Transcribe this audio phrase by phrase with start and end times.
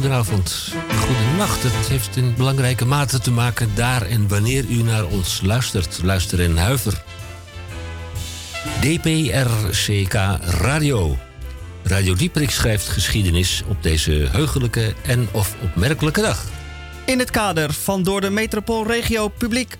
[0.00, 1.62] Goedenavond, goedenacht.
[1.62, 6.00] Het heeft in belangrijke mate te maken daar en wanneer u naar ons luistert.
[6.02, 7.02] Luister en huiver.
[8.80, 10.14] DPRCK
[10.60, 11.18] Radio.
[11.82, 16.44] Radio Dieprik schrijft geschiedenis op deze heugelijke en of opmerkelijke dag.
[17.04, 19.76] In het kader van door de metropoolregio publiek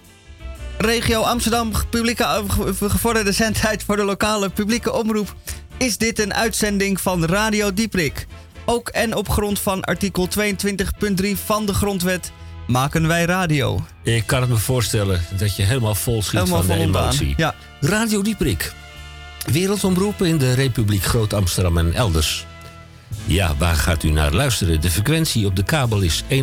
[0.79, 2.45] regio Amsterdam publieke
[2.81, 5.35] gevorderde zendtijd voor de lokale publieke omroep
[5.77, 8.27] is dit een uitzending van Radio Dieprik.
[8.65, 12.33] Ook en op grond van artikel 22.3 van de grondwet
[12.67, 13.85] maken wij radio.
[14.03, 17.35] Ik kan het me voorstellen dat je helemaal vol schiet van de emotie.
[17.37, 17.55] Ja.
[17.81, 18.73] Radio Dieprik.
[19.53, 22.47] Wereldomroepen in de Republiek Groot-Amsterdam en elders.
[23.25, 24.81] Ja, waar gaat u naar luisteren?
[24.81, 26.39] De frequentie op de kabel is 103.3.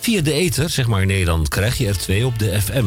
[0.00, 2.86] Via de ether, zeg maar in Nederland, krijg je er twee op de FM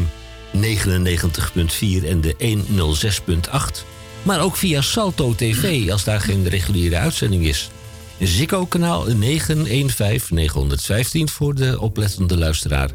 [0.56, 3.99] 99.4 en de 106.8.
[4.24, 7.70] Maar ook via Salto TV als daar geen reguliere uitzending is.
[8.20, 12.90] Ziggo kanaal 915 915 voor de oplettende luisteraar.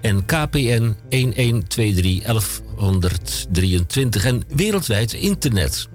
[0.00, 5.88] En KPN 1123 1123 en wereldwijd internet.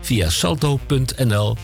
[0.00, 1.56] Via salto.nl,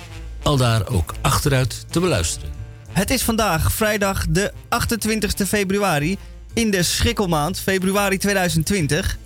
[0.42, 2.50] al daar ook achteruit te beluisteren.
[2.90, 6.18] Het is vandaag vrijdag de 28 februari
[6.52, 9.18] in de Schrikkelmaand, februari 2020.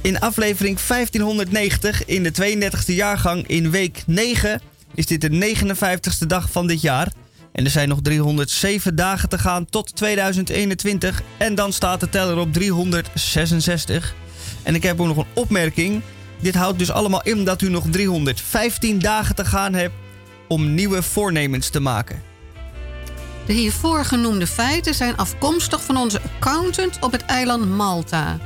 [0.00, 4.60] In aflevering 1590 in de 32e jaargang in week 9
[4.94, 7.12] is dit de 59ste dag van dit jaar.
[7.52, 12.38] En er zijn nog 307 dagen te gaan tot 2021 en dan staat de teller
[12.38, 14.14] op 366.
[14.62, 16.02] En ik heb ook nog een opmerking.
[16.40, 19.94] Dit houdt dus allemaal in dat u nog 315 dagen te gaan hebt
[20.48, 22.22] om nieuwe voornemens te maken.
[23.46, 28.38] De hiervoor genoemde feiten zijn afkomstig van onze accountant op het eiland Malta.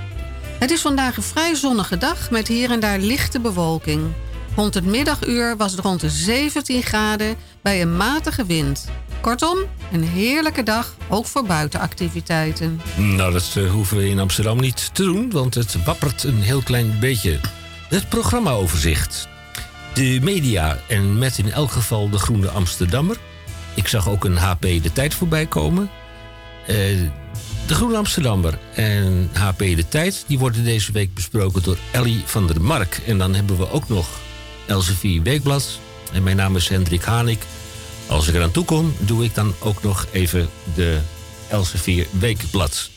[0.60, 4.12] Het is vandaag een vrij zonnige dag met hier en daar lichte bewolking.
[4.56, 8.88] Rond het middaguur was het rond de 17 graden bij een matige wind.
[9.20, 9.58] Kortom,
[9.92, 12.80] een heerlijke dag, ook voor buitenactiviteiten.
[12.96, 16.62] Nou, dat uh, hoeven we in Amsterdam niet te doen, want het wappert een heel
[16.62, 17.40] klein beetje.
[17.88, 19.28] Het programmaoverzicht.
[19.94, 23.16] De media en met in elk geval de Groene Amsterdammer.
[23.74, 25.90] Ik zag ook een HP de tijd voorbij komen.
[26.68, 26.76] Uh,
[27.70, 30.24] de Groene Amsterdammer en HP De Tijd...
[30.26, 33.00] die worden deze week besproken door Ellie van der Mark.
[33.06, 34.08] En dan hebben we ook nog
[34.66, 35.78] Elsevier Weekblad.
[36.12, 37.38] En mijn naam is Hendrik Hanik.
[38.06, 40.98] Als ik eraan toe kom, doe ik dan ook nog even de
[41.48, 42.90] Elsevier Weekblad.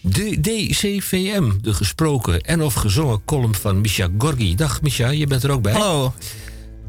[0.00, 4.54] De DCVM, de gesproken en of gezongen column van Misha Gorgi.
[4.54, 5.72] Dag Misha, je bent er ook bij.
[5.72, 6.14] Hallo.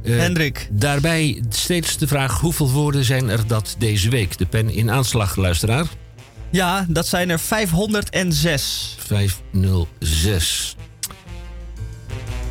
[0.03, 0.67] Uh, Hendrik.
[0.71, 4.37] Daarbij steeds de vraag: hoeveel woorden zijn er dat deze week?
[4.37, 5.85] De pen in aanslag, luisteraar.
[6.55, 8.95] Ja, dat zijn er 506.
[8.97, 10.75] 506.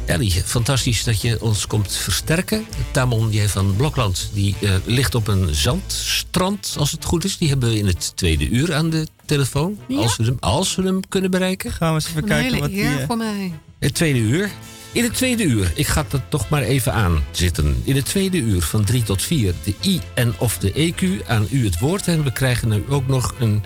[0.04, 2.66] Ellie, fantastisch dat je ons komt versterken.
[2.90, 3.46] Tamon J.
[3.46, 7.38] van Blokland die, uh, ligt op een zandstrand, als het goed is.
[7.38, 9.78] Die hebben we in het tweede uur aan de telefoon.
[9.88, 9.96] Ja?
[9.96, 11.72] Als, we hem, als we hem kunnen bereiken.
[11.72, 12.82] Gaan we eens even een kijken wat die...
[12.82, 13.06] Uh...
[13.06, 13.52] voor mij.
[13.78, 14.50] Het tweede uur.
[14.92, 17.82] In het tweede uur, ik ga dat toch maar even aanzitten.
[17.84, 21.46] In het tweede uur van 3 tot 4, de I en of de EQ, aan
[21.50, 22.08] u het woord.
[22.08, 23.62] En we krijgen nu ook nog een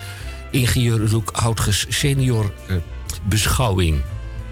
[0.51, 2.77] ingenieur Roek Houtges senior uh,
[3.27, 4.01] beschouwing.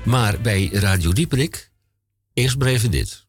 [0.03, 1.71] Maar bij Radio Dieperik,
[2.33, 3.25] eerst maar even dit.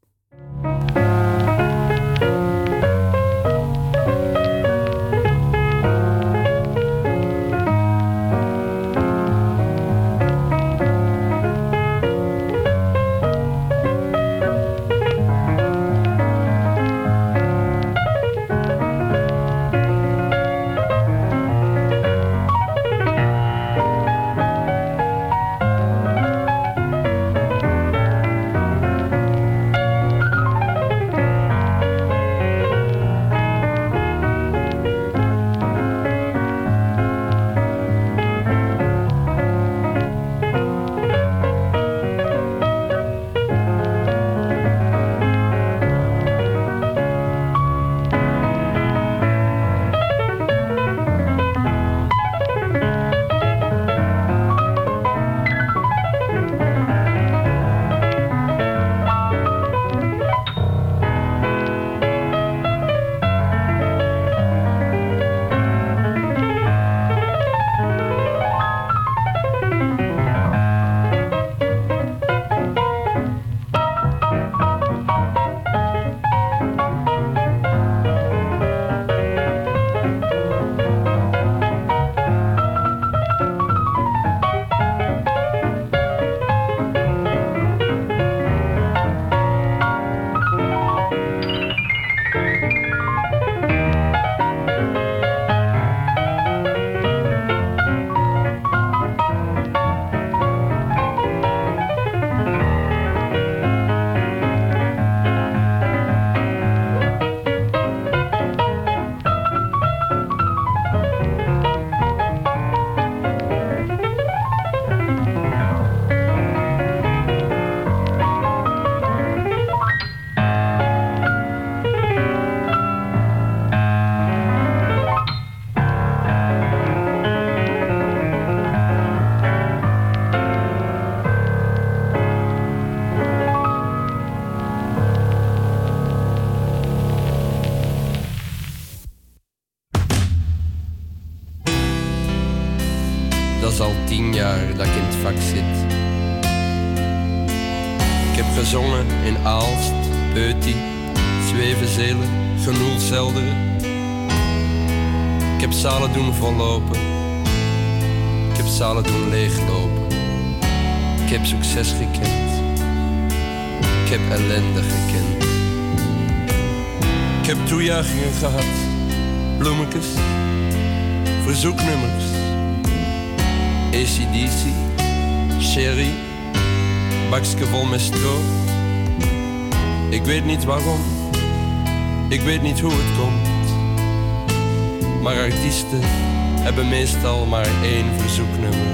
[185.99, 188.87] Artiesten hebben meestal maar één verzoeknummer.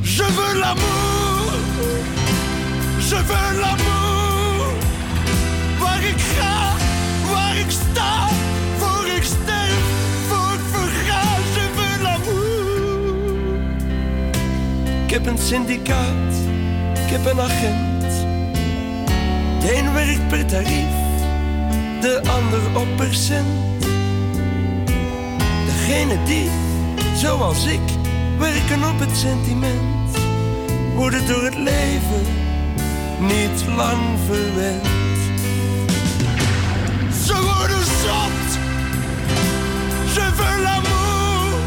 [0.00, 1.52] Je veux l'amour,
[2.98, 4.72] je veux l'amour.
[5.78, 6.72] Waar ik ga,
[7.32, 8.28] waar ik sta,
[8.78, 9.82] voor ik sterf,
[10.28, 11.22] voor ik verga.
[11.54, 13.54] Je veux l'amour.
[15.04, 16.34] Ik heb een syndicaat,
[17.04, 18.10] ik heb een agent.
[19.60, 21.00] De een werkt per tarief,
[22.00, 23.71] de ander op percent.
[25.92, 26.50] Degene die,
[27.16, 27.80] zoals ik,
[28.38, 30.16] werken op het sentiment,
[30.94, 32.24] worden door het leven
[33.20, 34.86] niet lang verwend.
[37.24, 38.58] Ze worden zot,
[40.34, 41.60] veux l'amour.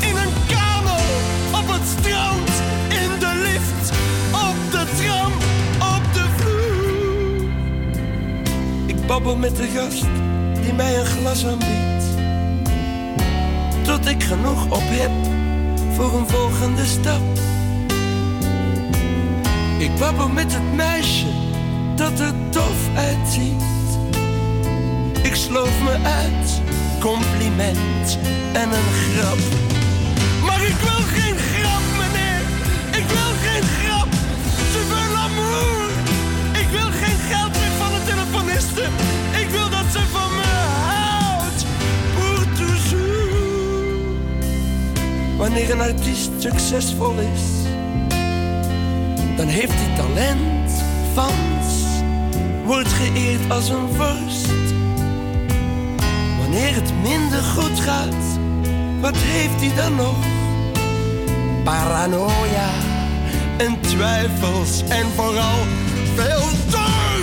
[0.00, 1.04] In een kamer,
[1.52, 2.50] op het strand,
[2.88, 3.90] in de lift,
[4.32, 5.32] op de tram,
[5.94, 7.48] op de vloer.
[8.86, 10.06] Ik babbel met de gast
[10.62, 11.95] die mij een glas aanbiedt.
[13.86, 15.10] Tot ik genoeg op heb
[15.94, 17.22] voor een volgende stap.
[19.78, 21.26] Ik babbel met het meisje
[21.94, 23.62] dat er tof uitziet.
[25.22, 26.60] Ik sloof me uit,
[27.00, 28.18] compliment
[28.52, 29.38] en een grap.
[30.44, 32.40] Maar ik wil geen grap, meneer.
[33.00, 34.08] Ik wil geen grap.
[34.72, 35.90] Je veux l'amour.
[36.62, 38.84] Ik wil geen geld meer van de telefoniste.
[45.46, 47.42] Wanneer een artiest succesvol is,
[49.36, 50.82] dan heeft hij talent,
[51.14, 51.84] fans,
[52.64, 54.52] wordt geëerd als een vorst.
[56.38, 58.38] Wanneer het minder goed gaat,
[59.00, 60.16] wat heeft hij dan nog?
[61.64, 62.70] Paranoia
[63.56, 65.58] en twijfels en vooral
[66.14, 67.15] veel dorst.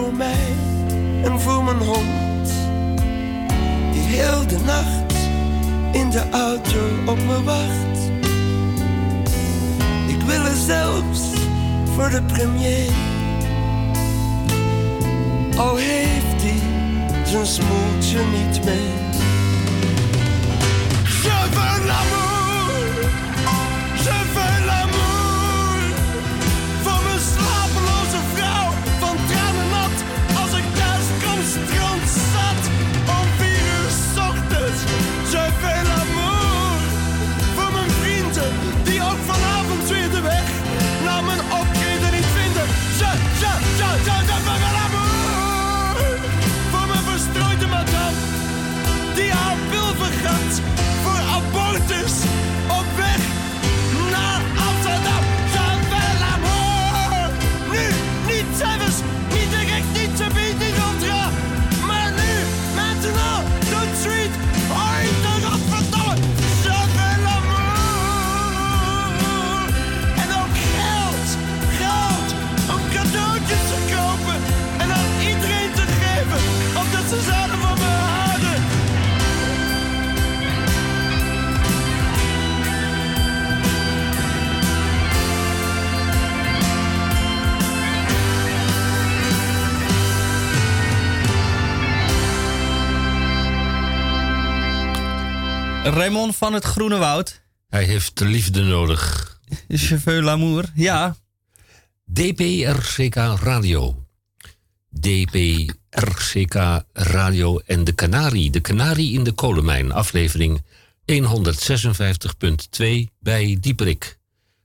[0.00, 0.46] Voor mij
[1.22, 2.48] en voor mijn hond.
[3.92, 5.14] Die heel de nacht
[5.92, 7.98] in de auto op me wacht.
[10.06, 11.20] Ik wil er zelfs
[11.94, 12.90] voor de premier.
[15.56, 16.60] Al heeft hij
[17.24, 19.00] zijn smoeltje niet mee.
[95.90, 97.42] Raymond van het Groene Woud.
[97.68, 99.38] Hij heeft de liefde nodig.
[99.68, 100.64] Je veux l'amour.
[100.74, 101.16] Ja,
[102.12, 104.06] DPRCK Radio.
[105.00, 106.54] DPRCK
[106.92, 108.50] Radio en de Canarie.
[108.50, 109.92] De Canarie in de kolenmijn.
[109.92, 110.62] Aflevering
[111.06, 111.16] 156.2
[113.20, 114.18] bij Dieperik.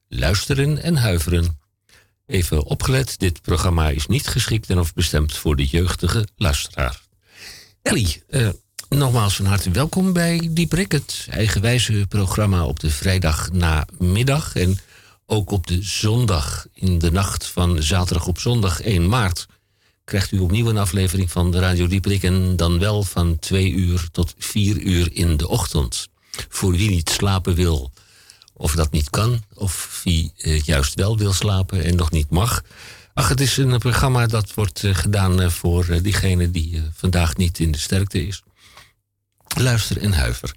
[0.08, 1.60] Luisteren en huiveren.
[2.26, 7.02] Even opgelet, dit programma is niet geschikt en of bestemd voor de jeugdige luisteraar.
[7.82, 8.50] Ellie, eh,
[8.96, 14.56] Nogmaals van harte welkom bij Dieprik, het eigenwijze programma op de vrijdag namiddag.
[14.56, 14.80] En
[15.26, 19.48] ook op de zondag, in de nacht van zaterdag op zondag 1 maart,
[20.04, 22.24] krijgt u opnieuw een aflevering van de Radio Dieprik.
[22.24, 26.08] En dan wel van 2 uur tot 4 uur in de ochtend.
[26.50, 27.92] Voor wie niet slapen wil,
[28.54, 32.62] of dat niet kan, of wie eh, juist wel wil slapen en nog niet mag.
[33.14, 37.60] Ach, het is een programma dat wordt eh, gedaan eh, voor diegene die vandaag niet
[37.60, 38.44] in de sterkte is.
[39.56, 40.54] Luister en huiver.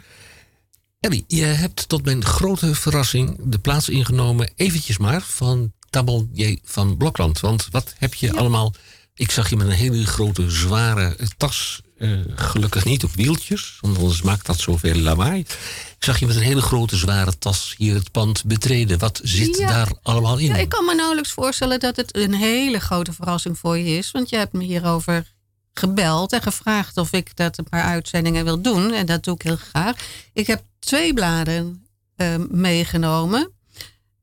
[1.00, 6.58] Ellie, je hebt tot mijn grote verrassing de plaats ingenomen, eventjes maar, van Tabel J.
[6.64, 7.40] van Blokland.
[7.40, 8.74] Want wat heb je allemaal...
[9.14, 11.80] Ik zag je met een hele grote, zware tas.
[11.96, 15.40] eh, gelukkig niet op wieltjes, want anders maakt dat zoveel lawaai.
[15.40, 18.98] Ik zag je met een hele grote, zware tas hier het pand betreden.
[18.98, 19.68] Wat zit Ja.
[19.68, 20.46] daar allemaal in?
[20.46, 24.10] Ja, ik kan me nauwelijks voorstellen dat het een hele grote verrassing voor je is.
[24.10, 25.36] Want je hebt me hierover
[25.78, 28.92] gebeld en gevraagd of ik dat een paar uitzendingen wil doen.
[28.92, 29.96] En dat doe ik heel graag.
[30.32, 33.52] Ik heb twee bladen eh, meegenomen.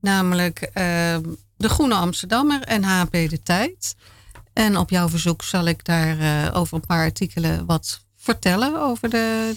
[0.02, 1.18] Namelijk eh,
[1.58, 3.96] De Groene Amsterdammer en HP De Tijd.
[4.54, 8.82] En op jouw verzoek zal ik daar eh, over een paar artikelen wat vertellen.
[8.82, 9.56] Over de.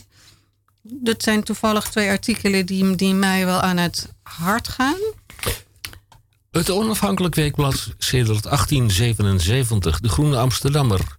[0.83, 5.01] Dat zijn toevallig twee artikelen die, die mij wel aan het hart gaan.
[6.51, 11.19] Het onafhankelijk weekblad sedert 1877, De Groene Amsterdammer.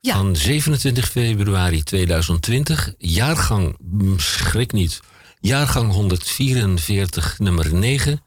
[0.00, 0.14] Ja.
[0.16, 5.00] Van 27 februari 2020, jaargang, mm, schrik niet,
[5.40, 8.22] jaargang 144, nummer 9,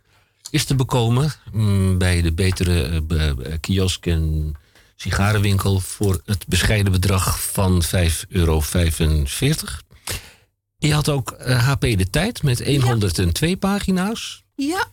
[0.49, 2.97] is te bekomen mm, bij de betere eh,
[3.35, 4.53] b- kiosk en
[4.95, 7.89] sigarenwinkel voor het bescheiden bedrag van 5,45
[8.29, 8.61] euro.
[10.77, 14.43] Je had ook eh, HP De Tijd met 102 pagina's.
[14.55, 14.85] Ja,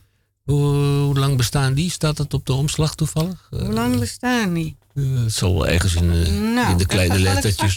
[0.42, 1.90] Hoe, hoe lang bestaan die?
[1.90, 3.48] Staat dat op de omslag toevallig?
[3.50, 4.76] Eh, hoe lang bestaan die?
[4.94, 7.76] Eh, het zal wel ergens in, eh, Nou, in de kleine ik lettertjes.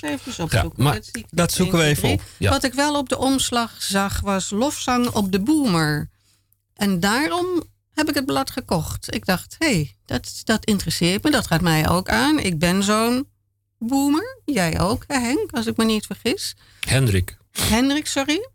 [0.50, 2.20] Ja, maar dat, zoeken we 1, even 2, op.
[2.20, 2.30] 3.
[2.38, 2.50] Ja.
[2.50, 6.10] Wat ik wel op de omslag zag was lofzang op de boomer.
[6.76, 9.16] En daarom heb ik het blad gekocht.
[9.16, 11.32] Ik dacht, hé, hey, dat, dat interesseert me.
[11.32, 12.40] Dat gaat mij ook aan.
[12.40, 13.28] Ik ben zo'n
[13.78, 14.42] boomer.
[14.46, 16.56] Jij ook, hè, Henk, als ik me niet vergis.
[16.80, 17.38] Hendrik.
[17.52, 18.50] Hendrik, sorry.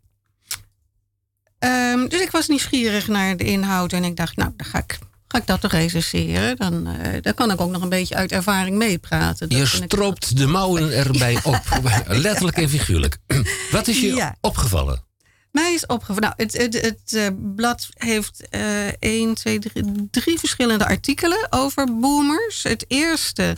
[1.59, 4.99] Ehm, dus ik was nieuwsgierig naar de inhoud en ik dacht, nou, dan ga ik,
[5.31, 6.57] ga ik dat toch recenseren.
[6.57, 9.49] Dan, eh, dan kan ik ook nog een beetje uit ervaring meepraten.
[9.49, 11.61] Je ik stroopt de mouwen erbij op.
[12.07, 13.17] Letterlijk en figuurlijk.
[13.71, 14.35] Wat is je Ja.
[14.41, 15.03] opgevallen?
[15.51, 16.21] Mij is opgevallen.
[16.21, 21.99] Nou, het, het, het eh, blad heeft eh 1, 2, 3, drie verschillende artikelen over
[21.99, 22.63] boomers.
[22.63, 23.55] Het eerste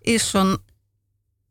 [0.00, 0.58] is van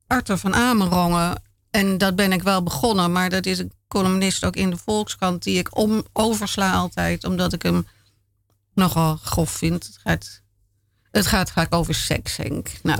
[0.07, 1.41] Arthur van Amerongen.
[1.71, 5.43] En dat ben ik wel begonnen, maar dat is een columnist ook in de Volkskrant
[5.43, 7.87] die ik om, oversla altijd, omdat ik hem
[8.79, 9.85] nogal grof vind.
[9.85, 10.41] Het gaat,
[11.11, 12.69] het gaat vaak over seks, Henk.
[12.83, 12.99] Nou,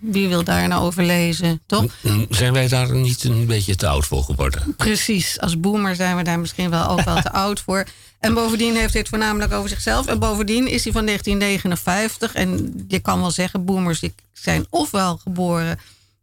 [0.00, 1.84] wie wil daar nou over lezen, toch?
[2.28, 4.74] Zijn wij daar niet een beetje te oud voor geworden?
[4.76, 7.84] Precies, als boomer zijn we daar misschien wel ook wel te oud voor.
[8.20, 10.06] En bovendien heeft hij het voornamelijk over zichzelf.
[10.06, 12.34] En bovendien is hij van 1959.
[12.34, 15.78] En je kan wel zeggen, boomers die zijn ofwel geboren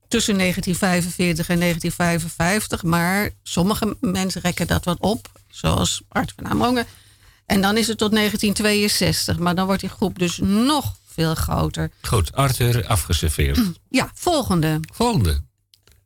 [0.08, 2.84] tussen 1945 en 1955.
[2.84, 6.86] Maar sommige mensen rekken dat wat op, zoals Art van Amerongen.
[7.48, 9.40] En dan is het tot 1962.
[9.40, 11.92] Maar dan wordt die groep dus nog veel groter.
[12.02, 13.60] Goed, Arthur afgeserveerd.
[13.90, 14.80] Ja, volgende.
[14.94, 15.42] Volgende.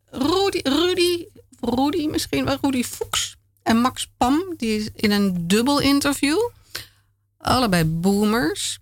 [0.05, 1.25] Rudy, Rudy,
[1.59, 6.49] Rudy misschien wel, Rudy Fuchs en Max Pam, die is in een dubbel interview.
[7.37, 8.79] Allebei boomers.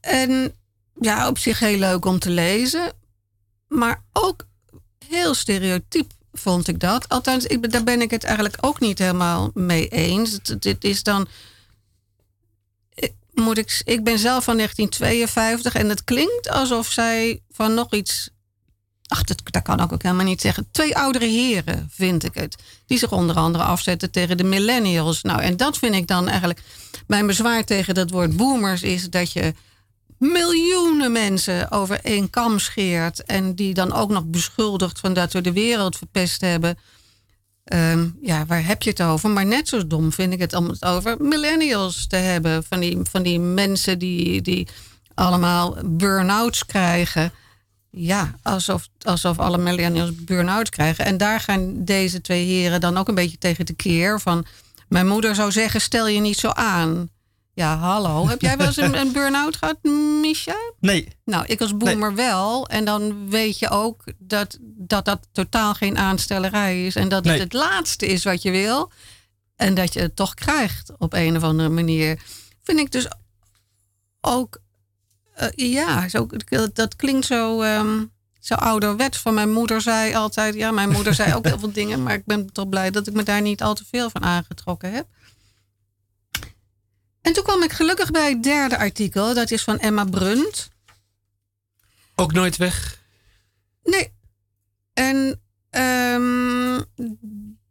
[0.00, 0.54] En
[1.00, 2.92] ja, op zich heel leuk om te lezen.
[3.68, 4.46] Maar ook
[5.08, 7.08] heel stereotyp vond ik dat.
[7.08, 10.38] Althans, ik, daar ben ik het eigenlijk ook niet helemaal mee eens.
[10.58, 11.26] Dit is dan
[12.94, 17.92] ik- moet ik, ik ben zelf van 1952 en het klinkt alsof zij van nog
[17.92, 18.30] iets.
[19.06, 20.68] Ach, dat, dat kan ik ook helemaal niet zeggen.
[20.70, 22.56] Twee oudere heren, vind ik het.
[22.86, 25.22] Die zich onder andere afzetten tegen de millennials.
[25.22, 26.60] Nou, en dat vind ik dan eigenlijk.
[27.06, 29.54] Mijn bezwaar tegen dat woord boomers is dat je
[30.18, 33.24] miljoenen mensen over één kam scheert.
[33.24, 36.78] En die dan ook nog beschuldigt van dat we de wereld verpest hebben.
[37.64, 39.30] Ehm, ja, waar heb je het over?
[39.30, 42.64] Maar net zo dom vind ik het om het over millennials te hebben.
[42.64, 44.68] Van die, van die mensen die, die
[45.14, 47.32] allemaal burn-outs krijgen.
[47.90, 51.04] Ja, alsof, alsof alle millennials burn-outs krijgen.
[51.04, 54.20] En daar gaan deze twee heren dan ook een beetje tegen de keer.
[54.20, 54.46] Van,
[54.88, 57.08] mijn moeder zou zeggen, stel je niet zo aan.
[57.58, 58.28] Ja, hallo.
[58.28, 59.82] Heb jij wel eens een, een burn-out gehad,
[60.22, 60.56] Misha?
[60.80, 62.66] Nee, Nou, ik als boomer wel.
[62.68, 66.94] En dan weet je ook dat, dat dat totaal geen aanstellerij is.
[66.96, 67.40] En dat het Nee.
[67.40, 68.90] het laatste is wat je wil.
[69.56, 72.22] En dat je het toch krijgt op een of andere manier.
[72.62, 73.06] Vind ik dus
[74.20, 74.58] ook...
[75.34, 76.26] eh, ja, zo,
[76.72, 78.04] dat klinkt zo, ehm,
[78.40, 80.54] zo ouderwets van mijn moeder zei altijd...
[80.54, 82.02] Ja, mijn moeder zei ook heel veel dingen...
[82.02, 84.92] maar ik ben toch blij dat ik me daar niet al te veel van aangetrokken
[84.92, 85.06] heb.
[87.28, 89.34] En toen kwam ik gelukkig bij het derde artikel.
[89.34, 90.68] Dat is van Emma Brunt.
[92.14, 92.98] Ook nooit weg?
[93.82, 94.12] Nee.
[94.92, 96.80] En ehm,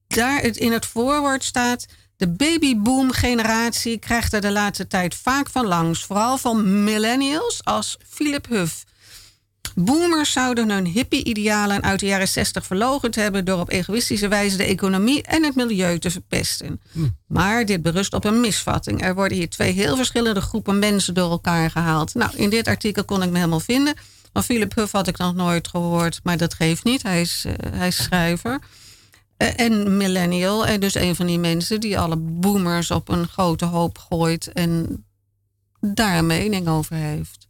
[0.08, 1.86] daar het in het voorwoord staat...
[2.16, 6.06] De babyboom-generatie krijgt er de laatste tijd vaak van langs.
[6.06, 8.84] Vooral van millennials als Philip Huff.
[9.76, 13.46] Boomers zouden hun hippie-idealen uit de jaren 60 verlogend hebben...
[13.46, 16.82] door op egoïstische wijze de economie en het milieu te verpesten.
[17.28, 19.04] Maar dit berust op een misvatting.
[19.04, 22.14] Er worden hier twee heel verschillende groepen mensen door elkaar gehaald.
[22.14, 23.94] Nou, in dit artikel kon ik me helemaal vinden.
[24.34, 27.04] Van Philip Huff had ik nog nooit gehoord, maar dat geeft niet.
[27.04, 28.60] Hij is, uh, hij is schrijver.
[29.38, 30.66] Uh, en millennial.
[30.66, 34.52] En dus een van die mensen die alle boomers op een grote hoop gooit...
[34.52, 35.06] en
[35.80, 37.47] daar een mening over heeft.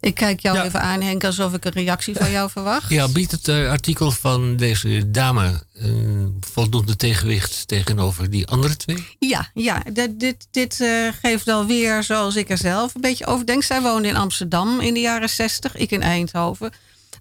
[0.00, 0.64] Ik kijk jou Ja.
[0.64, 2.90] even aan, Henk, alsof ik een reactie van jou verwacht.
[2.90, 9.06] Ja, biedt het eh, artikel van deze dame een voldoende tegenwicht tegenover die andere twee?
[9.18, 13.46] Ja, ja dit, dit, dit eh, geeft alweer, zoals ik er zelf een beetje over
[13.46, 13.62] denk.
[13.62, 16.70] Zij woonde in Amsterdam in de jaren zestig, ik in Eindhoven.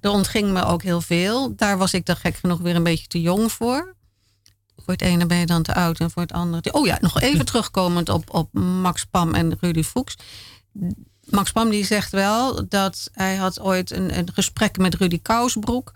[0.02, 1.56] Er ontging me ook heel veel.
[1.56, 3.96] Daar was ik dan gek genoeg weer een beetje te jong voor.
[4.76, 6.62] Voor het ene ben je dan te oud en voor het andere...
[6.62, 10.16] te- Oh ja, nog even terugkomend op, op Max Pam en Rudy Fuchs.
[11.26, 15.94] Max Pam die zegt wel dat hij had ooit een, een gesprek met Rudy Kousbroek.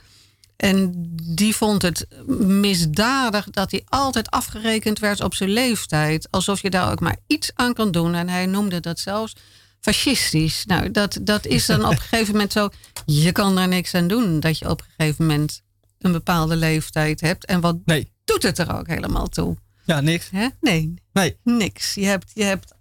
[0.56, 0.92] En
[1.36, 6.28] die vond het misdadig dat hij altijd afgerekend werd op zijn leeftijd.
[6.32, 8.14] Alsof je daar ook maar iets aan kan doen.
[8.16, 9.36] En hij noemde dat zelfs
[9.82, 10.66] fascistisch.
[10.66, 12.70] Nou, dat, dat is dan op een gegeven moment zo.
[13.06, 15.62] Je kan daar niks aan doen dat je op een gegeven moment
[16.00, 17.46] een bepaalde leeftijd hebt.
[17.46, 18.12] En wat Nee.
[18.26, 19.58] doet het er ook helemaal toe?
[19.86, 20.30] Ja, niks.
[20.30, 20.48] Hè?
[20.62, 21.38] Nee, Nee.
[21.44, 21.94] niks.
[21.94, 22.74] Je hebt, je hebt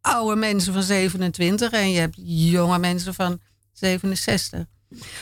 [0.00, 3.40] oude mensen van 27 en je hebt jonge mensen van
[3.72, 4.64] 67.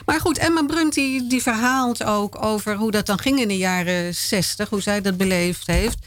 [0.04, 3.56] Maar goed, Emma Brunt die, die verhaalt ook over hoe dat dan ging in de
[3.56, 5.98] jaren 60, hoe zij dat beleefd heeft.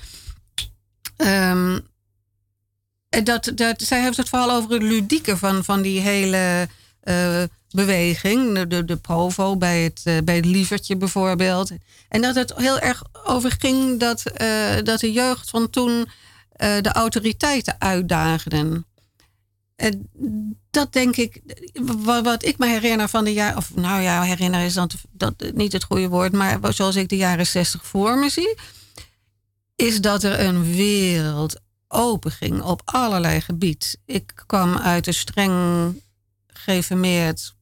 [3.09, 6.67] En dat, dat, zij heeft het vooral over het ludieke van, van die hele
[6.99, 8.67] eh, beweging.
[8.67, 11.71] De, de, provo bij het, eh, bij het lievertje bijvoorbeeld.
[12.09, 16.09] En dat het heel erg over ging dat, eh, dat de jeugd van toen
[16.59, 18.85] de autoriteiten uitdaagden.
[19.75, 20.09] En
[20.69, 21.41] dat denk ik,
[22.23, 25.73] wat, ik me herinner van de jaren, of nou ja, herinner is dan dat niet
[25.73, 28.57] het goede woord, maar zoals ik de jaren 60 voor me zie,
[29.75, 33.97] is dat er een wereld open ging op allerlei gebied.
[34.05, 36.01] Ik kwam uit een streng
[36.47, 37.53] geïnformeerd,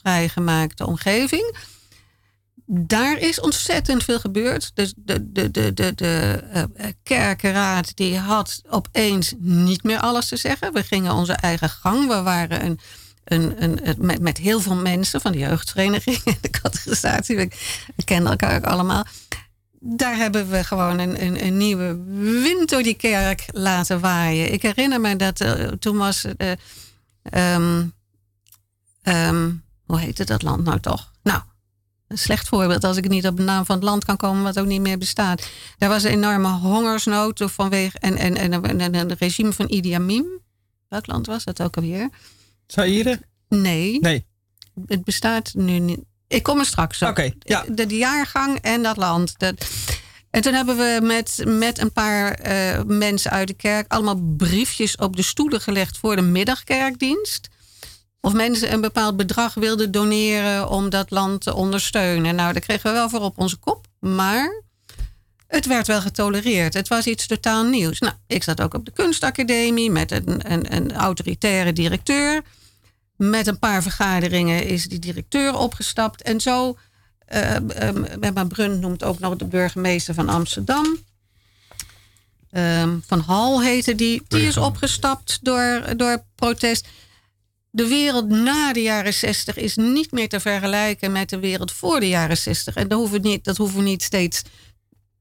[0.00, 1.56] vrijgemaakte omgeving.
[2.72, 4.70] Daar is ontzettend veel gebeurd.
[4.74, 10.36] Dus de, de, de, de, de eh, eh, die had opeens niet meer alles te
[10.36, 10.72] zeggen.
[10.72, 12.08] We gingen onze eigen gang.
[12.08, 12.80] We waren een,
[13.24, 17.36] een, een, met, met heel veel mensen van de jeugdvereniging en de categorisatie.
[17.36, 17.48] We,
[18.04, 19.04] kenden elkaar ook allemaal.
[19.80, 22.04] Daar hebben we gewoon een, een, een nieuwe
[22.42, 24.52] wind door die kerk laten waaien.
[24.52, 26.24] Ik herinner me dat eh, toen was.
[26.36, 26.52] eh,
[27.22, 27.86] ehm,
[29.02, 29.50] ehm,
[29.86, 31.09] hoe heette dat land nou toch?
[32.10, 34.58] Een slecht voorbeeld als ik niet op de naam van het land kan komen, wat
[34.58, 35.48] ook niet meer bestaat.
[35.78, 40.40] Daar was een enorme hongersnood vanwege en, en, en, en, het regime van Idi Amin.
[40.88, 42.08] Welk land was dat ook alweer?
[42.66, 43.20] Zaire?
[43.48, 44.26] Nee, Nee.
[44.86, 46.00] het bestaat nu niet.
[46.26, 47.08] Ik kom er straks op.
[47.08, 47.64] Oké, ja.
[47.68, 49.38] de, de jaargang en dat land.
[49.38, 49.70] Dat,
[50.30, 54.96] en toen hebben we met, met een paar eh, mensen uit de kerk allemaal briefjes
[54.96, 57.48] op de stoelen gelegd voor de middagkerkdienst.
[58.20, 62.34] Of mensen een bepaald bedrag wilden doneren om dat land te ondersteunen.
[62.34, 63.86] Nou, daar kregen we wel voor op onze kop.
[63.98, 64.62] Maar
[65.46, 66.74] het werd wel getolereerd.
[66.74, 67.98] Het was iets totaal nieuws.
[67.98, 72.42] Nou, ik zat ook op de kunstacademie met een, een, een autoritaire directeur.
[73.16, 76.22] Met een paar vergaderingen is die directeur opgestapt.
[76.22, 76.76] En zo,
[77.34, 77.54] uh,
[78.20, 80.98] Emma Brun noemt ook nog de burgemeester van Amsterdam.
[82.52, 84.22] Um, van Hal heette die.
[84.28, 86.88] Die is opgestapt door, door protest.
[87.70, 92.00] De wereld na de jaren 60 is niet meer te vergelijken met de wereld voor
[92.00, 92.74] de jaren 60.
[92.74, 94.42] En dat hoeven we niet, dat hoeven we niet steeds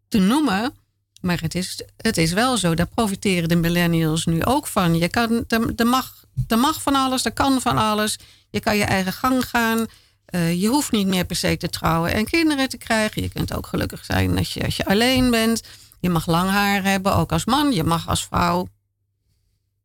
[0.08, 0.74] te noemen.
[1.22, 2.76] Maar het is, het is wel zo.
[2.76, 4.98] Daar profiteren de millennials nu ook van.
[4.98, 5.44] Je kan,
[5.76, 8.20] er, mag, er mag van alles, er kan van alles.
[8.50, 9.86] Je kan je eigen gang gaan.
[10.30, 13.22] Uh, je hoeft niet meer per se te trouwen en kinderen te krijgen.
[13.22, 15.62] Je kunt ook gelukkig zijn als je, als je alleen bent.
[16.00, 17.72] Je mag lang haar hebben, ook als man.
[17.74, 18.68] Je mag als vrouw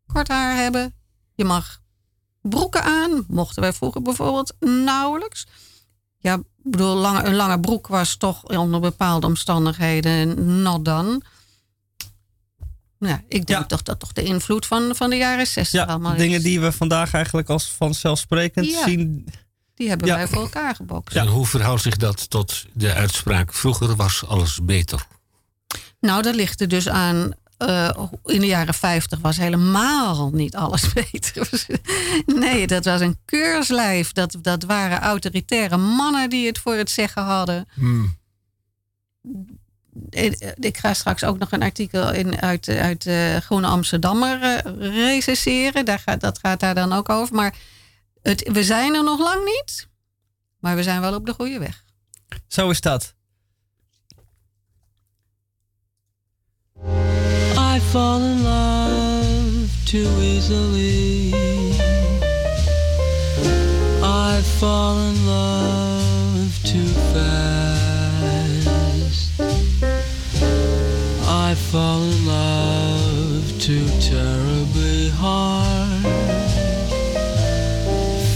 [0.07, 0.94] kort haar hebben.
[1.35, 1.83] Je mag
[2.48, 3.24] broeken aan.
[3.28, 5.46] Mochten wij vroeger bijvoorbeeld nauwelijks.
[6.18, 11.22] Ja, ik bedoel, lange, een lange broek was toch onder bepaalde omstandigheden not dan.
[12.98, 13.64] Ja, ik denk Ja.
[13.64, 16.42] toch dat toch de invloed van, van de jaren 60 Ja, allemaal dingen is.
[16.42, 18.85] die we vandaag eigenlijk als vanzelfsprekend Ja.
[18.85, 19.28] zien.
[19.74, 20.14] Die hebben Ja.
[20.16, 21.16] wij voor elkaar gebokst.
[21.16, 23.54] En hoe verhoudt zich dat tot de uitspraak...
[23.54, 25.07] vroeger was alles beter?
[26.00, 27.33] Nou, dat ligt er dus aan.
[27.58, 27.88] Eh,
[28.24, 31.66] in de jaren 50 was helemaal niet alles beter.
[32.26, 34.12] nee, dat was een keurslijf.
[34.12, 37.68] Dat, dat waren autoritaire mannen die het voor het zeggen hadden.
[40.10, 44.72] Eh, Ik ga straks ook nog een artikel in, uit, uit de Groene Amsterdammer eh,
[44.78, 45.84] recenseren.
[45.84, 47.34] Daar gaat, dat gaat daar dan ook over.
[47.34, 47.54] Maar
[48.22, 49.88] het, we zijn er nog lang niet.
[50.60, 51.84] Maar we zijn wel op de goede weg.
[52.48, 53.14] Zo is dat.
[57.92, 61.32] Fall in love too easily.
[64.02, 67.40] I fall in love too fast.
[71.26, 76.04] I fall in love too terribly hard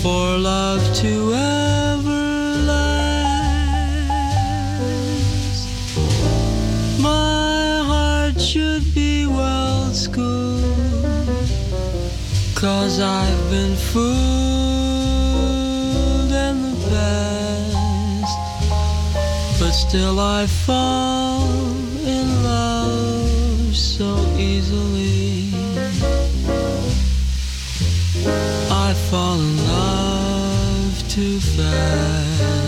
[0.03, 1.48] for love to ever
[12.61, 14.09] cause I've been fooled
[16.33, 18.39] in the past.
[19.61, 21.49] But still I fall
[22.05, 25.53] in love so easily.
[28.87, 32.68] I fall in love too fast.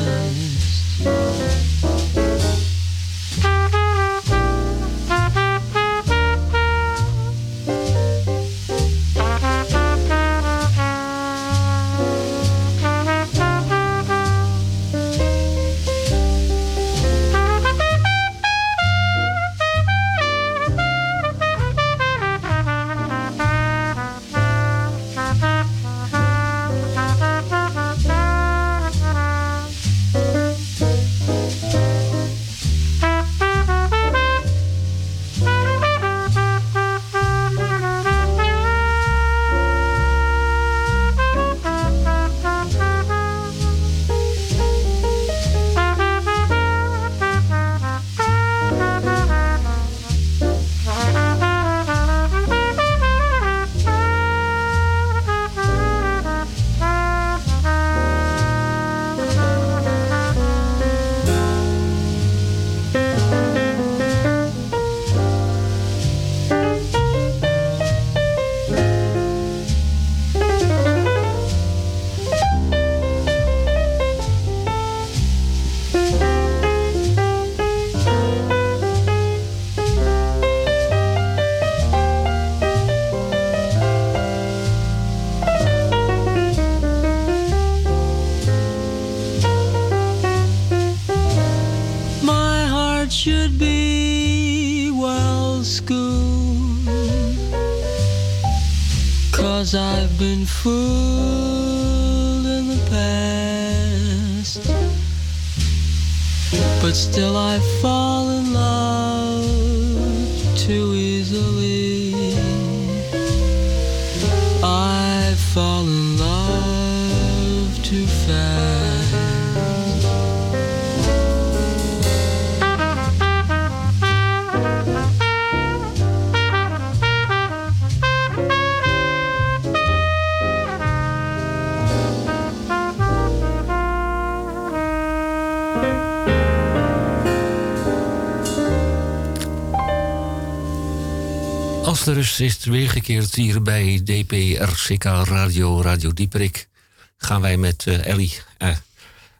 [142.04, 146.68] De rust is weergekeerd hier bij DPRCK Radio, Radio Dieperik...
[147.16, 148.76] gaan wij met eh, Ellie eh,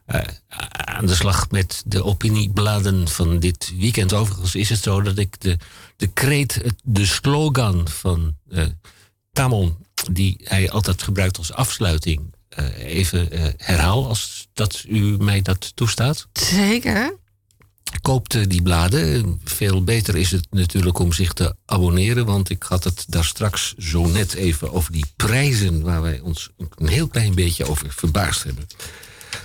[0.05, 0.21] eh,
[0.71, 4.13] aan de slag met de opiniebladen van dit weekend.
[4.13, 5.57] Overigens is het zo dat ik de,
[5.97, 8.37] de kreet, de slogan van
[9.33, 9.77] Tamon...
[10.11, 12.35] die hij altijd gebruikt als afsluiting,
[12.79, 14.09] even herhaal...
[14.09, 16.27] als dat u mij dat toestaat.
[16.33, 17.20] Zeker.
[18.03, 19.41] Koopt eh, die bladen.
[19.45, 22.27] Veel beter is het natuurlijk om zich te abonneren.
[22.27, 25.83] Want ik had het daar straks zo net even over die prijzen.
[25.83, 28.67] waar wij ons een heel klein beetje over verbaasd hebben.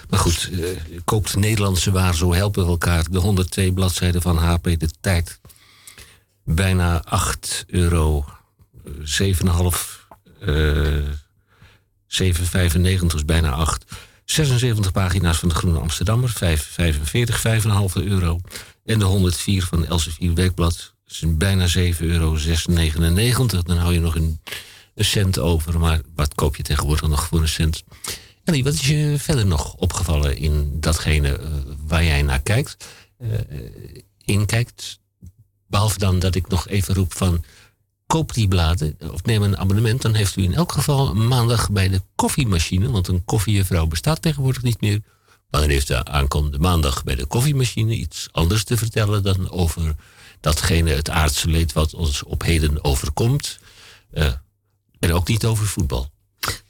[0.09, 0.59] Maar goed, eh,
[1.05, 3.11] koopt Nederlandse waar, zo helpen we elkaar.
[3.11, 5.39] De 102 bladzijden van HP De Tijd.
[6.43, 8.25] Bijna 8 euro.
[8.85, 10.07] eh, 7,5.
[10.39, 10.53] eh
[12.07, 13.85] 7,95 is bijna 8.
[14.25, 16.35] 76 pagina's van de Groene Amsterdammer, 5,45,
[17.41, 18.39] 5,5 euro.
[18.85, 23.63] En de 104 van Elsevier Weekblad, is bijna 7,699 euro.
[23.63, 24.39] Dan hou je nog een,
[24.95, 25.79] cent over.
[25.79, 27.83] Maar wat koop je tegenwoordig nog voor een cent?
[28.43, 31.47] Ellie, wat is je verder nog opgevallen in datgene eh,
[31.87, 32.77] waar jij naar kijkt?
[33.17, 33.29] eh,
[34.23, 34.99] inkijkt?
[35.67, 37.43] Behalve dan dat ik nog even roep van...
[38.07, 40.01] koop die bladen of neem een abonnement...
[40.01, 42.91] dan heeft u in elk geval maandag bij de koffiemachine...
[42.91, 45.01] want een koffiejuffrouw bestaat tegenwoordig niet meer...
[45.49, 47.93] maar dan heeft de aankomende maandag bij de koffiemachine...
[47.93, 49.95] iets anders te vertellen dan over
[50.39, 51.73] datgene het aardse leed...
[51.73, 53.59] wat ons op heden overkomt.
[54.11, 54.33] Eh,
[54.99, 56.09] en ook niet over voetbal.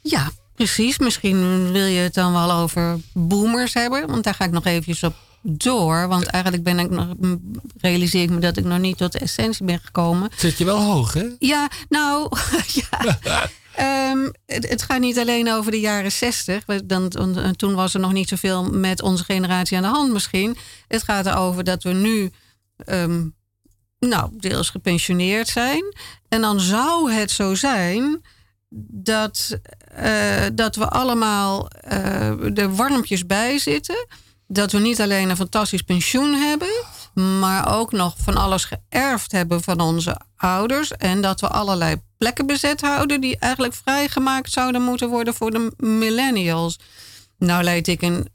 [0.02, 0.98] Ja, precies.
[0.98, 4.08] Misschien wil je het dan wel over boomers hebben.
[4.08, 5.16] Want daar ga ik nog eventjes op
[5.48, 6.08] door.
[6.08, 7.14] Want eigenlijk ben ik nog,
[7.78, 10.30] realiseer ik me dat ik nog niet tot de essentie ben gekomen.
[10.36, 11.26] Zit je wel hoog, hè?
[11.40, 12.32] Ja, nou,
[12.92, 13.50] ja.
[13.76, 16.66] Ehm, het, het gaat niet alleen over de jaren zestig.
[16.86, 20.58] Dan- toen was er nog niet zoveel met onze generatie aan de hand misschien.
[20.88, 22.32] Het gaat erover dat we nu
[22.78, 23.24] ehm,
[24.00, 25.96] nou, deels gepensioneerd zijn.
[26.28, 28.22] En dan zou het zo zijn
[28.90, 29.58] dat,
[29.96, 34.08] eh, dat we allemaal eh, er warmpjes bij zitten.
[34.48, 36.84] Dat we niet alleen een fantastisch pensioen hebben,
[37.40, 40.92] maar ook nog van alles geërfd hebben van onze ouders.
[40.92, 45.72] En dat we allerlei plekken bezet houden die eigenlijk vrijgemaakt zouden moeten worden voor de
[45.78, 46.80] millennials.
[47.38, 48.28] Nou leid ik een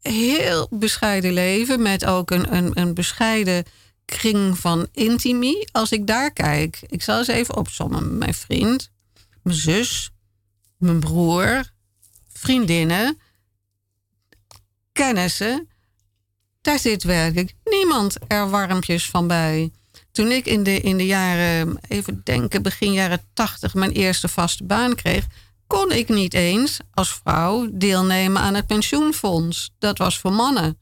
[0.00, 3.64] heel bescheiden leven met ook een, een, een bescheiden
[4.04, 5.68] kring van intimie.
[5.72, 8.18] Als ik daar kijk, ik zal eens even opzommen.
[8.18, 8.90] Mijn vriend,
[9.42, 10.10] mijn zus,
[10.78, 11.62] mijn broer,
[12.32, 13.18] vriendinnen,
[14.96, 15.68] kennissen.
[16.60, 19.70] Daar zit werkelijk niemand er warmpjes van bij.
[20.12, 24.64] Toen ik in de, in de jaren, even denken, begin jaren tachtig mijn eerste vaste
[24.64, 25.26] baan kreeg,
[25.66, 29.70] kon ik niet eens als vrouw deelnemen aan het pensioenfonds.
[29.78, 30.78] Dat was voor mannen.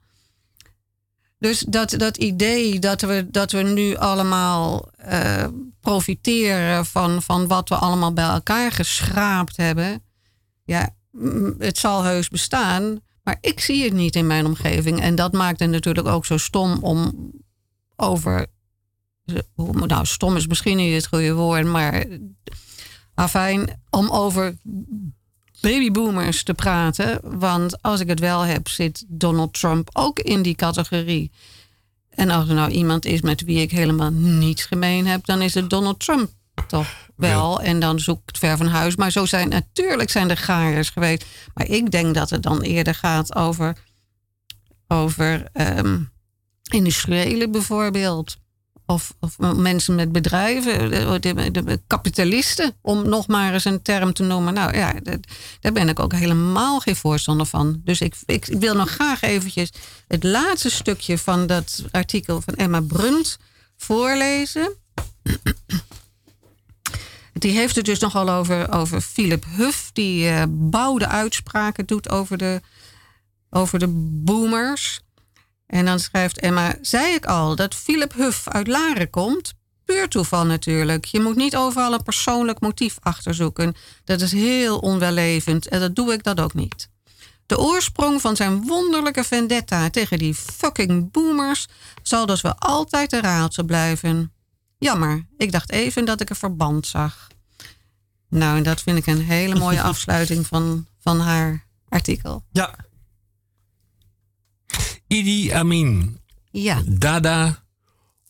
[1.38, 5.46] Dus dat, dat idee dat we, dat we nu allemaal eh,
[5.80, 10.02] profiteren van, van wat we allemaal bij elkaar geschraapt hebben.
[10.64, 10.94] Ja,
[11.58, 15.00] het zal heus bestaan, maar ik zie het niet in mijn omgeving.
[15.00, 17.30] En dat maakt het natuurlijk ook zo stom om
[17.96, 18.46] over.
[19.86, 22.06] Nou, stom is misschien niet het goede woord, maar.
[23.14, 24.56] Afijn, om over
[25.60, 27.38] babyboomers te praten.
[27.38, 31.30] Want als ik het wel heb, zit Donald Trump ook in die categorie.
[32.10, 35.54] En als er nou iemand is met wie ik helemaal niets gemeen heb, dan is
[35.54, 36.30] het Donald Trump
[36.66, 37.60] toch wel.
[37.60, 38.96] En dan zoek ik het ver van huis.
[38.96, 41.24] Maar zo zijn natuurlijk zijn er gaaiers geweest.
[41.54, 43.76] Maar ik denk dat het dan eerder gaat over,
[44.88, 45.50] over
[46.72, 48.36] industriële bijvoorbeeld.
[48.86, 54.12] Of, of mensen met bedrijven, de, de, de kapitalisten, om nog maar eens een term
[54.12, 54.54] te noemen.
[54.54, 55.18] Nou ja, dat,
[55.60, 57.80] daar ben ik ook helemaal geen voorstander van.
[57.84, 59.72] Dus ik, ik wil nog graag eventjes
[60.08, 63.38] het laatste stukje van dat artikel van Emma Brunt
[63.76, 64.76] voorlezen.
[67.34, 72.38] Die heeft het dus nogal over, over Philip Huff, die eh, bouwde uitspraken doet over
[72.38, 72.60] de,
[73.50, 73.88] over de
[74.24, 75.00] boomers.
[75.66, 79.54] En dan schrijft Emma, zei ik al dat Philip Huff uit Laren komt?
[79.84, 81.04] Puur toeval natuurlijk.
[81.04, 83.74] Je moet niet overal een persoonlijk motief achterzoeken.
[84.04, 86.88] Dat is heel onwellevend en dat doe ik dat ook niet.
[87.46, 91.66] De oorsprong van zijn wonderlijke vendetta tegen die fucking boomers
[92.02, 94.32] zal dus wel altijd een raadsel blijven.
[94.84, 97.28] Jammer, ik dacht even dat ik een verband zag.
[98.28, 102.44] Nou, en dat vind ik een hele mooie afsluiting van, van haar artikel.
[102.52, 102.74] Ja,
[105.06, 106.18] Idi Amin.
[106.50, 107.64] Ja, Dada,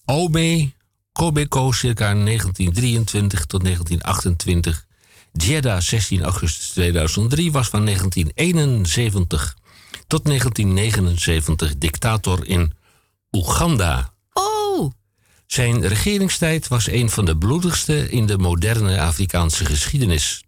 [0.05, 0.73] Ome,
[1.13, 4.87] Kobeko, circa 1923 tot 1928.
[5.33, 9.57] Jeddah, 16 augustus 2003, was van 1971
[10.07, 12.73] tot 1979 dictator in
[13.31, 14.14] Oeganda.
[15.47, 20.45] Zijn regeringstijd was een van de bloedigste in de moderne Afrikaanse geschiedenis.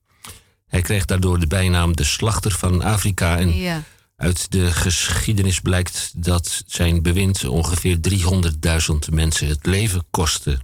[0.67, 3.83] Hij kreeg daardoor de bijnaam de slachter van Afrika en ja.
[4.17, 10.59] uit de geschiedenis blijkt dat zijn bewind ongeveer 300.000 mensen het leven kostte.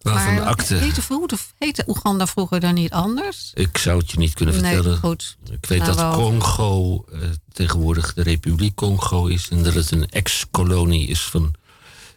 [0.00, 0.74] Waarvan de akte.
[0.74, 3.50] heette, vroeger- heette Oeganda vroeger dan niet anders?
[3.54, 4.98] Ik zou het je niet kunnen Nee, vertellen.
[4.98, 5.36] goed.
[5.50, 6.12] Ik weet Nou, dat wel.
[6.14, 7.20] Congo eh,
[7.52, 11.54] tegenwoordig de Republiek Congo is en dat het een ex-kolonie is van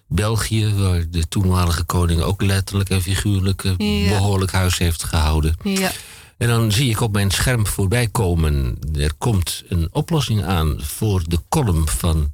[0.10, 4.10] België, waar de toenmalige koning ook letterlijk en figuurlijk eh, Ja.
[4.18, 5.56] behoorlijk huis heeft gehouden.
[5.64, 5.92] Ja.
[6.38, 8.78] En dan zie ik op mijn scherm voorbij komen.
[8.96, 12.34] Er komt een oplossing aan voor de column van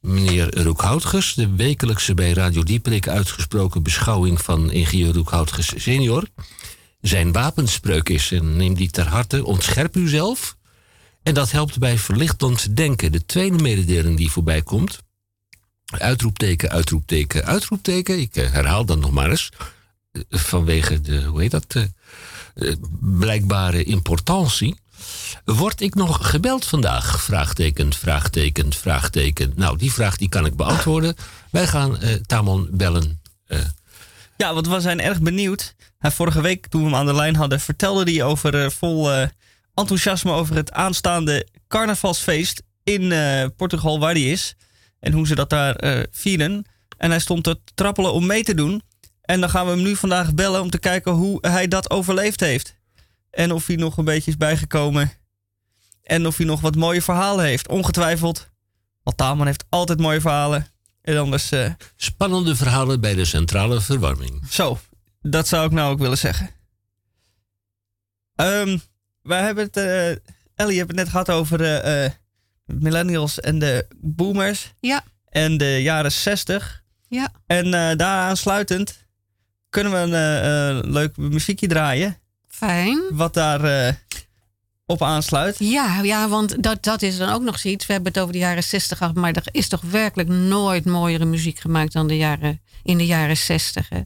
[0.00, 1.34] meneer Roekhoutges.
[1.34, 6.24] De wekelijkse bij Radio Dieperik uitgesproken beschouwing van ingenieur Roekhoutges senior.
[7.00, 10.56] Zijn wapenspreuk is, en neem die ter harte, ontscherp uzelf.
[11.22, 13.12] En dat helpt bij verlichtend denken.
[13.12, 14.98] De tweede mededeling die voorbij komt.
[15.98, 18.18] Uitroepteken, uitroepteken, uitroepteken.
[18.18, 19.50] Ik eh, herhaal dat nog maar eens.
[20.12, 24.76] Eh, vanwege de, hoe heet dat, eh, blijkbare importantie.
[25.44, 27.22] Word ik nog gebeld vandaag?
[27.22, 29.52] Vraagteken, vraagteken, vraagteken.
[29.56, 31.16] Nou, die vraag die kan ik beantwoorden.
[31.50, 33.20] Wij gaan Tamon bellen.
[34.36, 35.74] Ja, want we zijn erg benieuwd.
[36.00, 39.10] Vorige week, toen we hem aan de lijn hadden, vertelde hij over vol
[39.74, 43.12] enthousiasme over het aanstaande carnavalsfeest in
[43.56, 44.54] Portugal, waar hij is.
[45.04, 46.64] En hoe ze dat daar eh, vieren.
[46.96, 48.82] En hij stond te trappelen om mee te doen.
[49.20, 52.40] En dan gaan we hem nu vandaag bellen om te kijken hoe hij dat overleefd
[52.40, 52.76] heeft.
[53.30, 55.12] En of hij nog een beetje is bijgekomen.
[56.02, 57.68] En of hij nog wat mooie verhalen heeft.
[57.68, 58.50] Ongetwijfeld.
[59.02, 60.66] Want Taman heeft altijd mooie verhalen.
[61.02, 61.50] En anders...
[61.50, 64.46] eh, spannende verhalen bij de centrale verwarming.
[64.50, 64.78] zo,
[65.20, 66.50] dat zou ik nou ook willen zeggen.
[68.34, 68.78] Ehm
[69.22, 70.08] wij hebben het, eh
[70.54, 71.60] Ellie, je hebt het net gehad over
[72.66, 76.82] millennials en de boomers Ja, en de jaren 60.
[77.08, 77.32] ja.
[77.46, 79.02] En eh daar aansluitend
[79.70, 82.18] kunnen we een eh, eh, leuk muziekje draaien.
[82.48, 83.02] Fijn.
[83.10, 83.94] Wat daar eh,
[84.86, 85.56] op aansluit.
[85.58, 87.86] Ja, ja, want dat, dat is dan ook nog zoiets.
[87.86, 91.24] We hebben het over de jaren 60 gehad, maar er is toch werkelijk nooit mooiere
[91.24, 93.88] muziek gemaakt dan de jaren, in de jaren 60.
[93.88, 93.96] Hè?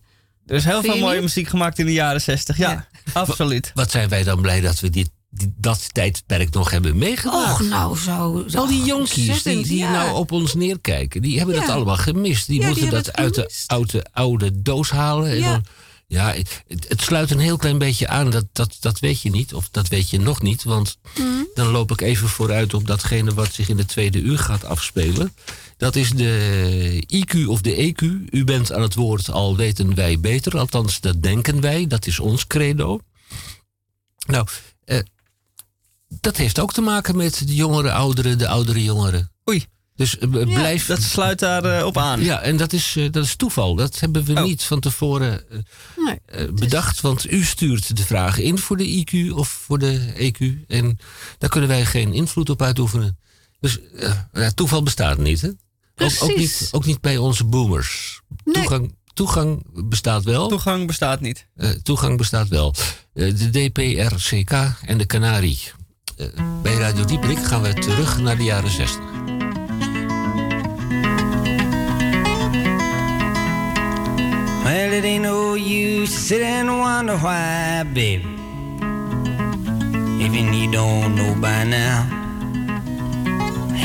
[0.46, 1.22] Er is heel Vind veel mooie niet?
[1.22, 2.56] muziek gemaakt in de jaren 60.
[2.56, 2.86] Ja, Ja.
[3.12, 3.70] absoluut.
[3.74, 7.60] Wat zijn wij dan blij dat we dit, die- dat tijdperk nog hebben meegemaakt.
[7.60, 8.44] Och, nou zo.
[8.54, 9.90] Al die jonkies die, die ja.
[9.90, 12.46] nou op ons neerkijken, die hebben dat allemaal gemist.
[12.46, 15.30] Die Ja, moeten dat uit de oude, oude doos halen.
[15.30, 15.50] En Ja.
[15.52, 15.64] dan,
[16.06, 16.32] ja,
[16.66, 19.54] het, het sluit een heel klein beetje aan, dat, dat, dat weet je niet.
[19.54, 21.26] Of dat weet je nog niet, want Mhm.
[21.54, 25.34] dan loop ik even vooruit op datgene wat zich in de tweede uur gaat afspelen.
[25.76, 28.02] Dat is de IQ of de EQ.
[28.30, 30.58] U bent aan het woord, al weten wij beter.
[30.58, 31.86] Althans, dat denken wij.
[31.86, 33.00] Dat is ons credo.
[34.26, 34.46] Nou,
[34.84, 34.98] eh,
[36.08, 39.30] dat heeft ook te maken met de jongere ouderen, de oudere jongeren.
[39.50, 39.66] Oei.
[39.96, 40.86] Dus blijf.
[40.86, 42.20] Dat sluit daar eh, op aan.
[42.20, 43.74] ja, en dat is, dat is toeval.
[43.74, 44.42] Dat hebben we Oh.
[44.42, 45.44] niet van tevoren
[45.96, 46.52] Nee.
[46.52, 47.00] bedacht.
[47.00, 50.66] Want u stuurt de vragen in voor de IQ of voor de EQ.
[50.66, 50.98] En
[51.38, 53.18] daar kunnen wij geen invloed op uitoefenen.
[53.60, 53.78] Dus
[54.32, 55.48] ja, toeval bestaat niet, hè?
[55.96, 58.20] Ook, ook, niet, ook niet bij onze boomers.
[58.44, 58.54] Nee.
[58.54, 60.48] Toegang, toegang bestaat wel.
[60.48, 61.46] Toegang bestaat niet.
[61.82, 62.74] Toegang bestaat wel.
[63.12, 64.50] De DPRCK
[64.86, 65.58] en de Canarie.
[66.18, 66.26] Eh,
[66.62, 69.00] bij Radio Dieprik gaan we terug naar de jaren 60.
[74.64, 78.24] Well, it ain't no use to sit and wonder why, baby.
[80.18, 82.04] Even you don't know by now.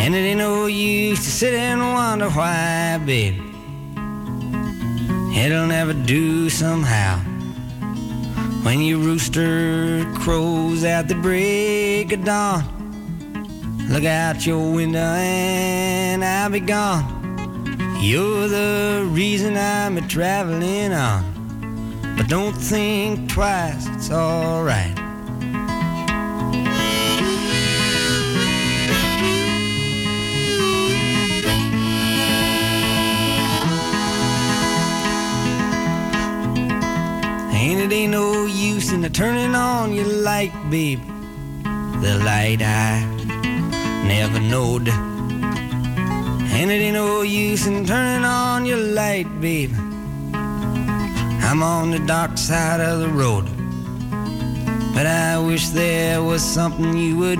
[0.04, 3.41] And it ain't no use to sit and wonder why, baby.
[5.36, 7.33] It'll never do somehow.
[8.63, 12.63] When your rooster crows at the break of dawn,
[13.89, 17.04] look out your window and I'll be gone.
[17.99, 22.15] You're the reason I'm a traveling on.
[22.15, 24.98] But don't think twice, it's alright.
[37.66, 41.00] And it ain't no use in turning on your light, babe.
[42.02, 43.06] The light I
[44.06, 44.90] never knowed.
[44.90, 49.72] And it ain't no use in turning on your light, babe.
[50.34, 53.46] I'm on the dark side of the road.
[54.94, 57.40] But I wish there was something you would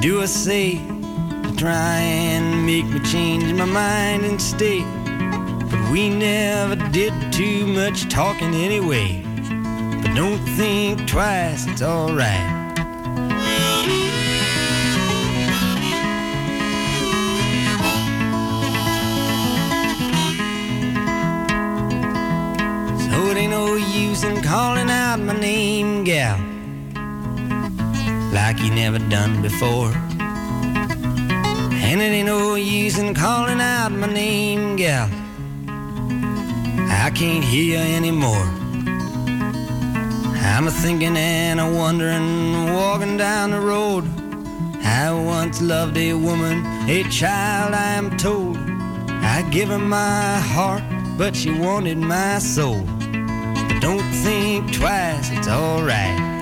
[0.00, 4.80] do or say to try and make me change my mind and stay.
[5.70, 9.23] But we never did too much talking anyway.
[10.14, 12.78] Don't think twice, it's alright.
[23.00, 26.38] So it ain't no use in calling out my name, gal,
[28.32, 29.92] like you never done before.
[31.86, 35.08] And it ain't no use in calling out my name, gal.
[36.88, 38.63] I can't hear you anymore.
[40.56, 44.04] I'm a thinking and a wondering, walking down the road.
[44.84, 48.56] I once loved a woman, a child, I am told.
[49.08, 50.84] I give her my heart,
[51.18, 52.82] but she wanted my soul.
[52.82, 56.33] But don't think twice, it's alright.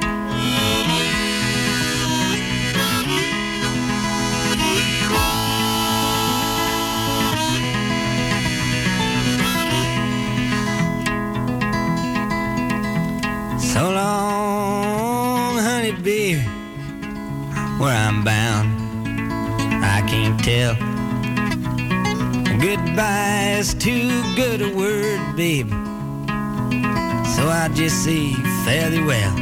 [13.72, 16.40] So long, honey, baby,
[17.80, 18.68] where I'm bound,
[19.82, 20.74] I can't tell.
[22.60, 25.70] Goodbye is too good a word, babe.
[27.34, 28.34] So I just say
[28.66, 29.34] fairly well.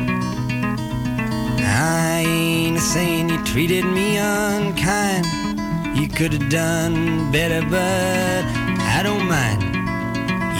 [1.59, 5.27] I ain't saying you treated me unkind.
[5.99, 8.45] You could have done better, but
[8.97, 9.70] I don't mind.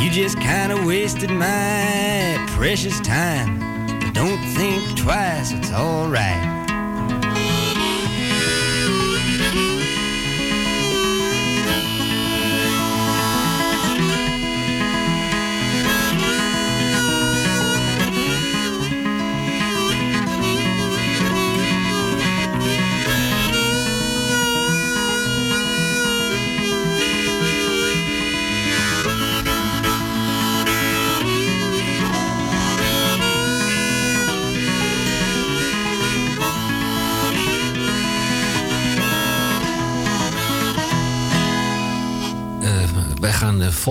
[0.01, 3.59] You just kind of wasted my precious time.
[4.01, 6.50] But don't think twice, it's alright.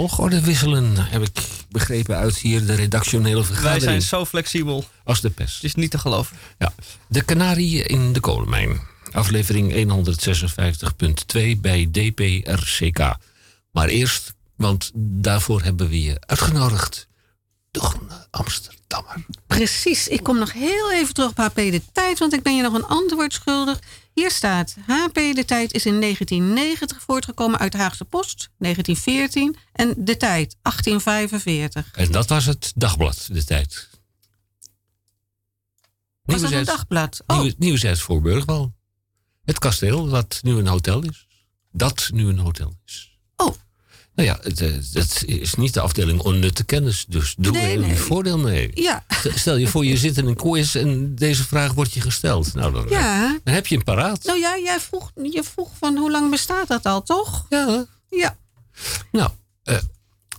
[0.07, 1.39] Volgorde wisselen, heb ik
[1.69, 3.81] begrepen uit hier de redactionele Wij vergadering.
[3.83, 4.85] zijn zo flexibel.
[5.03, 5.55] Als de pest.
[5.55, 6.37] Het is niet te geloven.
[6.57, 6.73] Ja.
[7.07, 8.81] De Canarie in de kolenmijn.
[9.11, 9.73] Aflevering
[11.55, 13.15] 156.2 bij DPRCK.
[13.71, 17.07] Maar eerst, want daarvoor hebben we je uitgenodigd.
[17.71, 19.25] De Groene Amsterdammer.
[19.47, 22.61] Precies, ik kom nog heel even terug op HP de tijd, want ik ben je
[22.61, 23.79] nog een antwoord schuldig.
[24.19, 30.17] Hier staat, HP de tijd is in 1990 voortgekomen uit Haagse Post, 1914, en de
[30.17, 31.91] tijd, 1845.
[31.93, 33.89] En dat was het dagblad, de tijd.
[36.21, 37.23] Was dat een dagblad?
[37.27, 38.73] Oh, Burgwal.
[39.45, 41.27] Het kasteel, wat nu een hotel is.
[41.71, 43.19] Dat nu een hotel is.
[43.35, 43.55] Oh.
[44.19, 44.61] Nou ja, het,
[45.23, 47.05] eh, is niet de afdeling onnutte kennis.
[47.07, 47.89] Dus doe Nee, er nee.
[47.89, 48.71] een voordeel mee.
[48.73, 49.03] ja.
[49.35, 52.53] Stel je voor, je zit in een quiz en deze vraag wordt je gesteld.
[52.53, 53.39] Nou, dan, Ja.
[53.43, 54.23] dan heb je hem paraat.
[54.23, 57.45] Nou ja, jij vroeg, je vroeg van hoe lang bestaat dat al, toch?
[57.49, 57.85] Ja.
[58.09, 58.37] Ja.
[59.11, 59.29] Nou,
[59.63, 59.77] eh,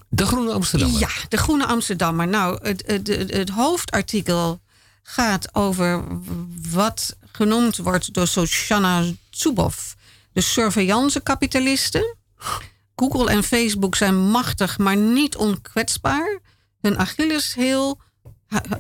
[0.09, 1.01] de Groene Amsterdammer.
[1.01, 2.29] Ja, de Groene Amsterdammer.
[2.29, 4.61] Nou, het, het, het, hoofdartikel
[5.03, 6.05] gaat over
[6.71, 9.97] wat genoemd wordt door Shoshana Zuboff.
[10.33, 12.17] De surveillance-kapitalisten.
[13.01, 16.41] Google en Facebook zijn machtig, maar niet onkwetsbaar.
[16.81, 18.01] Hun Achilleshiel,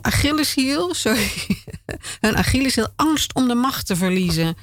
[0.02, 1.30] Achilleshiel, sorry.
[2.20, 4.56] Hun Achilleshiel angst om de macht te verliezen.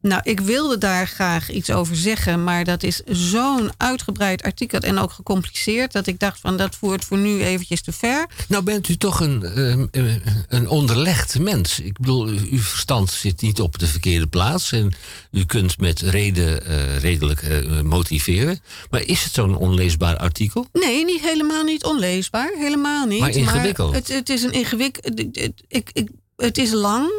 [0.00, 4.98] Nou, ik wilde daar graag iets over zeggen, maar dat is zo'n uitgebreid artikel en
[4.98, 8.26] ook gecompliceerd dat ik dacht van dat voert voor nu eventjes te ver.
[8.48, 10.16] Nou bent u toch een, eh, eh,
[10.48, 11.80] een onderlegd mens.
[11.80, 14.72] Ik bedoel, uw verstand zit niet op de verkeerde plaats.
[14.72, 14.94] En
[15.30, 18.60] u kunt met reden eh, redelijk eh, motiveren.
[18.90, 20.66] Maar is het zo'n onleesbaar artikel?
[20.72, 23.20] Nee, niet helemaal niet onleesbaar, helemaal niet.
[23.20, 23.94] Maar ingewikkeld.
[23.94, 25.20] het, het is een ingewikkeld.
[25.68, 27.10] Ik, ik, het is lang.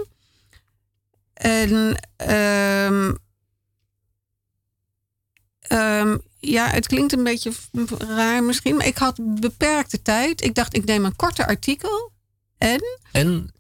[1.40, 3.14] En ehm,
[5.60, 7.52] ehm, ja, het klinkt een beetje
[7.98, 10.44] raar misschien, maar ik had beperkte tijd.
[10.44, 12.12] Ik dacht, ik neem een korter artikel
[12.58, 12.82] en
[13.12, 13.54] En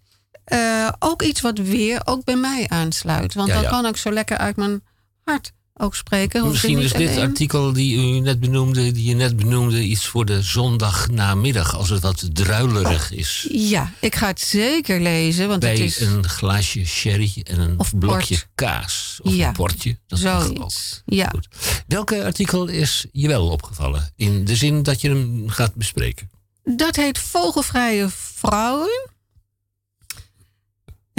[0.43, 3.33] eh, ook iets wat weer ook bij mij aansluit.
[3.33, 3.69] Want Ja, dan ja.
[3.69, 4.83] kan ik zo lekker uit mijn
[5.23, 5.51] hart
[5.81, 6.47] ook spreken.
[6.47, 10.41] Misschien is dit artikel die u net benoemde, die je net benoemde, iets voor de
[10.41, 13.47] zondagnamiddag, als het wat druilerig is.
[13.51, 17.79] Ja, ik ga het zeker lezen, want Bij het is een glaasje sherry en een
[17.79, 18.47] Of blokje port.
[18.55, 19.19] kaas.
[19.23, 19.97] Of Ja, een portje.
[20.07, 20.71] Dat mag ook.
[21.05, 21.27] Ja.
[21.29, 21.47] Goed.
[21.87, 24.11] Welke artikel is je wel opgevallen?
[24.15, 26.29] In de zin dat je hem gaat bespreken.
[26.63, 29.09] Dat heet Vogelvrije Vrouwen.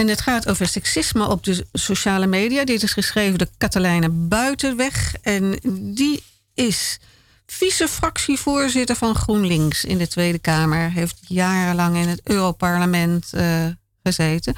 [0.00, 2.64] En het gaat over seksisme op de sociale media.
[2.64, 5.14] Dit is geschreven door Katelijne Buitenweg.
[5.22, 5.58] En
[5.94, 6.22] die
[6.54, 6.98] is
[7.46, 10.90] vice-fractievoorzitter van GroenLinks in de Tweede Kamer.
[10.90, 13.66] Heeft jarenlang in het Europarlement eh,
[14.02, 14.54] gezeten.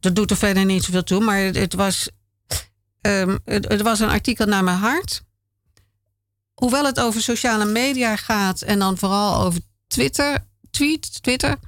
[0.00, 2.08] Dat doet er verder niet zoveel toe, maar het, was,
[3.00, 5.22] ehm, het was een artikel naar mijn hart.
[6.54, 11.58] Hoewel het over sociale media gaat en dan vooral over Twitter, tweet, Twitter,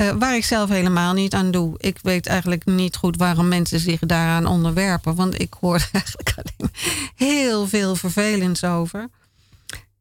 [0.00, 1.74] eh, waar ik zelf helemaal niet aan doe.
[1.76, 6.70] Ik weet eigenlijk niet goed waarom mensen zich daaraan onderwerpen, want ik hoor eigenlijk alleen
[7.14, 9.08] heel veel vervelends over.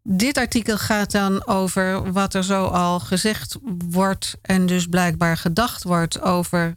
[0.03, 3.57] Dit artikel gaat dan over wat er zo al gezegd
[3.89, 6.75] wordt en dus blijkbaar gedacht wordt over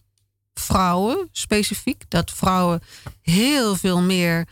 [0.55, 2.05] vrouwen specifiek.
[2.09, 2.83] Dat vrouwen
[3.21, 4.47] heel veel meer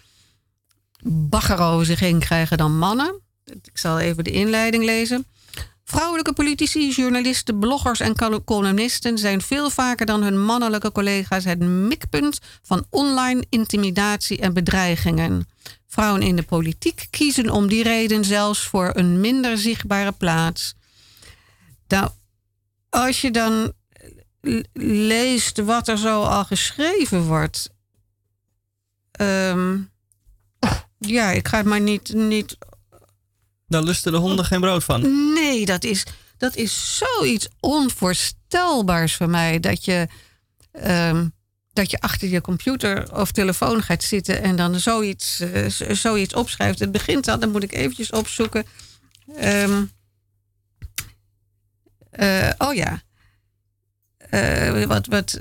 [1.04, 3.20] bagger over zich heen krijgen dan mannen.
[3.44, 5.26] Ik zal even de inleiding lezen.
[5.90, 11.58] Vrouwelijke politici, journalisten, bloggers en col- columnisten zijn veel vaker dan hun mannelijke collega's het
[11.58, 15.48] mikpunt van online intimidatie en bedreigingen.
[15.86, 20.74] Vrouwen in de politiek kiezen om die reden zelfs voor een minder zichtbare plaats.
[21.88, 22.10] Nou,
[22.88, 23.72] als je dan
[25.12, 27.70] leest wat er zo al geschreven wordt.
[29.10, 29.78] ehm,
[30.98, 32.56] ja, ik ga het maar niet, niet
[33.70, 35.32] Daar lusten de honden geen brood van.
[35.34, 36.04] Nee, dat is,
[36.36, 39.60] dat is zoiets onvoorstelbaars voor mij.
[39.60, 40.08] Dat je,
[40.72, 41.28] ehm,
[41.72, 46.78] dat je achter je computer of telefoon gaat zitten en dan zoiets, eh, zoiets opschrijft.
[46.78, 48.66] Het begint al, dan moet ik eventjes opzoeken.
[49.36, 49.84] Ehm,
[52.10, 53.02] eh, oh ja.
[54.16, 55.38] Eh, wat wat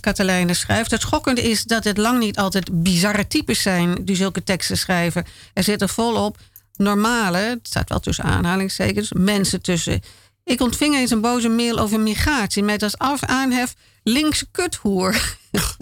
[0.00, 0.90] Katelijne schrijft.
[0.90, 5.24] Het schokkende is dat het lang niet altijd bizarre types zijn die zulke teksten schrijven.
[5.52, 6.38] Er zitten volop
[6.78, 10.00] normale, het staat wel tussen aanhalingstekens, mensen tussen.
[10.44, 15.36] Ik ontving eens een boze mail over migratie met als af aanhef linkse kuthoer.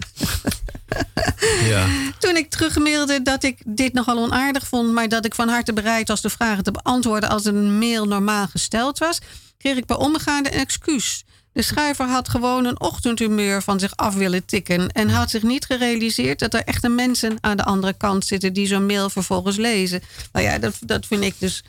[1.63, 1.87] Ja.
[2.19, 6.07] Toen ik terugmailde dat ik dit nogal onaardig vond, maar dat ik van harte bereid
[6.07, 9.19] was de vragen te beantwoorden als een mail normaal gesteld was,
[9.57, 11.23] kreeg ik bij omgaande een excuus.
[11.57, 15.65] De schrijver had gewoon een ochtendhumeur van zich af willen tikken en had zich niet
[15.65, 20.01] gerealiseerd dat er echte mensen aan de andere kant zitten die zo'n mail vervolgens lezen.
[20.31, 21.63] Nou ja, dat, dat vind ik dus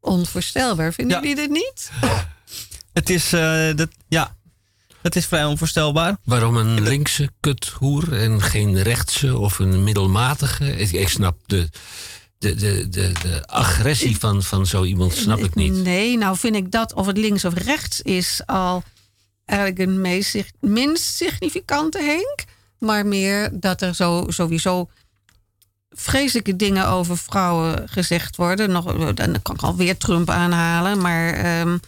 [0.00, 0.92] onvoorstelbaar.
[0.92, 1.22] Vinden Ja.
[1.22, 1.90] jullie dit niet?
[2.92, 4.36] Het is, eh, dat, ja,
[5.02, 6.16] het is vrij onvoorstelbaar.
[6.24, 10.76] Waarom een linkse kuthoer en geen rechtse of een middelmatige?
[10.76, 11.68] Ik, ik snap de,
[12.38, 15.72] de, de, de, de agressie van, van zo iemand snap ik niet.
[15.72, 18.82] Nee, nou vind ik dat of het links of rechts is al
[19.48, 22.44] eigenlijk een meest, minst significante Henk.
[22.78, 24.88] Maar meer dat er zo, sowieso
[25.90, 28.70] vreselijke dingen over vrouwen gezegd worden.
[28.70, 31.32] Nog, dan kan ik alweer Trump aanhalen, maar...
[31.34, 31.78] ehm,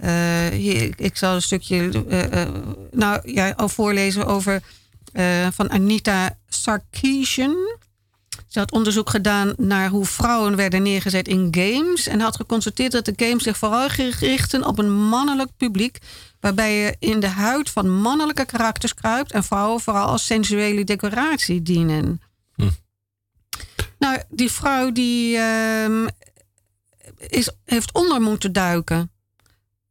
[0.00, 2.48] eh, ik zal een stukje eh, eh,
[2.90, 4.62] nou, ja, al voorlezen over
[5.52, 7.56] van Anita Sarkeesian.
[8.48, 12.06] Ze had onderzoek gedaan naar hoe vrouwen werden neergezet in games.
[12.06, 13.86] En had geconstateerd dat de games zich vooral
[14.18, 15.98] richten op een mannelijk publiek.
[16.44, 19.32] Waarbij je in de huid van mannelijke karakters kruipt.
[19.32, 22.20] En vrouwen vooral als sensuele decoratie dienen.
[22.54, 22.68] Hm.
[23.98, 26.06] Nou, die vrouw die ehm,
[27.18, 29.10] is, heeft onder moeten duiken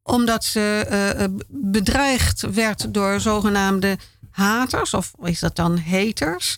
[0.04, 3.98] omdat ze eh, eh, bedreigd werd door zogenaamde
[4.30, 6.58] haters, of is dat dan haters?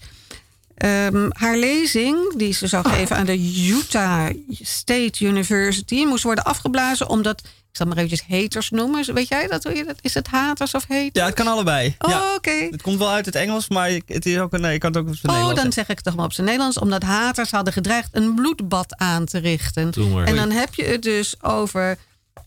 [0.75, 4.29] Ehm, haar lezing, die ze zou geven aan de Utah
[4.61, 7.49] State University, moest worden afgeblazen omdat, ik
[7.81, 9.13] zal maar eventjes haters noemen.
[9.13, 9.63] Weet jij dat?
[9.63, 9.95] Hoe je dat?
[10.01, 11.09] Is het haters of haters?
[11.13, 11.95] Ja, het kan allebei.
[11.99, 12.35] Oh, ja.
[12.35, 12.67] oké.
[12.71, 14.91] Het komt wel uit het Engels, maar ik- het is ook een, nee, ik kan
[14.91, 15.73] het ook op zijn Oh, Nederlands dan zeggen.
[15.73, 16.77] zeg ik het toch maar op zijn Nederlands.
[16.77, 19.91] Omdat haters hadden gedreigd een bloedbad aan te richten.
[19.91, 20.25] Doe maar.
[20.25, 21.97] En dan heb je het dus over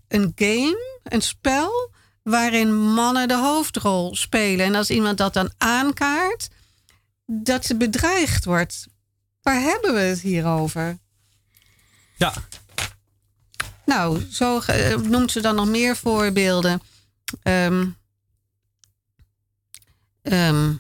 [0.09, 1.91] een game, een spel,
[2.23, 4.67] waarin mannen de hoofdrol spelen.
[4.67, 6.49] En als iemand dat dan aankaart,
[7.31, 8.87] dat ze bedreigd wordt.
[9.43, 10.99] Waar hebben we het hier over?
[12.17, 12.33] Ja,
[13.85, 16.81] Nou, zo eh, noemt ze dan nog meer voorbeelden.
[17.43, 17.87] Ehm,
[20.23, 20.73] ehm,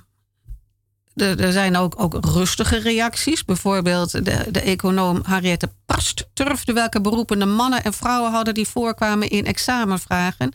[1.14, 3.44] er, er zijn ook, ook rustige reacties.
[3.44, 8.68] Bijvoorbeeld de, de econoom Harriette Past turfde welke beroepen de mannen en vrouwen hadden die
[8.68, 10.52] voorkwamen in examenvragen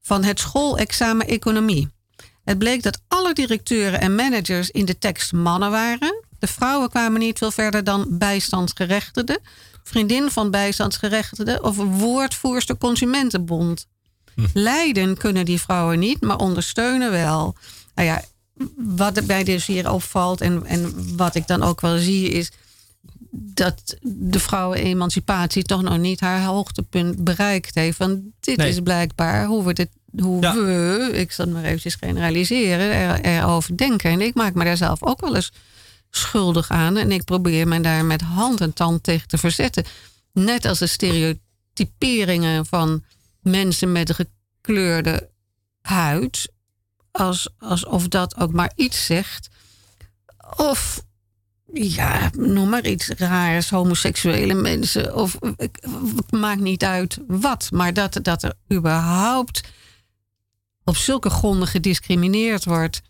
[0.00, 1.88] van het schoolexamen economie.
[2.50, 6.24] Het bleek dat alle directeuren en managers in de tekst mannen waren.
[6.38, 9.38] De vrouwen kwamen niet veel verder dan bijstandsgerechtigden,
[9.82, 13.86] vriendin van bijstandsgerechtigden of woordvoerster Consumentenbond.
[14.54, 17.56] Leiden kunnen die vrouwen niet, maar ondersteunen wel.
[17.94, 18.22] Nou ja,
[18.76, 22.50] wat mij dus hier opvalt en, en wat ik dan ook wel zie is
[23.30, 27.98] dat de vrouwenemancipatie toch nog niet haar hoogtepunt bereikt heeft.
[27.98, 28.68] Want dit Nee.
[28.68, 29.88] is blijkbaar hoe we, dit,
[30.18, 30.54] hoe Ja.
[30.54, 34.10] we, ik zal het maar eventjes generaliseren, er, erover denken.
[34.10, 35.52] En ik maak me daar zelf ook wel eens
[36.10, 36.96] schuldig aan.
[36.96, 39.84] En ik probeer me daar met hand en tand tegen te verzetten.
[40.32, 43.04] Net als de stereotyperingen van
[43.40, 44.26] mensen met een
[44.60, 45.28] gekleurde
[45.80, 46.52] huid.
[47.10, 49.48] Als, alsof dat ook maar iets zegt.
[50.56, 51.04] Of
[51.72, 55.14] ja, noem maar iets raars, homoseksuele mensen.
[55.14, 55.38] Of
[56.30, 57.68] maakt niet uit wat.
[57.72, 59.60] Maar dat, dat er überhaupt
[60.90, 63.02] op zulke gronden gediscrimineerd wordt.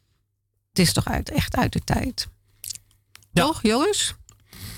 [0.68, 2.28] Het is toch uit, echt uit de tijd.
[3.32, 3.44] Ja.
[3.44, 4.14] Toch, jongens?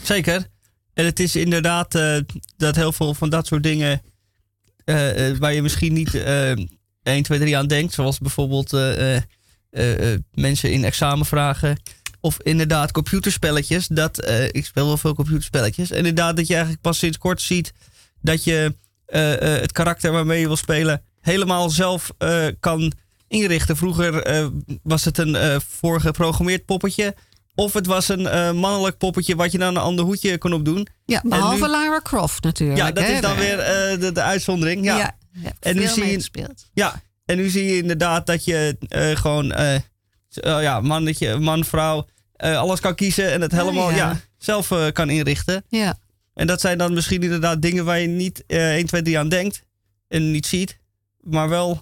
[0.03, 0.47] zeker.
[0.95, 2.17] En het is inderdaad eh,
[2.57, 4.03] dat heel veel van dat soort dingen...
[4.85, 6.51] eh, eh, waar je misschien niet eh
[7.03, 7.93] 1, 2, 3 aan denkt.
[7.93, 8.71] Zoals bijvoorbeeld
[10.33, 11.83] mensen in examenvragen.
[12.21, 13.87] Of inderdaad computerspelletjes.
[13.87, 15.91] Dat, ik speel wel veel computerspelletjes.
[15.91, 17.73] En inderdaad dat je eigenlijk pas sinds kort ziet...
[18.21, 18.75] dat je
[19.61, 21.03] het karakter waarmee je wil spelen...
[21.23, 22.93] helemaal zelf eh, kan
[23.29, 23.77] inrichten.
[23.77, 24.47] Vroeger eh,
[24.83, 27.15] was het een eh voorgeprogrammeerd poppetje...
[27.55, 30.87] Of het was een mannelijk poppetje wat je dan een ander hoedje kon opdoen.
[31.05, 32.79] Ja, behalve nu- Lara Croft natuurlijk.
[32.79, 33.13] Ja, dat hè?
[33.13, 33.57] is dan weer
[34.01, 34.85] de, de uitzondering.
[34.85, 35.17] Ja.
[35.61, 36.49] En nu zie je-.
[36.73, 38.77] Ja, en nu zie je inderdaad dat je
[39.15, 39.79] gewoon eh,
[40.41, 42.07] ja, mannetje, man, vrouw,
[42.37, 43.97] alles kan kiezen en het Ja, helemaal ja.
[43.97, 44.21] ja.
[44.39, 45.65] zelf kan inrichten.
[45.69, 45.99] Ja.
[46.35, 49.29] En dat zijn dan misschien inderdaad dingen waar je niet eh 1, 2, 3 aan
[49.29, 49.63] denkt
[50.09, 50.79] en niet ziet,
[51.23, 51.81] maar wel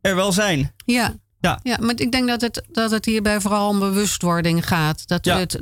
[0.00, 0.74] er wel zijn.
[0.84, 1.14] Ja.
[1.40, 1.60] Ja.
[1.62, 5.06] ja, maar ik denk dat het, dat het hierbij vooral om bewustwording gaat.
[5.08, 5.38] Dat, Ja.
[5.38, 5.60] het,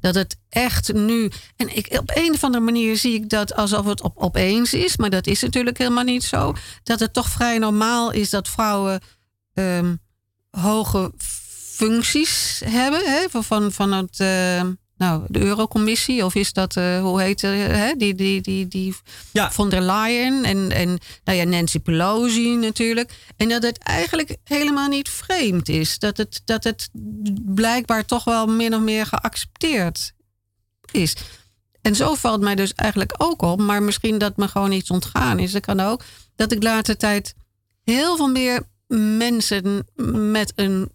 [0.00, 1.30] dat het echt nu.
[1.56, 4.96] En ik, op een of andere manier zie ik dat alsof het op, opeens is,
[4.96, 6.54] maar dat is natuurlijk helemaal niet zo.
[6.82, 9.00] Dat het toch vrij normaal is dat vrouwen
[9.54, 9.94] ehm,
[10.50, 11.12] hoge
[11.58, 13.00] functies hebben.
[13.04, 13.42] Hè?
[13.42, 14.62] Van, van, het, eh,
[15.02, 17.94] nou, de Eurocommissie, of is dat, eh, hoe heet hè?
[17.96, 18.94] Die, die, die, die
[19.32, 19.50] Ja.
[19.50, 23.12] von der Leyen en, en nou ja, Nancy Pelosi natuurlijk.
[23.36, 25.98] En dat het eigenlijk helemaal niet vreemd is.
[25.98, 26.88] Dat het, dat het
[27.54, 30.12] blijkbaar toch wel min of meer geaccepteerd
[30.90, 31.16] is.
[31.80, 35.38] En zo valt mij dus eigenlijk ook op, maar misschien dat me gewoon iets ontgaan
[35.38, 35.52] is.
[35.52, 36.04] Dat kan ook.
[36.36, 37.34] Dat ik de laatste tijd
[37.84, 38.62] heel veel meer
[39.18, 39.86] mensen
[40.32, 40.90] met een,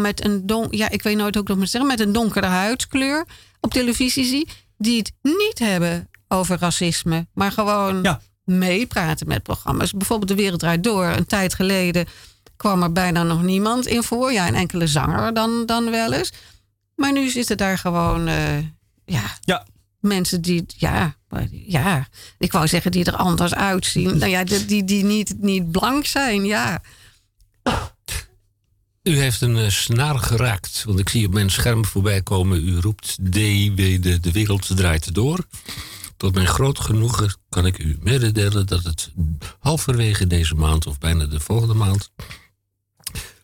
[0.00, 2.46] met een don, ja, ik weet nooit hoe ik dat moet zeggen, met een donkere
[2.46, 3.26] huidskleur
[3.60, 8.20] op televisie zie, die het niet hebben over racisme, maar gewoon Ja.
[8.44, 9.92] meepraten met programma's.
[9.92, 11.04] Bijvoorbeeld De Wereld Draait Door.
[11.06, 12.06] Een tijd geleden
[12.56, 14.32] kwam er bijna nog niemand in voor.
[14.32, 16.32] Ja, een enkele zanger dan, dan wel eens.
[16.96, 18.58] Maar nu zitten daar gewoon, eh,
[19.04, 19.66] ja, Ja.
[20.00, 21.14] mensen die, ja,
[21.66, 24.18] ja, ik wou zeggen die er anders uitzien.
[24.18, 26.82] Nou ja, die, die, die niet, niet blank zijn, ja.
[29.02, 32.68] U heeft een eh, snaar geraakt, want ik zie op mijn scherm voorbij komen.
[32.68, 35.46] U roept DW, de, de wereld draait door.
[36.16, 39.10] Tot mijn groot genoegen kan ik u mededelen dat het
[39.58, 42.10] halverwege deze maand of bijna de volgende maand.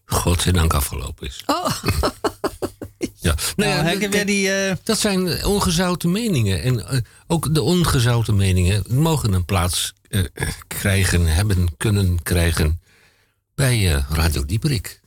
[0.04, 1.42] Godzijdank afgelopen is.
[1.46, 1.70] Oh,
[3.20, 4.50] Ja, nou Nou, ja, jij die...
[4.50, 6.62] eh, dat zijn ongezouten meningen.
[6.62, 10.24] En eh, ook de ongezouten meningen mogen een plaats eh,
[10.66, 12.80] krijgen, hebben, kunnen krijgen
[13.54, 14.97] bij eh, Radio Dieperik.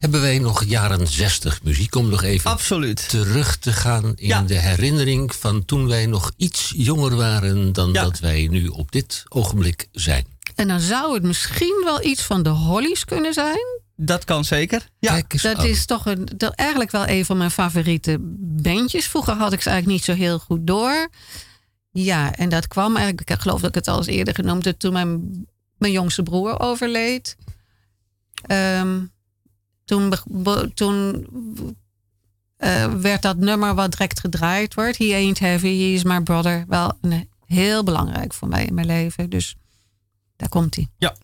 [0.00, 3.08] Hebben wij nog jaren 60 muziek om nog even absoluut.
[3.08, 4.42] terug te gaan in Ja.
[4.42, 8.02] de herinnering van toen wij nog iets jonger waren dan Ja.
[8.02, 10.26] dat wij nu op dit ogenblik zijn.
[10.54, 13.80] en dan zou het misschien wel iets van de Hollies kunnen zijn.
[13.96, 14.88] Dat kan zeker.
[14.98, 15.10] Ja.
[15.12, 15.66] Kijk eens Dat aan.
[15.66, 18.16] is toch een, dat eigenlijk wel een van mijn favoriete
[18.62, 19.06] bandjes.
[19.06, 21.08] Vroeger had ik ze eigenlijk niet zo heel goed door.
[21.90, 24.78] Ja, en dat kwam eigenlijk, ik geloof dat ik het al eens eerder genoemd heb,
[24.78, 25.46] toen mijn,
[25.78, 27.36] mijn jongste broer overleed.
[28.46, 28.98] Ehm,
[30.74, 31.26] toen
[32.56, 34.98] eh, werd dat nummer wat direct gedraaid wordt.
[34.98, 36.64] He ain't heavy, he is my brother.
[36.68, 36.98] Wel
[37.46, 39.30] heel belangrijk voor mij in mijn leven.
[39.30, 39.56] Dus
[40.36, 40.88] daar komt hij.
[40.98, 41.14] Ja.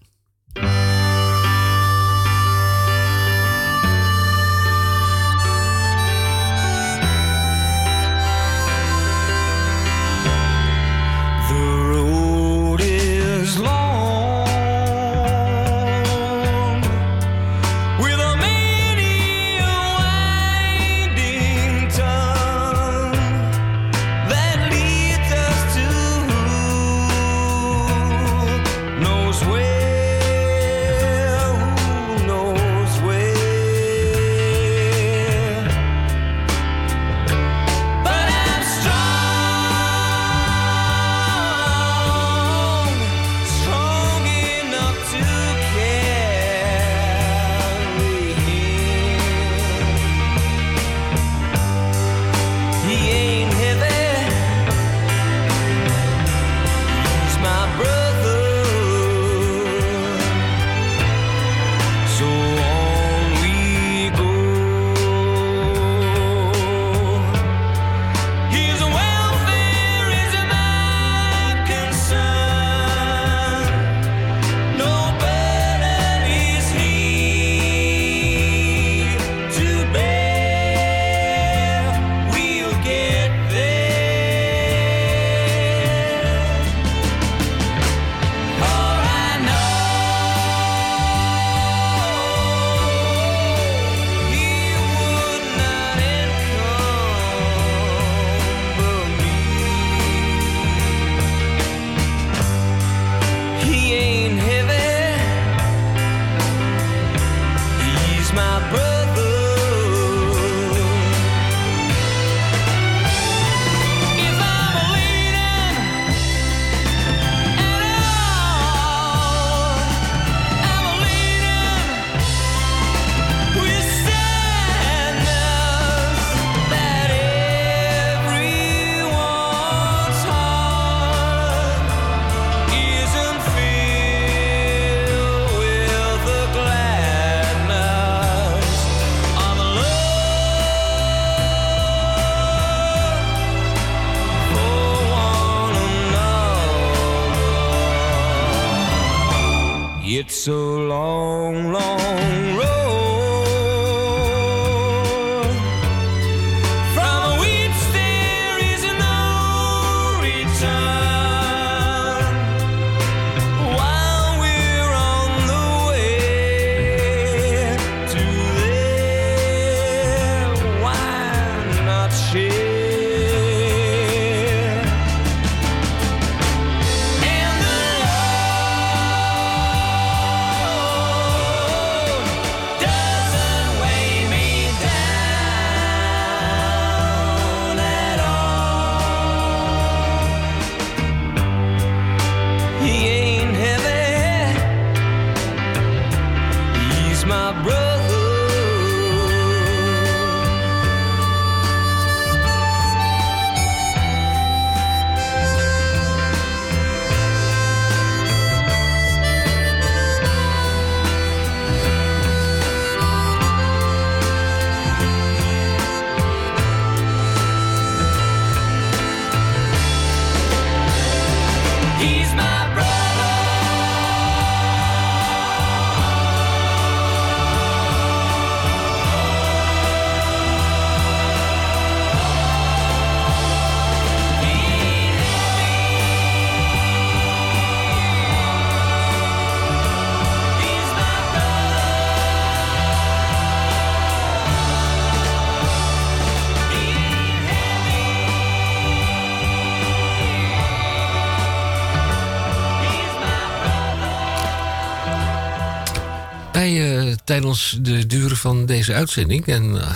[256.56, 259.90] Wij, eh, tijdens de duur van deze uitzending, en eh,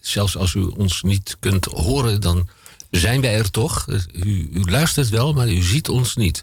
[0.00, 2.48] zelfs als u ons niet kunt horen, dan
[2.90, 3.88] zijn wij er toch.
[3.88, 6.42] Eh, U, luistert wel, maar u ziet ons niet.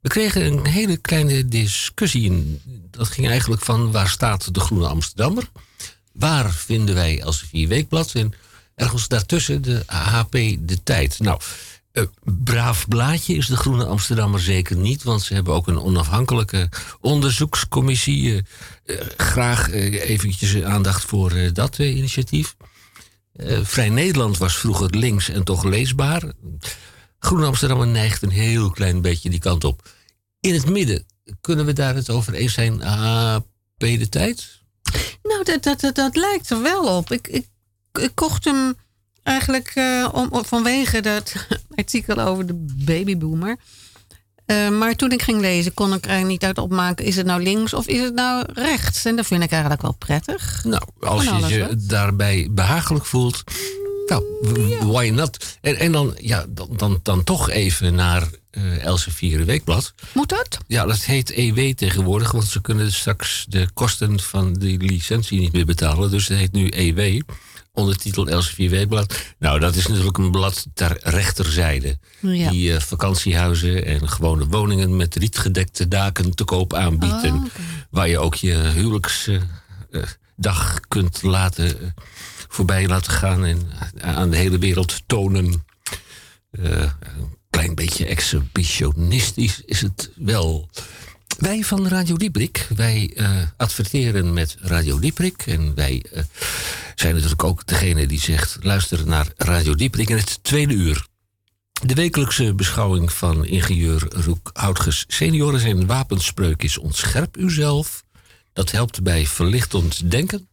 [0.00, 2.60] We kregen een hele kleine discussie.
[2.90, 5.48] Dat ging eigenlijk van waar staat de Groene Amsterdammer?
[6.12, 8.12] Waar vinden wij Elsevier Weekblad?
[8.14, 8.32] En
[8.74, 11.18] ergens daartussen de HP De Tijd.
[11.18, 11.40] Nou,
[12.24, 16.68] braaf blaadje is de Groene Amsterdammer zeker niet, want ze hebben ook een onafhankelijke
[17.00, 18.44] onderzoekscommissie.
[19.16, 22.56] Graag eh, eventjes aandacht voor eh, dat eh, initiatief.
[23.62, 26.22] Vrij Nederland was vroeger links en toch leesbaar.
[27.18, 29.88] Groene Amsterdammer neigt een heel klein beetje die kant op.
[30.40, 31.06] In het midden,
[31.40, 32.80] kunnen we daar het over eens zijn?
[32.82, 33.44] HP
[33.78, 34.60] De Tijd?
[35.22, 37.12] Nou, dat, dat, dat, lijkt er wel op.
[37.12, 37.46] Ik, ik,
[38.00, 38.74] ik kocht hem
[39.22, 39.72] eigenlijk
[40.12, 41.34] om- vanwege dat
[41.74, 43.56] artikel over de babyboomer.
[44.50, 47.42] Eh, maar toen ik ging lezen, kon ik er niet uit opmaken: is het nou
[47.42, 49.04] links of is het nou rechts?
[49.04, 50.64] En dat vind ik eigenlijk wel prettig.
[50.64, 53.44] Nou, als je alles je daarbij behagelijk voelt,
[54.06, 54.24] nou,
[54.80, 55.58] why not?
[55.60, 59.94] En, en dan, ja, dan, dan, dan toch even naar eh Elsevier Weekblad.
[60.12, 60.58] Moet dat?
[60.66, 65.52] Ja, dat heet EW tegenwoordig, want ze kunnen straks de kosten van die licentie niet
[65.52, 66.10] meer betalen.
[66.10, 67.20] Dus het heet nu EW,
[67.72, 69.20] ondertitel Elsevier Weekblad.
[69.38, 71.98] Nou, dat is natuurlijk een blad ter rechterzijde.
[72.20, 72.50] Ja.
[72.50, 77.24] Die eh, vakantiehuizen en gewone woningen met rietgedekte daken te koop aanbiedt.
[77.24, 77.44] Oh,
[77.90, 81.86] Waar je ook je huwelijksdag kunt laten, eh,
[82.48, 85.64] voorbij laten gaan en eh, aan de hele wereld tonen.
[86.50, 90.68] Eh, een klein beetje exhibitionistisch is het wel.
[91.38, 95.42] Wij van Radio Dieprik, wij eh, adverteren met Radio Dieprik.
[95.46, 96.22] En wij eh,
[96.94, 98.58] zijn natuurlijk ook degene die zegt...
[98.60, 101.06] luister naar Radio Dieprik in het tweede uur.
[101.82, 105.58] De wekelijkse beschouwing van ingenieur Roek Houtges senior...
[105.58, 108.04] zijn wapenspreuk is ontscherp uzelf.
[108.52, 110.48] Dat helpt bij verlichtend denken.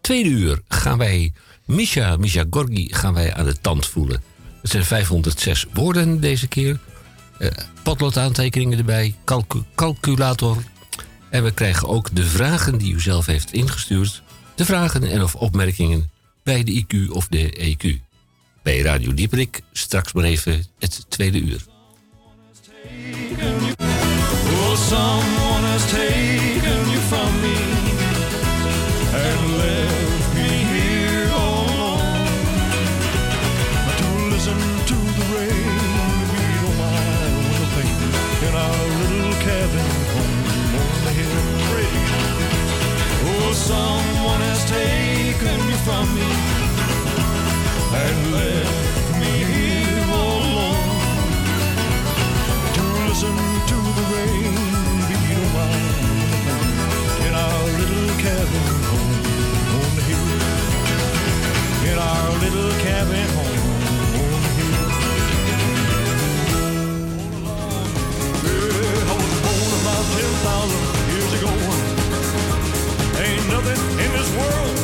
[0.00, 1.32] Tweede uur gaan wij
[1.66, 4.22] Misha, Misha Gorgi gaan wij aan de tand voelen.
[4.62, 6.78] Het zijn 506 woorden deze keer.
[7.38, 7.48] Eh
[7.82, 10.56] potloodaantekeningen erbij, calcu- calculator.
[11.30, 14.22] En we krijgen ook de vragen die u zelf heeft ingestuurd.
[14.54, 16.10] De vragen en of opmerkingen
[16.42, 18.06] bij de IQ of de EQ.
[18.62, 21.60] Bij Radio Dieperik straks maar even het tweede uur.
[43.68, 46.30] Someone has taken you from me
[48.02, 48.67] and left
[73.60, 74.77] nothing in this world.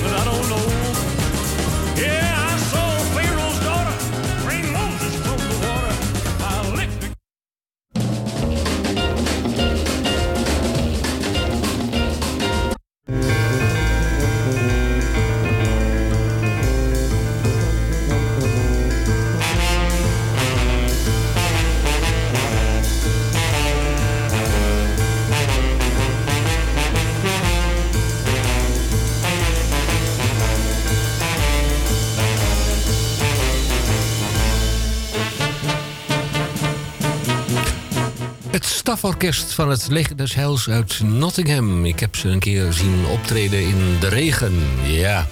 [39.05, 41.85] Staforkest van het Leger des uit Nottingham.
[41.85, 44.53] Ik heb ze een keer zien optreden in de regen.
[44.87, 45.27] Ja,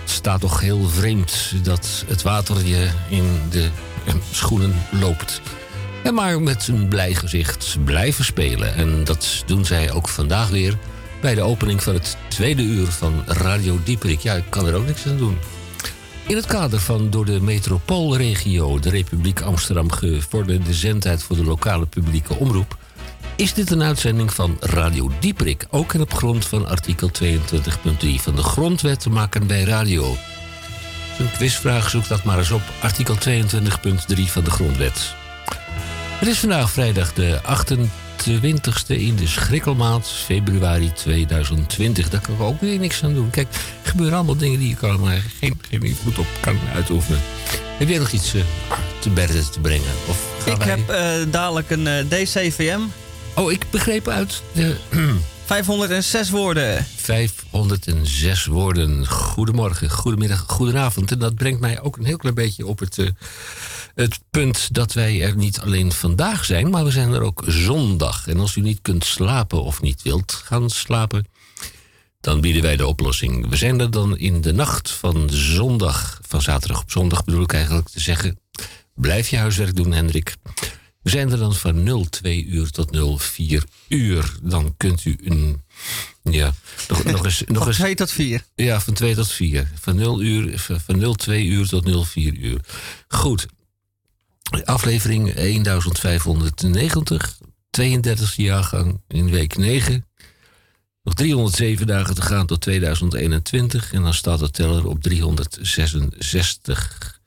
[0.00, 3.68] het staat toch heel vreemd dat het water je in de
[4.06, 5.40] eh, schoenen loopt.
[6.04, 8.74] En maar met een blij gezicht blijven spelen.
[8.74, 10.78] En dat doen zij ook vandaag weer
[11.20, 14.20] bij de opening van het tweede uur van Radio Dieperik.
[14.20, 15.38] Ja, ik kan er ook niks aan doen.
[16.26, 21.86] In het kader van door de metropoolregio de Republiek Amsterdam gevorderde zendtijd voor de lokale
[21.86, 22.78] publieke omroep,
[23.40, 27.28] is dit een uitzending van Radio Dieperik, ook in op grond van artikel 22.3
[28.22, 30.16] van de Grondwet te maken bij radio.
[31.18, 33.22] Een quizvraag, zoek dat maar eens op, artikel 22.3
[34.26, 35.14] van de Grondwet.
[36.18, 42.08] Het is vandaag vrijdag de 28e in de schrikkelmaand, februari 2020.
[42.08, 43.30] Daar kan ik ook weer niks aan doen.
[43.30, 43.48] Kijk,
[43.82, 47.20] er gebeuren allemaal dingen die je kan, maar geen, geen invloed op kan uitoefenen.
[47.78, 48.40] Heb jij nog iets eh,
[48.98, 49.92] te berden te brengen?
[50.08, 52.80] Of Ik wij- heb eh, dadelijk een eh, DCVM.
[53.34, 54.76] Oh, ik begreep uit de
[55.44, 56.86] 506 woorden.
[56.96, 59.06] 506 woorden.
[59.06, 61.10] Goedemorgen, goedemiddag, goedenavond.
[61.10, 63.06] En dat brengt mij ook een heel klein beetje op het, eh,
[63.94, 68.26] het punt dat wij er niet alleen vandaag zijn, maar we zijn er ook zondag.
[68.26, 71.26] En als u niet kunt slapen of niet wilt gaan slapen,
[72.20, 73.48] dan bieden wij de oplossing.
[73.48, 77.52] We zijn er dan in de nacht van zondag, van zaterdag op zondag bedoel ik
[77.52, 78.38] eigenlijk te zeggen.
[78.94, 80.36] Blijf je huiswerk doen, Hendrik.
[81.02, 84.34] We zijn er dan van 02 uur tot 04 uur.
[84.42, 85.62] Dan kunt u een.
[86.22, 86.54] Ja,
[86.88, 87.42] nog, nog eens.
[87.46, 88.44] Nog Van eens 2 tot 4.
[88.54, 89.70] ja, van 2 tot 4.
[89.80, 92.60] Van 0 uur, van van 02 uur tot 04 uur.
[93.08, 93.46] Goed.
[94.64, 97.38] Aflevering 1590.
[97.70, 100.04] 32e jaargang in week 9.
[101.02, 103.92] Nog 307 dagen te gaan tot 2021.
[103.92, 107.19] En dan staat de teller op 366.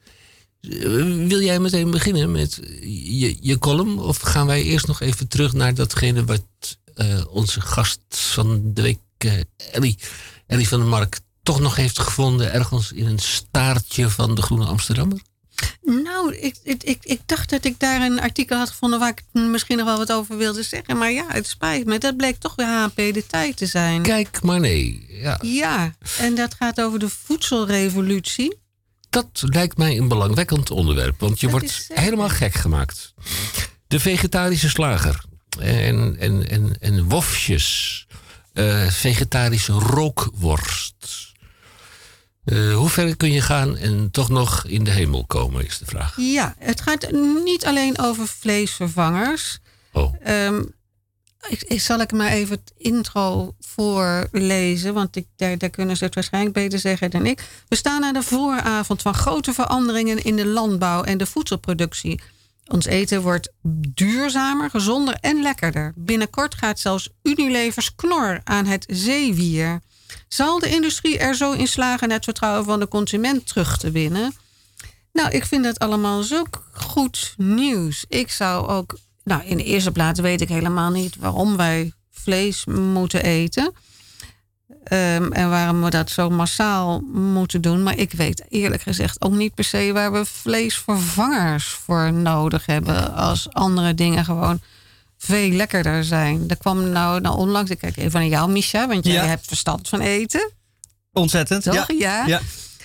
[1.27, 3.99] Wil jij meteen beginnen met je, je column?
[3.99, 6.43] Of gaan wij eerst nog even terug naar datgene wat
[6.95, 9.31] eh, onze gast van de week, eh,
[9.71, 9.97] Ellie,
[10.47, 14.65] Ellie van der Mark, toch nog heeft gevonden ergens in een staartje van de Groene
[14.65, 15.21] Amsterdammer?
[15.81, 19.23] Nou, ik, ik, ik, ik dacht dat ik daar een artikel had gevonden waar ik
[19.31, 20.97] misschien nog wel wat over wilde zeggen.
[20.97, 21.97] Maar ja, het spijt me.
[21.97, 24.01] Dat bleek toch weer HP de tijd te zijn.
[24.01, 25.05] Kijk maar nee.
[25.09, 28.61] Ja, Ja, en dat gaat over de voedselrevolutie.
[29.13, 32.03] Dat lijkt mij een belangwekkend onderwerp, want je Dat wordt is zeker.
[32.03, 33.13] helemaal gek gemaakt.
[33.87, 35.23] De vegetarische slager
[35.59, 38.05] en, en, en, en wofjes,
[38.53, 41.31] eh, vegetarische rookworst.
[42.45, 45.85] Eh, hoe ver kun je gaan en toch nog in de hemel komen, is de
[45.85, 46.13] vraag.
[46.17, 47.11] Ja, het gaat
[47.43, 49.59] niet alleen over vleesvervangers.
[49.91, 50.63] Oh, Ehm,
[51.49, 56.15] ik, zal ik maar even het intro voorlezen, want ik, daar, daar kunnen ze het
[56.15, 57.43] waarschijnlijk beter zeggen dan ik.
[57.67, 62.21] We staan aan de vooravond van grote veranderingen in de landbouw en de voedselproductie.
[62.67, 63.51] Ons eten wordt
[63.87, 65.93] duurzamer, gezonder en lekkerder.
[65.95, 69.81] Binnenkort gaat zelfs Unilevers knor aan het zeewier.
[70.27, 74.35] Zal de industrie er zo in slagen het vertrouwen van de consument terug te winnen?
[75.13, 78.05] Nou, ik vind dat allemaal zo goed nieuws.
[78.07, 78.97] Ik zou ook.
[79.23, 83.73] Nou, in de eerste plaats weet ik helemaal niet waarom wij vlees moeten eten.
[84.83, 87.83] Ehm, en waarom we dat zo massaal moeten doen.
[87.83, 93.13] Maar ik weet eerlijk gezegd ook niet per se waar we vleesvervangers voor nodig hebben.
[93.15, 94.61] Als andere dingen gewoon
[95.17, 96.43] veel lekkerder zijn.
[96.47, 99.25] Er kwam nou, nou onlangs, ik kijk even naar jou, Misha, want jij Ja.
[99.25, 100.51] hebt verstand van eten.
[101.11, 101.63] Ontzettend.
[101.63, 101.73] Toch?
[101.75, 101.85] Ja.
[101.97, 102.25] Ja.
[102.25, 102.41] Ja.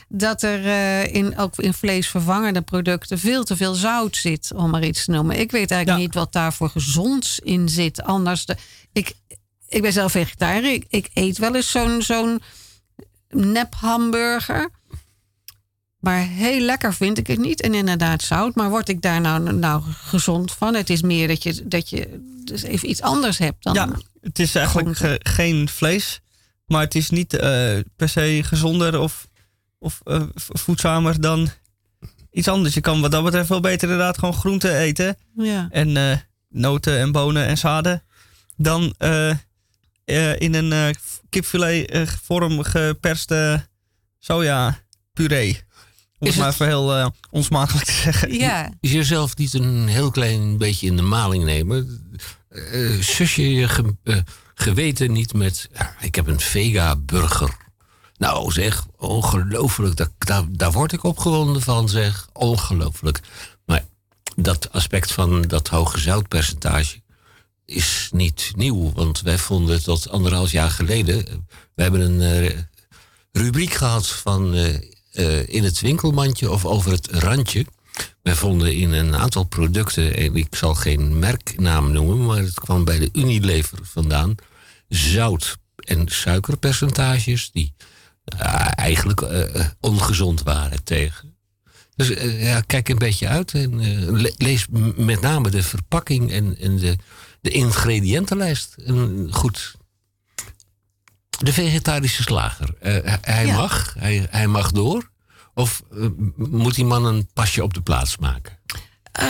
[0.08, 4.84] Dat er eh, in, ook in vleesvervangende producten veel te veel zout zit, om maar
[4.84, 5.38] iets te noemen.
[5.38, 6.06] Ik weet eigenlijk Ja.
[6.06, 8.02] niet wat daar voor gezonds in zit.
[8.02, 8.56] Anders, de,
[8.92, 9.12] ik,
[9.68, 10.72] ik ben zelf vegetariër.
[10.72, 12.40] Ik, ik eet wel eens zo'n zo'n
[13.30, 14.70] nep hamburger.
[16.00, 17.60] Maar heel lekker vind ik het niet.
[17.60, 18.54] En inderdaad zout.
[18.54, 20.74] Maar word ik daar nou, nou gezond van?
[20.74, 23.74] Het is meer dat je, dat je dus even iets anders hebt dan.
[23.74, 23.88] Ja,
[24.20, 26.20] het is eigenlijk ge- geen vlees.
[26.66, 29.27] Maar het is niet eh, per se gezonder of,
[29.78, 31.48] of eh, voedzamer dan
[32.30, 32.74] iets anders.
[32.74, 35.16] Je kan wat dat betreft veel beter inderdaad gewoon groenten eten.
[35.36, 35.68] ja.
[35.70, 36.16] En eh,
[36.48, 38.02] noten en bonen en zaden.
[38.56, 39.30] Dan eh,
[40.04, 40.94] eh, in een eh,
[41.28, 43.66] kipfilet vorm geperste
[44.18, 44.78] soja
[45.12, 45.60] puree.
[46.18, 48.34] Om Is het maar even heel eh, onsmakelijk te zeggen.
[48.34, 48.72] ja.
[48.80, 52.06] is jezelf niet een heel klein beetje in de maling nemen?
[52.48, 54.24] Eh sus je je ge-
[54.54, 55.68] geweten niet met...
[55.74, 57.56] ja, ik heb een vega-burger.
[58.18, 59.96] Nou zeg, ongelooflijk.
[60.18, 62.28] Daar, daar, word ik opgewonden van zeg.
[62.32, 63.20] Ongelooflijk.
[63.66, 63.84] Maar
[64.36, 67.00] dat aspect van dat hoge zoutpercentage
[67.64, 68.92] is niet nieuw.
[68.92, 71.46] Want wij vonden tot anderhalf jaar geleden...
[71.74, 72.58] We hebben een eh,
[73.32, 74.54] rubriek gehad van...
[74.54, 74.74] eh,
[75.18, 77.66] eh, in het winkelmandje of over het randje.
[78.22, 82.84] wij vonden in een aantal producten, en ik zal geen merknaam noemen, maar het kwam
[82.84, 84.34] bij de Unilever vandaan,
[84.88, 87.74] zout- en suikerpercentages die
[88.74, 91.36] eigenlijk eh, ongezond waren tegen.
[91.96, 94.66] Dus eh, ja, kijk een beetje uit en eh, le- lees
[94.96, 96.96] met name de verpakking en, en de,
[97.40, 98.74] de ingrediëntenlijst.
[98.86, 99.74] En goed.
[101.38, 103.56] De vegetarische slager, eh, hij- Ja.
[103.56, 105.10] mag, hij, hij mag door.
[105.54, 106.06] Of eh,
[106.36, 108.58] moet die man een pasje op de plaats maken?
[109.12, 109.26] Eh,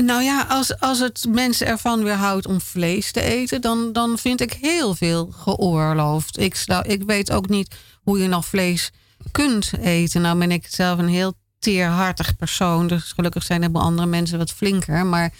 [0.00, 4.40] nou ja, als, als het mensen ervan weerhoudt om vlees te eten, dan, dan vind
[4.40, 6.38] ik heel veel geoorloofd.
[6.38, 7.74] Ik, ik weet ook niet
[8.06, 8.90] hoe je nog vlees
[9.32, 10.20] kunt eten.
[10.20, 12.86] Nou ben ik zelf een heel teerhartig persoon.
[12.86, 15.06] Dus gelukkig zijn er wel andere mensen wat flinker.
[15.06, 15.32] Maar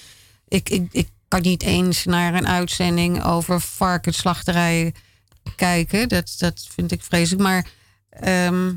[0.49, 4.95] ik, ik, ik kan niet eens naar een uitzending over varkensslachterijen
[5.57, 6.09] kijken.
[6.09, 7.43] Dat, dat vind ik vreselijk.
[7.43, 7.67] Maar
[8.11, 8.73] ehm,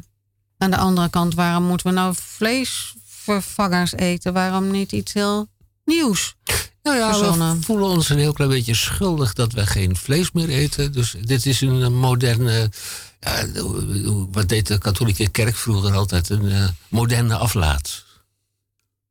[0.58, 4.34] aan de andere kant, waarom moeten we nou vleesvervangers eten?
[4.34, 5.48] Waarom niet iets heel
[5.86, 6.36] nieuws?
[6.84, 10.50] Nou ja, we voelen ons een heel klein beetje schuldig dat we geen vlees meer
[10.50, 10.92] eten.
[10.92, 12.70] Dus dit is een moderne.
[13.20, 13.46] Ja,
[14.32, 16.30] wat deed de katholieke kerk vroeger altijd?
[16.30, 18.06] Een eh, moderne aflaat.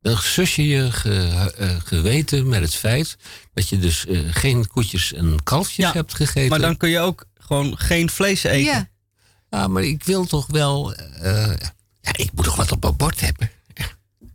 [0.01, 3.17] Dan sus je je ge- eh, geweten met het feit
[3.53, 6.49] dat je dus eh, geen koetjes en kalfjes Ja, hebt gegeten.
[6.49, 8.71] Maar dan kun je ook gewoon geen vlees eten.
[8.73, 8.89] Ja,
[9.49, 10.93] Ja, maar ik wil toch wel.
[10.93, 11.53] eh,
[12.01, 13.51] ja, ik moet toch wat op mijn bord hebben.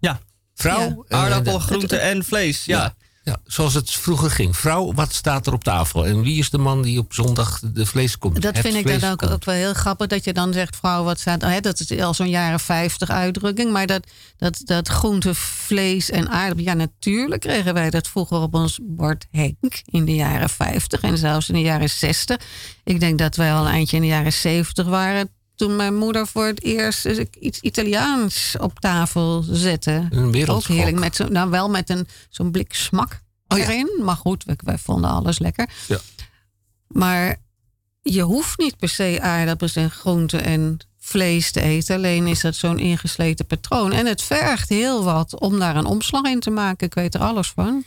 [0.00, 0.20] Ja.
[0.54, 2.64] Vrouw, eh, Aardappel, groente en vlees.
[2.64, 2.94] Ja.
[3.24, 3.36] Ja.
[3.44, 4.56] zoals het vroeger ging.
[4.56, 6.06] Vrouw, wat staat er op tafel?
[6.06, 8.42] En wie is de man die op zondag de vlees komt?
[8.42, 10.06] dat vind ik dan ook, wel heel grappig.
[10.06, 11.42] Dat je dan zegt, vrouw, wat staat...
[11.42, 13.72] Hè, dat is al zo'n jaren 50 uitdrukking.
[13.72, 14.06] Maar dat,
[14.36, 16.64] dat, dat groente, vlees en aardappel...
[16.64, 19.82] Ja, natuurlijk kregen wij dat vroeger op ons bord Henk.
[19.84, 22.40] In de jaren 50 en zelfs in de jaren 60.
[22.84, 25.30] Ik denk dat wij al een eindje in de jaren 70 waren...
[25.56, 27.06] toen mijn moeder voor het eerst
[27.40, 30.06] iets Italiaans op tafel zette.
[30.10, 30.98] Een Ook heerlijk.
[30.98, 33.64] Met zo, nou, wel met een, zo'n blik smak Oh ja.
[33.64, 34.00] erin.
[34.02, 35.68] Maar goed, wij, wij vonden alles lekker.
[35.86, 35.98] Ja.
[36.86, 37.36] Maar
[38.02, 41.96] je hoeft niet per se aardappels en groenten en vlees te eten.
[41.96, 43.92] Alleen is dat zo'n ingesleten patroon.
[43.92, 46.86] En het vergt heel wat om daar een omslag in te maken.
[46.86, 47.84] Ik weet er alles van.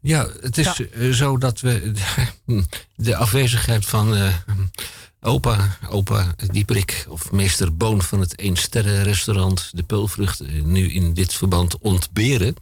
[0.00, 1.92] Ja, het is eh, zo dat we
[2.96, 4.34] de afwezigheid van eh,
[5.20, 11.34] opa, opa Dieperik of meester Boon van het Eensterrenrestaurant De Peulvrucht eh, nu in dit
[11.34, 12.54] verband ontberen.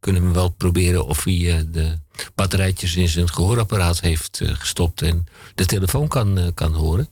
[0.00, 1.98] Kunnen we wel proberen of hij eh, de
[2.34, 7.08] batterijtjes in zijn gehoorapparaat heeft eh, gestopt en de telefoon kan, kan horen.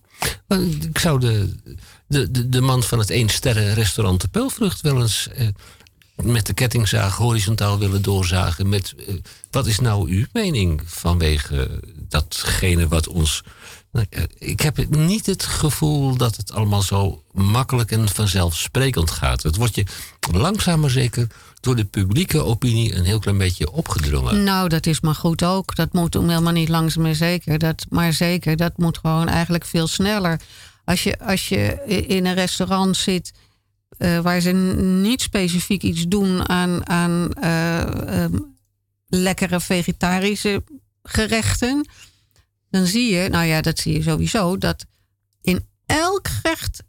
[0.80, 1.54] Ik zou de,
[2.06, 5.28] de, de, man van het Eensterrenrestaurant De Peulvrucht wel eens
[6.14, 8.68] met de kettingzaag horizontaal willen doorzagen.
[8.68, 8.94] Met
[9.50, 13.42] wat is nou uw mening vanwege datgene wat ons.
[13.94, 19.42] Nou, eh, ik heb niet het gevoel dat het allemaal zo makkelijk en vanzelfsprekend gaat.
[19.42, 19.84] Het wordt je
[20.32, 21.26] langzaam maar zeker
[21.60, 24.42] door de publieke opinie een heel klein beetje opgedrongen.
[24.42, 25.74] Nou, dat is maar goed ook.
[25.74, 27.58] Dat moet helemaal niet langzaam maar zeker.
[27.58, 30.40] Dat, maar zeker, dat moet gewoon eigenlijk veel sneller.
[30.84, 33.32] Als je, als je in een restaurant zit
[33.98, 38.38] eh, waar ze niet specifiek iets doen aan, aan eh, ehm,
[39.06, 40.62] lekkere vegetarische
[41.02, 41.88] gerechten,
[42.74, 44.84] dan zie je, nou ja, dat zie je sowieso, dat
[45.40, 46.82] in elk gerecht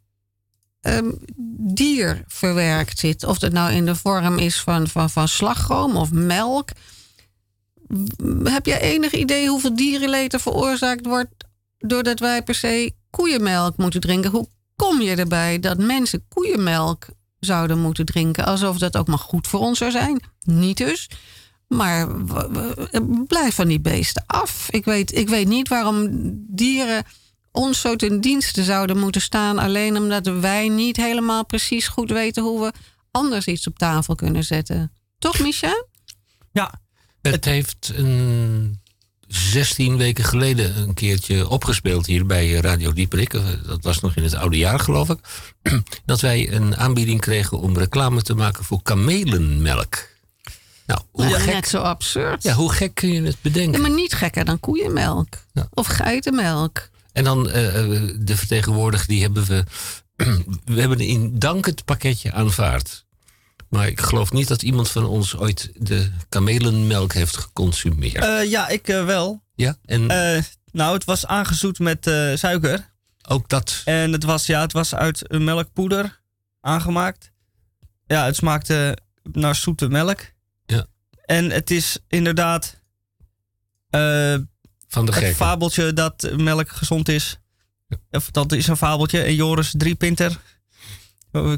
[0.81, 1.11] ehm,
[1.57, 3.23] dier verwerkt zit.
[3.23, 6.69] Of dat nou in de vorm is van, van, van slagroom of melk.
[8.43, 11.33] Heb je enig idee hoeveel dierenleed er veroorzaakt wordt
[11.77, 14.31] doordat wij per se koeienmelk moeten drinken?
[14.31, 17.05] Hoe kom je erbij dat mensen koeienmelk
[17.39, 18.45] zouden moeten drinken?
[18.45, 20.23] Alsof dat ook maar goed voor ons zou zijn.
[20.39, 21.09] Niet dus.
[21.75, 22.07] Maar
[23.27, 24.67] blijf van die beesten af.
[24.69, 26.07] Ik weet, ik weet niet waarom
[26.47, 27.03] dieren
[27.51, 29.57] ons zo ten dienste zouden moeten staan.
[29.57, 32.71] Alleen omdat wij niet helemaal precies goed weten hoe we
[33.11, 34.91] anders iets op tafel kunnen zetten.
[35.19, 35.85] Toch, Micha?
[36.51, 36.73] Ja.
[37.21, 38.79] Het heeft een
[39.27, 43.33] 16 weken geleden een keertje opgespeeld hier bij Radio Dieperik.
[43.33, 45.19] Eh, Dat was nog in het oude jaar, geloof ik.
[46.05, 50.07] Dat wij een aanbieding kregen om reclame te maken voor kamelenmelk.
[50.85, 52.43] Nou, hoe, Ja, gek, net zo absurd.
[52.43, 53.81] ja, hoe gek kun je het Ja, bedenken?
[53.81, 55.27] maar niet gekker dan koeienmelk.
[55.53, 55.67] Ja.
[55.73, 56.89] Of geitenmelk.
[57.13, 59.63] En dan eh, eh, de vertegenwoordiger, die hebben we.
[60.75, 63.05] we hebben in dank het pakketje aanvaard.
[63.69, 68.23] Maar ik geloof niet dat iemand van ons ooit de kamelenmelk heeft geconsumeerd.
[68.23, 69.43] Eh, ja, ik wel.
[69.55, 72.93] ja, en Eh, nou, het was aangezoet met eh, suiker.
[73.27, 73.81] ook dat.
[73.85, 76.19] En het was, ja, het was uit een melkpoeder
[76.61, 77.31] aangemaakt.
[78.07, 80.19] Ja, het smaakte naar zoete melk.
[81.27, 81.35] Ja.
[81.35, 82.79] En het is inderdaad
[83.89, 84.35] eh,
[84.87, 87.37] Van de het fabeltje dat melk gezond is.
[88.11, 89.21] Of dat is een fabeltje.
[89.21, 90.39] En Joris Driepinter.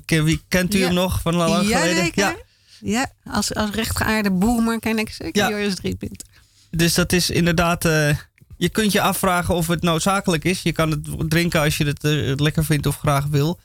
[0.05, 0.85] Wie kent u Ja.
[0.85, 2.03] hem nog van lang Ja, geleden?
[2.03, 2.45] zeker.
[2.81, 5.49] Ja, als, als rechtgeaarde boomer ken ik zeker Ja.
[5.49, 6.27] Joris Driepunter.
[6.71, 7.85] Dus dat is inderdaad.
[7.85, 8.17] eh,
[8.57, 10.61] je kunt je afvragen of het noodzakelijk is.
[10.61, 13.59] Je kan het drinken als je het eh, lekker vindt of graag wil.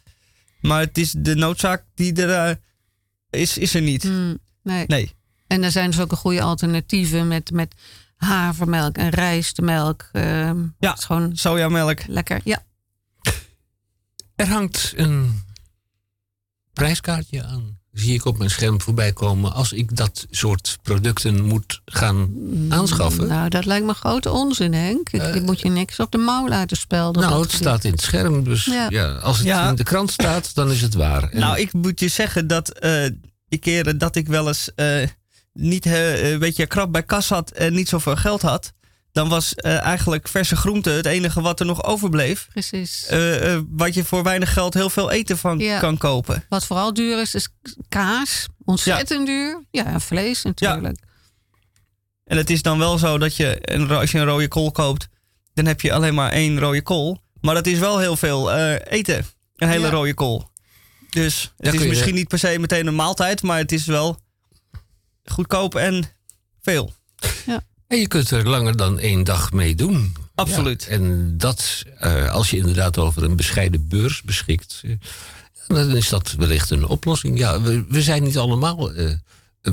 [0.61, 2.31] Maar het is de noodzaak die er
[3.31, 4.03] eh, is, is er niet.
[4.03, 4.85] Hmm, nee.
[4.87, 5.13] Nee.
[5.53, 7.75] En er zijn dus ook een goede alternatieven met, met
[8.17, 10.09] havermelk en rijstmelk.
[10.13, 10.95] ehm, Ja.
[10.99, 12.07] Gewoon Sojamelk.
[12.07, 12.41] lekker.
[12.45, 12.63] Ja,
[14.37, 15.43] Er hangt een
[16.73, 17.81] prijskaartje aan.
[17.93, 22.31] Zie ik op mijn scherm voorbij komen als ik dat soort producten moet gaan
[22.69, 23.29] aanschaffen.
[23.29, 25.09] nou dat lijkt me grote onzin, Henk.
[25.11, 27.23] Ik, Eh, je moet je niks op de mouw laten spelden.
[27.23, 28.87] nou, het staat in het scherm, dus Ja.
[28.89, 29.13] ja.
[29.13, 29.69] als het Ja.
[29.69, 31.23] in de krant staat, dan is het waar.
[31.31, 33.11] En Nou, ik moet je zeggen dat eh
[33.49, 35.09] die keren dat ik wel eens eh,
[35.53, 38.73] niet eh, een beetje krap bij kas had en niet zoveel geld had.
[39.13, 42.49] Dan was eh, eigenlijk verse groente het enige wat er nog overbleef.
[42.53, 43.07] Precies.
[43.07, 45.79] Eh, eh, wat je voor weinig geld heel veel eten van Ja.
[45.79, 46.45] kan kopen.
[46.49, 47.49] Wat vooral duur is, is
[47.89, 48.47] kaas.
[48.65, 49.65] Ontzettend duur.
[49.71, 50.99] Ja, en vlees natuurlijk.
[52.25, 55.09] En het is dan wel zo dat je, een als je een rode kool koopt,
[55.55, 57.21] dan heb je alleen maar één rode kool.
[57.41, 59.27] Maar dat is wel heel veel eh, eten.
[59.57, 59.91] Een hele Ja.
[59.93, 60.51] rode kool.
[61.11, 64.19] Dus het is misschien niet per se meteen een maaltijd, maar het is wel
[65.25, 66.05] goedkoop en
[66.61, 66.95] veel.
[67.87, 70.13] En je kunt er langer dan één dag mee doen.
[70.35, 70.83] Absoluut.
[70.83, 74.93] Ja, en dat, eh, als je inderdaad over een bescheiden beurs beschikt, eh,
[75.67, 77.39] dan is dat wellicht een oplossing.
[77.39, 79.73] Ja, we, we zijn niet allemaal eh, eh,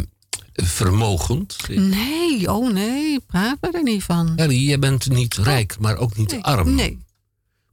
[0.53, 1.57] vermogend.
[1.67, 4.33] Nee, oh nee, praat me er niet van.
[4.35, 6.75] Ellie, jij bent niet rijk, maar ook niet Nee, arm.
[6.75, 6.99] Nee.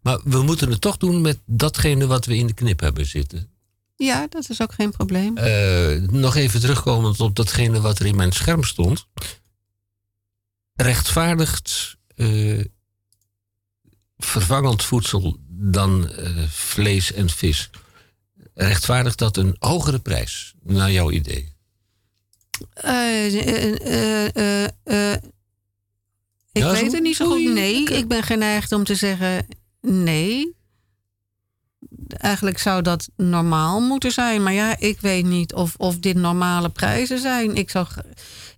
[0.02, 3.48] Maar we moeten het toch doen met datgene wat we in de knip hebben zitten.
[3.96, 5.36] Ja, dat is ook geen probleem.
[5.36, 9.06] Eh, nog even terugkomend op datgene wat er in mijn scherm stond.
[10.74, 12.64] Rechtvaardigt eh,
[14.16, 17.70] vervangend voedsel dan eh, vlees en vis.
[18.54, 21.54] Rechtvaardigt dat een hogere prijs, naar jouw idee?
[26.52, 27.52] Ik Ja, weet het niet zo goed.
[27.52, 29.46] Nee, ik ben geneigd om te zeggen
[29.80, 30.56] nee.
[32.08, 34.42] Eigenlijk zou dat normaal moeten zijn.
[34.42, 37.56] Maar ja, ik weet niet of, of dit normale prijzen zijn.
[37.56, 37.98] Ik, zou, g-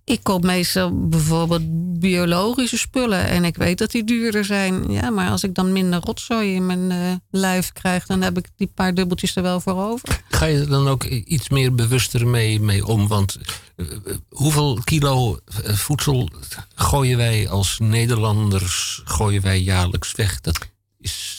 [0.03, 1.61] ik koop meestal bijvoorbeeld
[1.99, 3.25] biologische spullen.
[3.27, 4.91] En ik weet dat die duurder zijn.
[4.91, 6.97] Ja, maar als ik dan minder rotzooi in mijn eh,
[7.31, 8.05] lijf krijg...
[8.05, 10.21] dan heb ik die paar dubbeltjes er wel voor over.
[10.29, 13.07] Ga je er dan ook iets meer bewuster mee, mee om?
[13.07, 13.37] Want
[13.75, 16.29] eh, eh, hoeveel kilo voedsel
[16.75, 20.41] gooien wij als Nederlanders gooien wij jaarlijks weg?
[20.41, 20.59] Dat,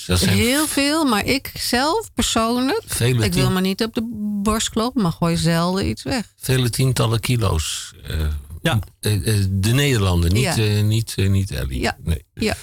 [0.07, 2.83] dat zijn Heel veel, maar ik zelf persoonlijk...
[2.87, 4.09] vele, Ik wil me niet op de
[4.43, 6.33] borst kloppen, maar gooi zelden iets weg.
[6.37, 7.93] vele tientallen kilo's.
[8.07, 8.27] eh,
[8.63, 8.79] Ja.
[9.01, 10.81] eh, eh, de Nederlander, niet, Ja.
[10.83, 11.81] niet, niet Ellie.
[11.81, 11.97] Ja.
[12.03, 12.25] Nee.
[12.35, 12.57] Ja,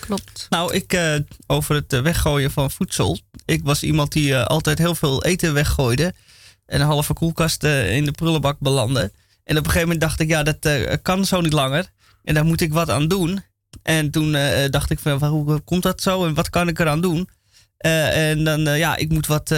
[0.00, 0.46] klopt.
[0.50, 1.14] Nou, ik eh,
[1.46, 3.18] over het weggooien van voedsel.
[3.44, 6.14] Ik was iemand die altijd heel veel eten weggooide.
[6.66, 9.12] En een halve koelkast in de prullenbak belandde.
[9.44, 10.68] En op een gegeven moment dacht ik, ja, dat
[11.02, 11.90] kan zo niet langer.
[12.24, 13.42] En daar moet ik wat aan doen.
[13.82, 17.00] En toen eh, dacht ik van, hoe komt dat zo en wat kan ik eraan
[17.00, 17.28] doen?
[17.76, 19.48] Eh, en dan, eh, ja, ik moet wat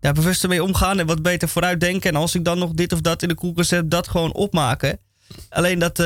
[0.00, 2.10] daar bewuster mee omgaan en wat beter vooruitdenken.
[2.10, 4.98] En als ik dan nog dit of dat in de koelkast heb, dat gewoon opmaken.
[5.48, 5.98] Alleen dat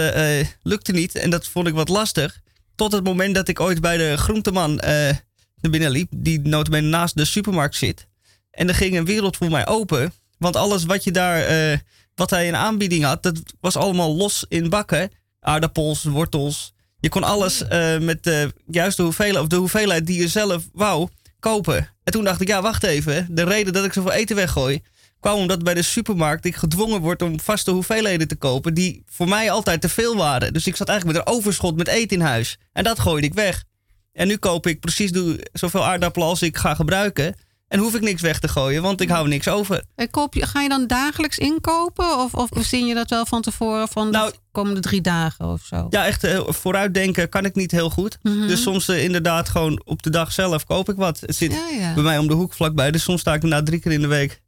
[0.62, 2.40] lukte niet en dat vond ik wat lastig.
[2.74, 5.16] Tot het moment dat ik ooit bij de groenteman eh
[5.60, 8.06] naar binnen liep, die notabene naast de supermarkt zit.
[8.50, 10.12] En er ging een wereld voor mij open.
[10.38, 11.80] Want alles wat je daar,
[12.14, 15.10] wat hij in aanbieding had, dat was allemaal los in bakken.
[15.40, 16.72] Aardappels, wortels.
[17.00, 21.08] Je kon alles eh, met de juiste hoeveelheid, of de hoeveelheid die je zelf wou,
[21.40, 21.88] kopen.
[22.04, 23.26] En toen dacht ik, ja, wacht even.
[23.30, 24.80] De reden dat ik zoveel eten weggooi,
[25.20, 29.28] kwam omdat bij de supermarkt ik gedwongen word om vaste hoeveelheden te kopen die voor
[29.28, 30.52] mij altijd te veel waren.
[30.52, 32.58] Dus ik zat eigenlijk met een overschot met eten in huis.
[32.72, 33.64] En dat gooide ik weg.
[34.12, 35.10] En nu koop ik precies
[35.52, 37.34] zoveel aardappelen als ik ga gebruiken.
[37.70, 39.82] En hoef ik niks weg te gooien, want ik hou niks over.
[40.10, 42.18] Koop je, ga je dan dagelijks inkopen?
[42.18, 45.62] Of, of bezin je dat wel van tevoren van Nou- de komende drie dagen of
[45.64, 45.86] zo?
[45.90, 48.18] Ja, echt eh, vooruitdenken kan ik niet heel goed.
[48.22, 48.46] Mhm.
[48.46, 51.20] Dus soms eh, inderdaad gewoon op de dag zelf koop ik wat.
[51.20, 51.94] Het zit Ja, ja.
[51.94, 52.90] bij mij om de hoek vlakbij.
[52.90, 54.40] Dus soms sta ik na drie keer in de week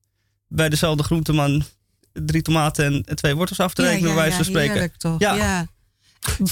[0.48, 1.62] bij dezelfde groenteman
[2.12, 4.72] drie tomaten en- twee wortels af te Ja, rekenen, ja, bij wijze van ja, spreken.
[4.72, 5.18] heerlijk toch?
[5.18, 5.34] Ja.
[5.34, 5.66] Ja.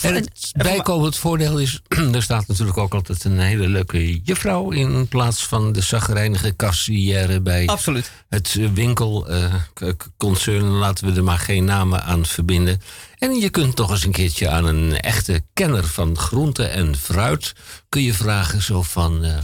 [0.02, 1.80] En het bijkomend voordeel is,
[2.12, 7.40] er staat natuurlijk ook altijd een hele leuke juffrouw in plaats van de zagrijnige kassière
[7.40, 8.10] bij Absoluut.
[8.28, 10.64] het winkelconcern.
[10.64, 12.80] laten we er maar geen namen aan verbinden.
[13.18, 17.52] En je kunt toch eens een keertje aan een echte kenner van groente en fruit...
[17.88, 19.24] kun je vragen zo van...
[19.24, 19.38] eh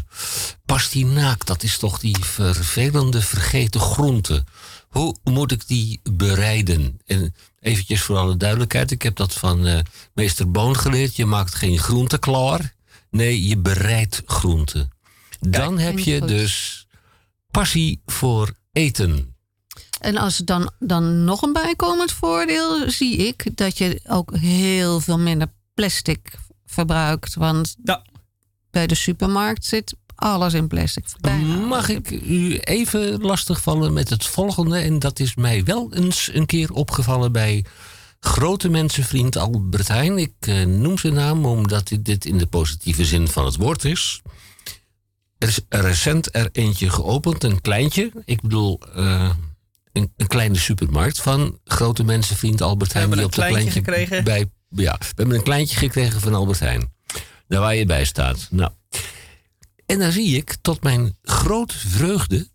[0.67, 4.45] pastinaak, dat is toch die vervelende vergeten groente.
[4.97, 7.01] Hoe moet ik die bereiden?
[7.07, 9.79] En eventjes voor alle duidelijkheid, ik heb dat van eh,
[10.15, 11.17] meester Boon geleerd.
[11.17, 12.75] Je maakt geen groente klaar.
[13.11, 14.89] Nee, je bereidt groente.
[15.41, 16.29] Dan heb je goed.
[16.29, 16.87] dus
[17.51, 19.35] passie voor eten.
[20.01, 25.19] En als dan, dan nog een bijkomend voordeel zie ik dat je ook heel veel
[25.19, 26.35] minder plastic
[26.67, 27.35] verbruikt.
[27.35, 28.03] Want Ja.
[28.71, 31.05] bij de supermarkt zit alles in plastic.
[31.21, 34.79] Bijna Mag ik u even lastigvallen met het volgende?
[34.79, 37.65] En dat is mij wel eens een keer opgevallen bij
[38.21, 40.19] grote mensenvriend Albert Heijn.
[40.19, 44.23] Ik eh, noem zijn naam omdat dit in de positieve zin van het woord is.
[45.39, 48.13] Er is recent er eentje geopend, een kleintje.
[48.25, 49.31] Ik bedoel, eh,
[49.93, 53.09] een, een kleine supermarkt van grote mensenvriend Albert Heijn.
[53.09, 54.25] hebben die een op dat kleintje kleintje gekregen.
[54.25, 54.51] Bij,
[54.85, 56.95] ja, we hebben een kleintje gekregen van Albert Heijn.
[57.49, 58.49] Daar waar je bij staat.
[58.51, 58.71] Nou,
[59.87, 62.49] en dan zie ik tot mijn grote vreugde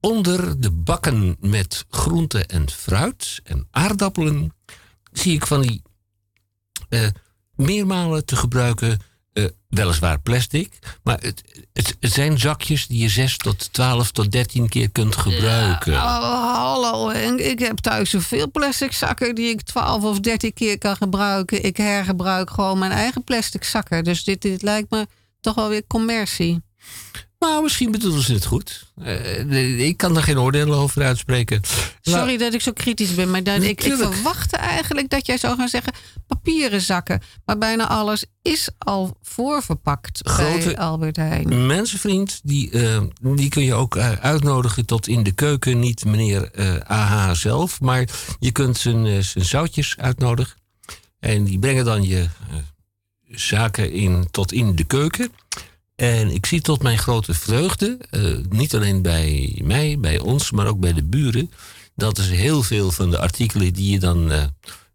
[0.00, 4.54] onder de bakken met groente en fruit en aardappelen
[5.12, 5.82] zie ik van die
[6.88, 7.06] eh,
[7.54, 9.00] meermalen te gebruiken,
[9.32, 11.42] eh, weliswaar plastic, maar het,
[11.72, 15.92] het, het zijn zakjes die je 6 tot 12 tot 13 keer kunt gebruiken.
[15.92, 20.96] Oh, hallo, ik heb thuis zoveel plastic zakken die ik 12 of 13 keer kan
[20.96, 21.64] gebruiken.
[21.64, 24.04] Ik hergebruik gewoon mijn eigen plastic zakken.
[24.04, 25.06] Dus dit, dit lijkt me
[25.48, 26.62] toch wel weer commercie.
[27.38, 28.92] Nou, misschien bedoelen ze het goed.
[29.02, 31.60] Eh, ik kan daar geen oordeel over uitspreken.
[32.02, 35.38] Nou, Sorry dat ik zo kritisch ben, maar dat, ik, ik verwachtte eigenlijk dat jij
[35.38, 35.92] zou gaan zeggen
[36.26, 37.20] papieren zakken.
[37.44, 41.66] Maar bijna alles is al voorverpakt Grote- bij Albert Heijn.
[41.66, 45.78] mensenvriend, die, eh, die kun je ook eh, uitnodigen tot in de keuken.
[45.78, 48.08] Niet meneer eh, AH zelf, maar
[48.38, 50.56] je kunt zijn, zijn zoutjes uitnodigen.
[51.20, 52.28] En die brengen dan je
[53.28, 55.32] zaken in, tot in de keuken.
[55.96, 60.66] En ik zie tot mijn grote vreugde, eh, niet alleen bij mij, bij ons, maar
[60.66, 61.50] ook bij de buren,
[61.94, 64.44] dat is heel veel van de artikelen die je dan eh,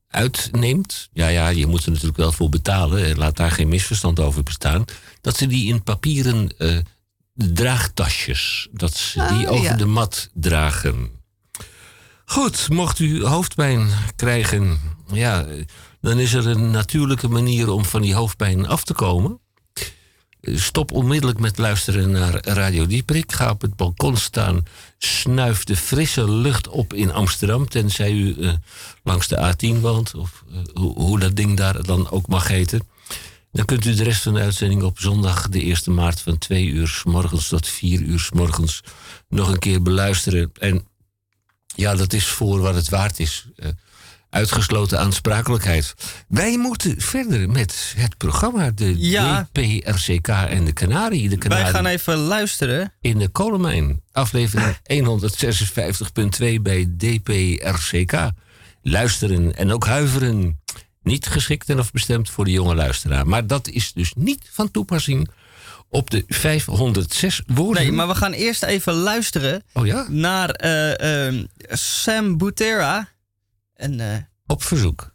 [0.07, 1.09] uitneemt.
[1.13, 3.17] Ja, ja, je moet er natuurlijk wel voor betalen.
[3.17, 4.85] Laat daar geen misverstand over bestaan.
[5.21, 6.77] Dat ze die in papieren eh,
[7.33, 9.75] draagtasjes, dat ze die Ah, over ja.
[9.75, 11.09] de mat dragen.
[12.25, 14.79] Goed, mocht u hoofdpijn krijgen,
[15.11, 15.45] ja,
[16.03, 19.39] dan is er een natuurlijke manier om van die hoofdpijn af te komen.
[20.41, 23.31] Stop onmiddellijk met luisteren naar Radio Dieprik.
[23.31, 24.65] Ga op het balkon staan.
[24.97, 27.69] Snuif de frisse lucht op in Amsterdam.
[27.69, 28.53] Tenzij u eh,
[29.03, 30.15] langs de A10 woont.
[30.15, 32.87] Of eh, hoe, hoe dat ding daar dan ook mag heten.
[33.51, 36.65] Dan kunt u de rest van de uitzending op zondag de 1 maart van 2
[36.65, 38.81] uur s morgens tot 4 uur s morgens
[39.27, 40.51] nog een keer beluisteren.
[40.59, 40.87] En
[41.75, 43.45] ja, dat is voor wat het waard is.
[43.55, 43.69] Eh,
[44.33, 45.93] uitgesloten aansprakelijkheid.
[46.27, 48.71] Wij moeten verder met het programma.
[48.71, 49.49] De Ja.
[49.51, 51.23] DPRCK en de Canarie.
[51.29, 52.93] De Wij Canarie gaan even luisteren.
[53.01, 54.01] in de Kolenmijn.
[54.11, 58.29] Aflevering 156.2 bij DPRCK.
[58.81, 60.59] Luisteren en ook huiveren.
[61.03, 63.27] Niet geschikt en of bestemd voor de jonge luisteraar.
[63.27, 65.29] Maar dat is dus niet van toepassing
[65.89, 67.83] op de 506 woorden.
[67.83, 73.07] Nee, maar we gaan eerst even luisteren Oh ja, naar eh, ehm, Sam Butera.
[73.75, 74.15] Een uh,
[74.47, 75.11] op verzoek.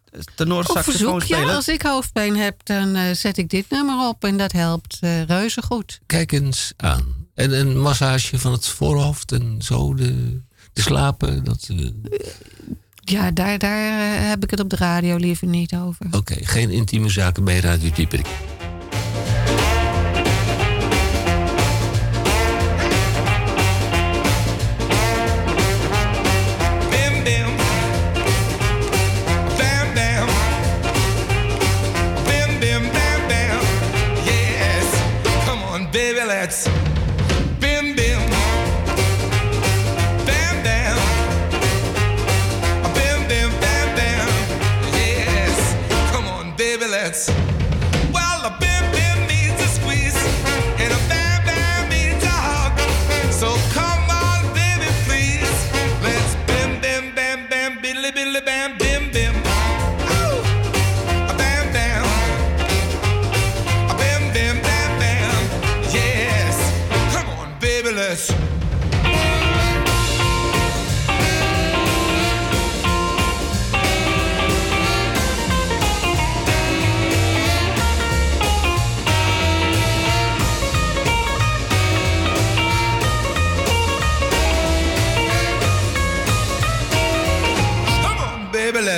[0.46, 4.36] Op verzoek, ja, als ik hoofdpijn heb, dan eh, zet ik dit nummer op en
[4.36, 6.00] dat helpt eh, reuze goed.
[6.06, 7.26] Kijk eens aan.
[7.34, 10.40] En een massage van het voorhoofd en zo, de,
[10.72, 11.44] de slapen.
[11.44, 11.90] Dat, eh,
[12.94, 16.06] Ja, daar, daar heb ik het op de radio liever niet over.
[16.10, 18.26] Oké, geen intieme zaken bij Radio Dieperik.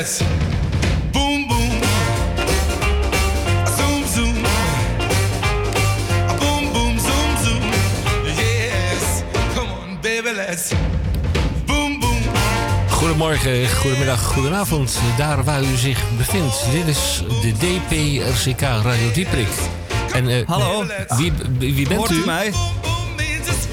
[0.01, 0.21] Let's
[1.13, 1.71] boom boom,
[3.77, 4.35] zoom zoom,
[6.39, 7.63] boom boom zoom zoom.
[8.25, 9.23] Yes,
[9.55, 10.73] come on, baby, let's
[11.67, 12.23] boom boom.
[12.91, 14.99] Goedemorgen, goedemiddag, goedenavond.
[15.17, 16.65] Daar waar u zich bevindt.
[16.73, 19.49] Dit is de DPRCK Radio Dieprik.
[20.13, 20.85] En eh, Hallo.
[21.17, 22.15] wie, wie bent Hoort u?
[22.15, 22.53] u mij?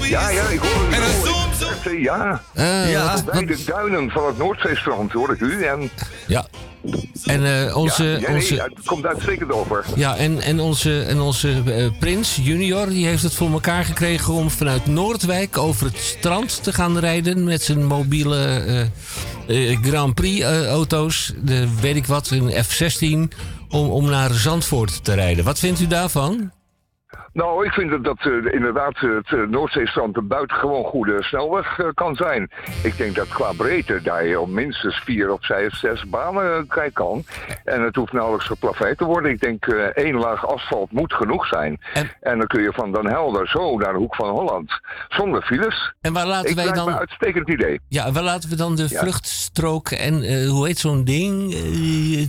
[0.02, 1.37] Ja, ja, ik hoor u.
[1.84, 2.40] Noordzee, ja.
[2.88, 3.12] Ja.
[3.14, 5.64] wat- Bij de duinen van het Noordzeestrand hoor ik u.
[5.64, 5.90] En
[6.26, 6.46] ja.
[7.24, 9.84] En eh, onze, ja, ja, nee, onze, het komt uitstekend over.
[9.94, 14.32] Ja, en, en onze, en onze eh, prins junior die heeft het voor elkaar gekregen
[14.32, 18.46] om vanuit Noordwijk over het strand te gaan rijden met zijn mobiele
[19.46, 23.36] eh, Grand Prix eh, auto's, de weet ik wat, een F-16,
[23.68, 25.44] om, om naar Zandvoort te rijden.
[25.44, 26.50] Wat vindt u daarvan?
[27.32, 31.86] Nou, ik vind dat, dat eh, inderdaad het eh, Noordzeestrand een buitengewoon goede snelweg eh,
[31.94, 32.50] kan zijn.
[32.82, 36.92] Ik denk dat qua breedte daar je op minstens vier of vijf, zes banen kwijt
[36.92, 37.24] kan.
[37.64, 39.30] En het hoeft nauwelijks geplaveid te worden.
[39.30, 41.80] Ik denk eh, één laag asfalt moet genoeg zijn.
[41.94, 44.72] En- En, dan kun je van Den Helder zo naar de hoek van Holland.
[45.08, 45.92] Zonder files.
[46.00, 47.80] En waar laten Ik wij me een dan, uitstekend idee.
[47.88, 49.00] ja, waar laten we dan de Ja.
[49.00, 51.54] vluchtstrook en eh, hoe heet zo'n ding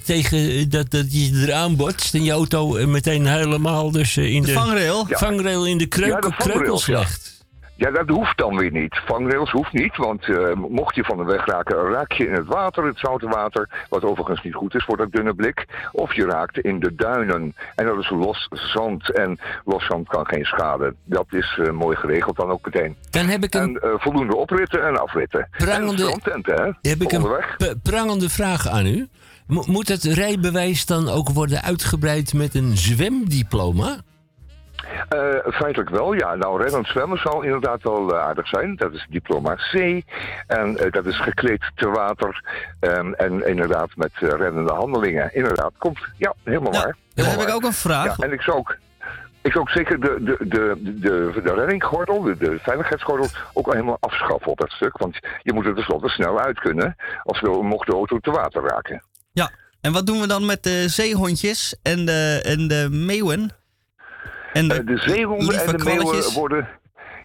[0.06, 4.54] tegen dat, dat je eraan botst en je auto meteen helemaal dus in de, De
[4.90, 5.06] vangrail.
[5.10, 5.18] Ja.
[5.18, 6.98] vangrail in de Ja, kreukels ja.
[6.98, 7.38] legt.
[7.76, 9.02] Ja, dat hoeft dan weer niet.
[9.06, 12.46] Vangrails hoeft niet, want eh, mocht je van de weg raken, raak je in het
[12.48, 15.66] water, het zoute water, wat overigens niet goed is voor dat dunne blik.
[15.92, 17.56] Of je raakt in de duinen.
[17.76, 19.12] En dat is los zand.
[19.14, 20.94] En los zand kan geen schade.
[21.04, 22.96] Dat is eh, mooi geregeld dan ook meteen.
[23.10, 25.48] Dan heb ik een En eh, voldoende opritten en afritten.
[25.58, 26.90] Prangende- En hè?
[26.90, 27.56] Heb ik een Onderweg.
[27.84, 29.08] prangende vraag aan u.
[29.48, 33.98] Mo- moet het rijbewijs dan ook worden uitgebreid met een zwemdiploma?
[35.10, 36.36] Eh, feitelijk wel, ja.
[36.36, 38.76] Nou, reddend zwemmen zou inderdaad wel eh, aardig zijn.
[38.76, 39.74] Dat is diploma C.
[40.48, 42.44] En eh, dat is gekleed te water.
[42.80, 45.36] En inderdaad met reddende handelingen.
[45.36, 46.00] Inderdaad, komt.
[46.18, 46.96] Ja, helemaal waar.
[47.14, 48.18] Dan heb ik ook een vraag.
[48.18, 48.78] Ja, en ik zou ook...
[49.42, 53.74] Ik zou ook zeker de, de, de, de, de reddinggordel, de, de veiligheidsgordel, ook al
[53.74, 54.98] helemaal afschaffen op dat stuk.
[54.98, 58.64] Want je moet er tenslotte snel uit kunnen, als we, mocht de auto te water
[58.64, 59.04] raken.
[59.32, 59.52] Ja.
[59.82, 63.52] En wat doen we dan met de zeehondjes en de, en de meeuwen?
[64.54, 66.68] En de, Eh, de zeehonden en de meeuwen worden...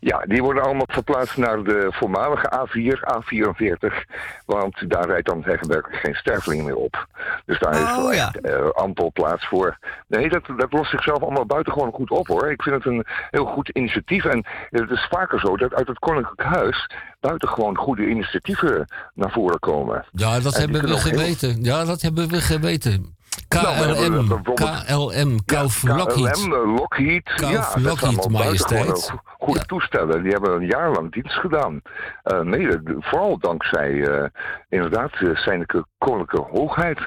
[0.01, 4.05] Ja, die worden allemaal verplaatst naar de voormalige A4, A44.
[4.47, 7.07] Want daar rijdt dan tegenwerkelijk geen sterveling meer op.
[7.47, 8.27] Dus daar is Oh, wel ja.
[8.27, 9.79] echt eh, ampel plaats voor.
[10.09, 12.51] Nee, dat, dat lost zichzelf allemaal buitengewoon goed op hoor.
[12.51, 14.25] Ik vind het een heel goed initiatief.
[14.25, 16.91] En het is vaker zo dat uit het Koninklijk Huis
[17.21, 20.05] buitengewoon goede initiatieven naar voren komen.
[20.13, 21.63] Ja, dat En hebben we ook heel- geweten.
[21.63, 23.17] Ja, dat hebben we geweten.
[23.55, 26.31] KLM, KLM, Kauf Lockheed.
[26.33, 27.33] KLM, eh, Lockheed.
[27.35, 28.87] Kauf ja, Lockheed, majesteit.
[29.11, 29.65] go- goede Ja.
[29.67, 30.23] toestellen.
[30.23, 31.81] Die hebben een jaar lang dienst gedaan.
[32.23, 34.25] Eh, d- vooral dankzij eh,
[34.69, 35.67] inderdaad zijn
[35.99, 36.99] koninklijke hoogheid.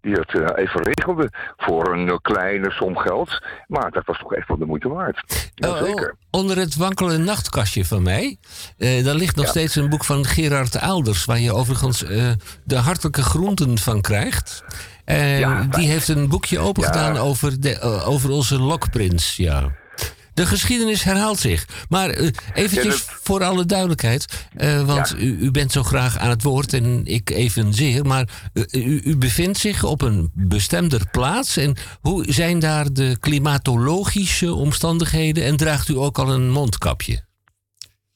[0.00, 3.42] Die het eh, even regelde voor een eh, kleine som geld.
[3.66, 5.50] Maar dat was toch echt wel de moeite waard.
[5.54, 6.16] Jazeker.
[6.30, 8.36] onder het wankele nachtkastje van mij.
[8.78, 9.50] eh, daar ligt nog Ja.
[9.50, 11.24] steeds een boek van Gerard Aalders.
[11.24, 12.30] Waar je overigens eh,
[12.64, 14.64] de hartelijke groenten van krijgt.
[15.06, 17.20] En Ja, die heeft een boekje opengedaan Ja.
[17.20, 19.36] over, de, eh, over onze lokprins.
[19.36, 19.70] Ja.
[20.34, 21.66] De geschiedenis herhaalt zich.
[21.88, 24.46] Maar eh, eventjes Ja, dat- voor alle duidelijkheid.
[24.56, 28.04] eh, want u, u bent zo graag aan het woord en ik evenzeer.
[28.04, 28.28] Maar
[28.70, 31.56] u, u bevindt zich op een bestemder plaats.
[31.56, 35.44] En hoe zijn daar de klimatologische omstandigheden?
[35.44, 37.24] En draagt u ook al een mondkapje?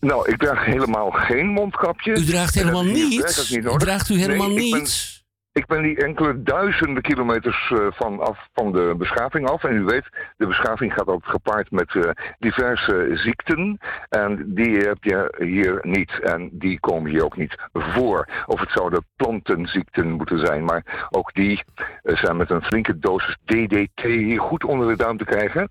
[0.00, 2.12] Nou, ik draag helemaal geen mondkapje.
[2.12, 3.50] U draagt helemaal niets?
[3.50, 3.78] niet nodig.
[3.80, 5.19] Draagt u helemaal Nee, niets?
[5.60, 9.64] Ik ben die enkele duizenden kilometers eh, van, af, van de beschaving af.
[9.64, 13.78] En u weet, de beschaving gaat ook gepaard met eh, diverse ziekten.
[14.08, 16.20] En die heb je hier niet.
[16.20, 18.28] En die komen hier ook niet voor.
[18.46, 20.64] Of het zouden plantenziekten moeten zijn.
[20.64, 21.64] Maar ook die
[22.02, 25.68] eh, zijn met een flinke dosis DDT hier goed onder de duim te krijgen.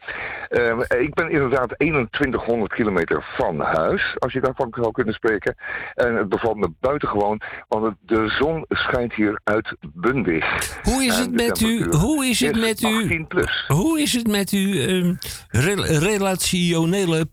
[0.99, 5.55] Ik ben inderdaad 2100 kilometer van huis, als je daarvan zou kunnen spreken.
[5.93, 9.39] En het bevalt me buitengewoon, want de zon schijnt hier
[9.81, 10.80] uitbundig.
[10.84, 11.84] Hoe is het met u?
[11.95, 13.01] Hoe is het met u?
[13.03, 13.64] 18 plus.
[13.68, 15.14] Hoe is het met uw ehm,
[15.49, 17.26] rel- relationele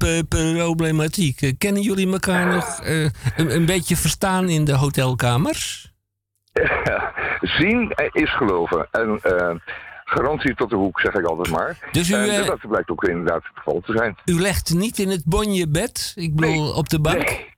[0.68, 1.40] problematiek?
[1.42, 3.02] Eh, Kennen jullie elkaar nog eh,
[3.36, 5.92] een, een beetje verstaan in de hotelkamers?
[7.58, 8.88] Zien is geloven.
[8.90, 9.54] En eh,
[10.04, 11.78] garantie tot de hoek, zeg ik altijd maar.
[11.92, 14.16] Dus u, en eh, dat blijkt ook inderdaad het geval te zijn.
[14.24, 16.12] U legt niet in het bonje bed?
[16.16, 16.72] Ik bedoel, Nee.
[16.74, 17.24] op de bank?
[17.24, 17.54] Nee.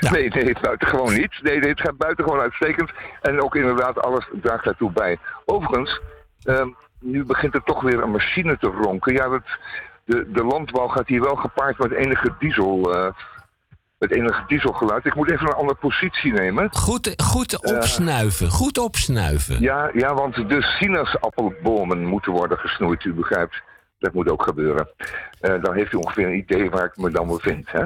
[0.00, 0.10] Ja.
[0.10, 1.38] Nee, nee, het buitengewoon niet.
[1.42, 2.90] Nee, nee, het gaat buitengewoon uitstekend.
[3.20, 5.18] En ook inderdaad, alles draagt daartoe bij.
[5.44, 6.00] Overigens,
[6.42, 6.68] ehm,
[7.00, 9.12] nu begint er toch weer een machine te ronken.
[9.12, 9.42] Ja, dat,
[10.04, 12.94] de, de landbouw gaat hier wel gepaard met enige diesel...
[12.94, 13.12] eh,
[13.98, 15.04] met enige dieselgeluid.
[15.04, 16.68] Ik moet even een andere positie nemen.
[16.72, 19.60] Goed, goed opsnuiven, goed opsnuiven.
[19.60, 23.62] Ja, ja, want de sinaasappelbomen moeten worden gesnoeid, u begrijpt.
[23.98, 24.88] Dat moet ook gebeuren.
[25.40, 27.84] Eh, dan heeft u ongeveer een idee waar ik me dan bevind, hè?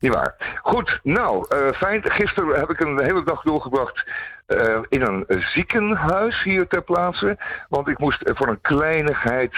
[0.00, 0.58] Niet waar.
[0.62, 2.10] Goed, nou, eh, fijn.
[2.10, 4.04] Gisteren heb ik een hele dag doorgebracht
[4.46, 7.36] eh, in een ziekenhuis hier ter plaatse.
[7.68, 9.54] Want ik moest voor een kleinigheid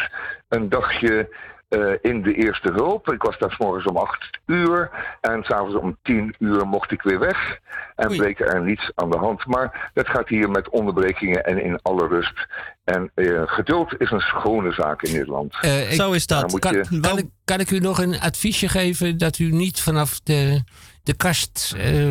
[0.48, 1.28] een dagje
[1.68, 3.12] eh, in de eerste hulp.
[3.12, 4.90] Ik was daar 's morgens om 8 uur
[5.20, 7.58] en s'avonds om 10 uur mocht ik weer weg.
[7.96, 8.18] En Oei.
[8.18, 9.46] bleek er niets aan de hand.
[9.46, 12.46] Maar het gaat hier met onderbrekingen en in alle rust.
[12.84, 15.54] En eh, geduld is een schone zaak in Nederland.
[15.60, 16.58] Eh, ik- Zo is dat.
[16.58, 20.20] kan, je- kan, ik, kan ik u nog een adviesje geven dat u niet vanaf
[20.20, 20.62] de,
[21.02, 22.04] de kast eh,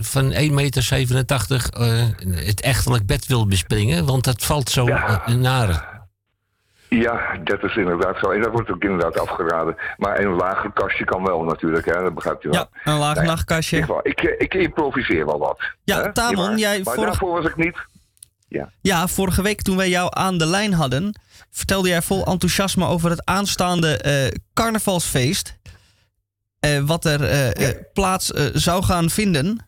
[0.00, 2.06] van 1,87 meter eh,
[2.46, 4.06] het echtelijk bed wil bespringen?
[4.06, 5.22] Want dat valt zo Ja.
[5.36, 5.91] nare.
[7.00, 8.30] Ja, dat is inderdaad zo.
[8.30, 9.76] En dat wordt ook inderdaad afgeraden.
[9.96, 12.02] Maar een lager kastje kan wel natuurlijk, hè?
[12.02, 12.68] dat begrijpt u wel.
[12.84, 14.00] Ja, een laag ja, nachtkastje.
[14.02, 15.62] Ik, eh, ik improviseer wel wat.
[15.84, 16.12] Ja, hè?
[16.12, 17.76] Tamon, jij Maar vorig- daarvoor was ik niet.
[18.80, 21.20] Ja, vorige week toen wij jou aan de lijn hadden,
[21.50, 25.58] vertelde jij vol enthousiasme over het aanstaande eh, carnavalsfeest.
[26.60, 29.66] Eh, wat er plaats zou gaan vinden.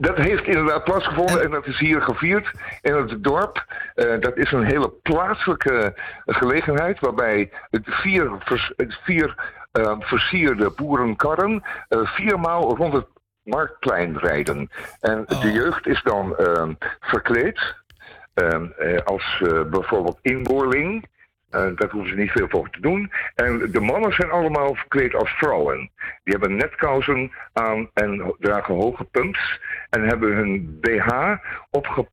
[0.00, 2.50] Dat heeft inderdaad plaatsgevonden En- en, dat is hier gevierd
[2.80, 3.64] in het dorp.
[3.94, 5.94] Eh, dat is een hele plaatselijke
[6.26, 8.72] gelegenheid waarbij het vier, vers-
[9.04, 9.34] vier
[9.72, 13.06] eh, versierde boerenkarren eh, viermaal rond het
[13.42, 14.70] marktplein rijden.
[15.00, 16.68] En de jeugd is dan eh,
[17.00, 17.74] verkleed
[18.34, 21.08] eh, eh, als bijvoorbeeld inboorling.
[21.50, 23.12] Eh, daar hoeven ze niet veel voor te doen.
[23.34, 25.90] En de mannen zijn allemaal verkleed als vrouwen.
[26.24, 29.60] Die hebben netkousen aan en dragen hoge pumps.
[29.90, 31.34] En hebben hun BH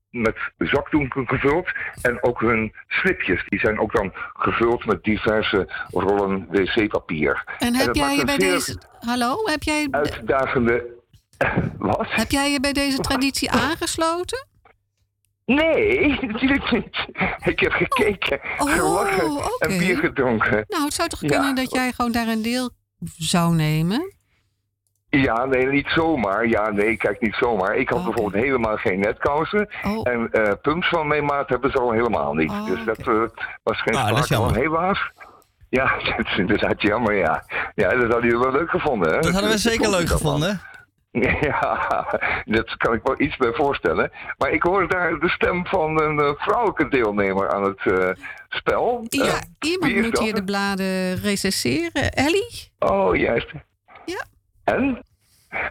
[0.10, 1.70] met zakdoeken gevuld.
[2.02, 3.46] En ook hun slipjes.
[3.48, 7.44] Die zijn ook dan gevuld met diverse rollen wc-papier.
[7.60, 8.82] En heb jij je bij deze...
[9.00, 9.36] Hallo?
[9.46, 10.86] Heb jij, Uitdagende.
[11.78, 12.08] Wat?
[12.10, 14.48] heb jij je bij deze traditie aangesloten?
[15.56, 17.06] Nee, natuurlijk niet.
[17.46, 19.66] Ik heb gekeken, Oh, gelachen oké.
[19.68, 20.66] en bier gedronken.
[20.68, 21.28] Nou, het zou toch Ja.
[21.28, 22.70] kunnen dat jij gewoon daar een deel
[23.18, 24.16] zou nemen?
[25.10, 26.48] Ja, nee, niet zomaar.
[26.48, 27.76] Ja, nee, kijk, niet zomaar.
[27.76, 29.70] Ik had Oh, bijvoorbeeld helemaal geen netkousen.
[29.86, 32.50] Oh, En eh pumps van mijn maat hebben ze al helemaal niet.
[32.50, 33.22] Oh, dus dat eh,
[33.64, 34.56] was geen Ah, sprake van.
[34.56, 35.12] Helaas.
[35.70, 37.44] Ja, dat is inderdaad jammer, ja.
[37.76, 39.20] Ja, dat hadden jullie wel leuk gevonden, hè?
[39.20, 40.62] Dat hadden we zeker leuk gevonden.
[41.42, 42.06] Ja,
[42.46, 44.12] dat kan ik wel iets bij voorstellen.
[44.38, 48.10] Maar ik hoorde daar de stem van een eh, vrouwelijke deelnemer aan het eh,
[48.50, 49.06] spel.
[49.10, 50.24] ja, Eh, iemand moet dat?
[50.24, 52.12] hier de bladen recenseren.
[52.12, 52.72] Ellie?
[52.80, 53.52] Oh, juist.
[54.06, 54.26] Ja.
[54.64, 55.02] En?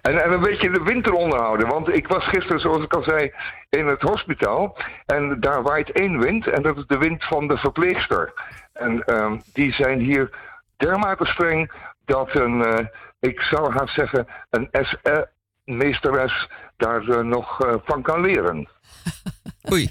[0.03, 1.69] En, en een beetje de winter onderhouden.
[1.69, 3.33] Want ik was gisteren, zoals ik al zei,
[3.71, 4.77] in het hospitaal.
[5.07, 6.47] En daar waait één wind.
[6.47, 8.33] En dat is de wind van de verpleegster.
[8.73, 10.31] En ehm, die zijn hier
[10.77, 11.73] dermate streng
[12.05, 12.89] dat een,
[13.21, 14.69] ik zou haast zeggen, een
[15.67, 18.69] SE-meesteres daar eh, nog eh, van kan leren.
[19.73, 19.91] Oei.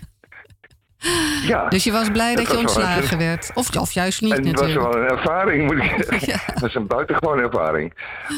[1.46, 1.68] Ja.
[1.68, 3.52] Dus je was blij dat Dat je ontslagen werd.
[3.54, 6.28] Of, of juist niet En dat was wel een ervaring, moet ik zeggen.
[6.28, 6.54] Ja.
[6.54, 7.94] Dat is een buitengewone ervaring.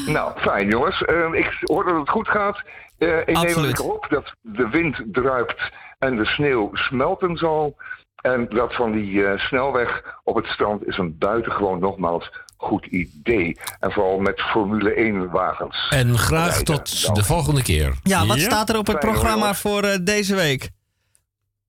[0.06, 1.02] Nou, fijn jongens.
[1.02, 2.62] Eh, ik hoor dat het goed gaat.
[2.98, 3.80] Eh, ik neem Absoluut.
[3.80, 7.76] op dat de wind druipt en de sneeuw smelten zal.
[8.22, 13.56] En dat van die eh, snelweg op het strand is een buitengewoon nogmaals goed idee.
[13.80, 15.86] En vooral met Formule 1 wagens.
[15.90, 16.64] En graag Rijden.
[16.64, 17.94] tot de volgende keer.
[18.02, 20.70] Ja, wat staat er op het programma voor eh, deze week?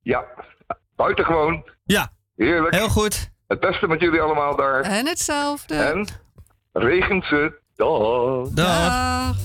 [0.01, 0.23] Ja,
[0.95, 1.63] buitengewoon.
[1.83, 2.75] Ja, Heerlijk.
[2.75, 3.29] heel goed.
[3.47, 4.81] Het beste met jullie allemaal daar.
[4.81, 5.75] En hetzelfde.
[5.75, 6.07] En
[6.73, 7.57] regent ze.
[7.75, 8.47] Dag.
[8.49, 8.87] Dag.
[8.87, 9.35] Dag.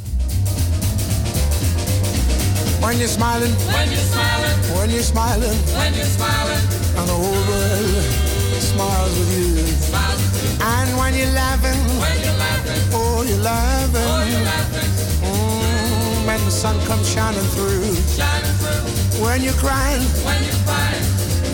[2.80, 6.64] When you're smiling, when you're smiling, when you're smiling, when you're smiling,
[6.98, 8.04] and the whole world
[8.60, 10.03] smiles with you.
[10.84, 14.90] And when you're laughing, when you're laughing, oh you're laughing, oh, you're laughing.
[15.24, 19.24] Mm, when the sun comes shining through, shining through.
[19.24, 21.04] When you're crying, when you're crying,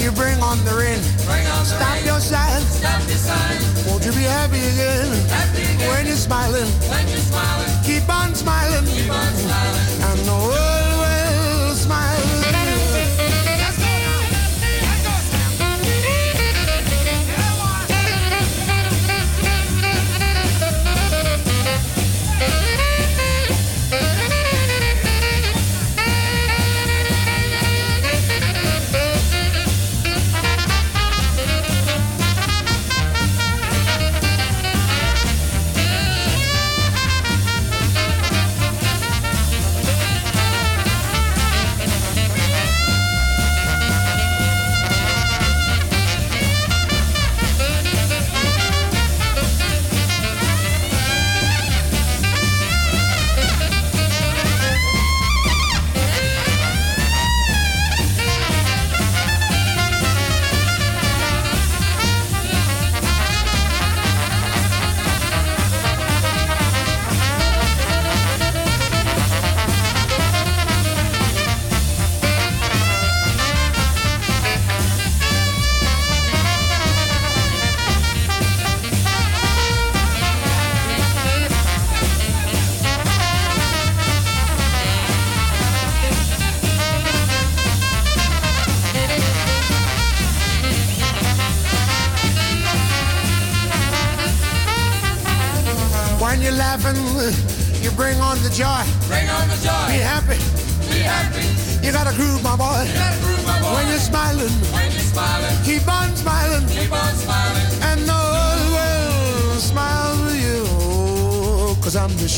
[0.03, 0.99] you bring on the rain.
[1.31, 2.07] Bring on the Stop rain.
[2.07, 3.63] your sighing, stop your sighing.
[3.87, 5.07] Won't you be happy again?
[5.31, 5.89] Happy again.
[5.95, 10.95] When you're smiling, when you're smiling, keep on smiling, keep on smiling, and the world
[11.07, 12.40] will smile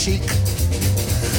[0.02, 0.30] sheik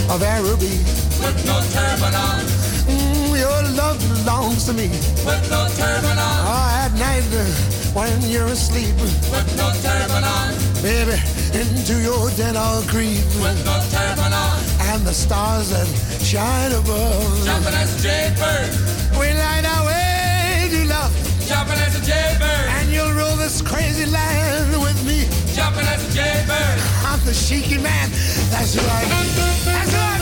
[0.08, 0.80] of Araby.
[1.20, 2.40] With no turban on.
[2.88, 4.88] Mm, your love belongs to me.
[5.28, 6.38] With no turban on.
[6.48, 7.44] Oh, at night uh,
[7.92, 8.96] when you're asleep,
[9.36, 10.56] With no turban on.
[10.82, 11.20] baby,
[11.52, 13.20] into your den I'll creep.
[13.44, 14.58] With no turban on.
[14.92, 15.88] And the stars that
[16.24, 17.44] shine above.
[17.44, 18.70] Jumping as a jaybird.
[19.20, 21.12] We light our way to love.
[21.50, 22.66] Jumping as a jaybird.
[22.80, 25.28] And you'll rule this crazy land with me.
[25.52, 26.78] Jumping as a jaybird.
[27.04, 28.10] I'm the cheeky man.
[28.54, 29.08] That's right.
[29.66, 30.13] That's right.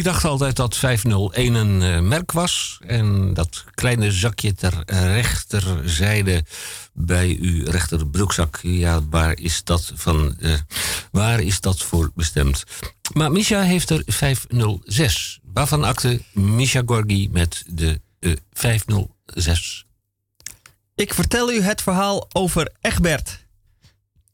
[0.00, 2.78] Ik dacht altijd dat 501 een eh, merk was.
[2.86, 6.44] En dat kleine zakje ter rechterzijde
[6.92, 8.58] bij uw rechterbroekzak.
[8.62, 10.52] Ja, waar is dat, van, eh,
[11.10, 12.64] waar is dat voor bestemd?
[13.12, 15.40] Maar Misha heeft er 506.
[15.52, 19.86] Waarvan akte Misha Gorgi met de eh, 506?
[20.94, 23.46] Ik vertel u het verhaal over Egbert.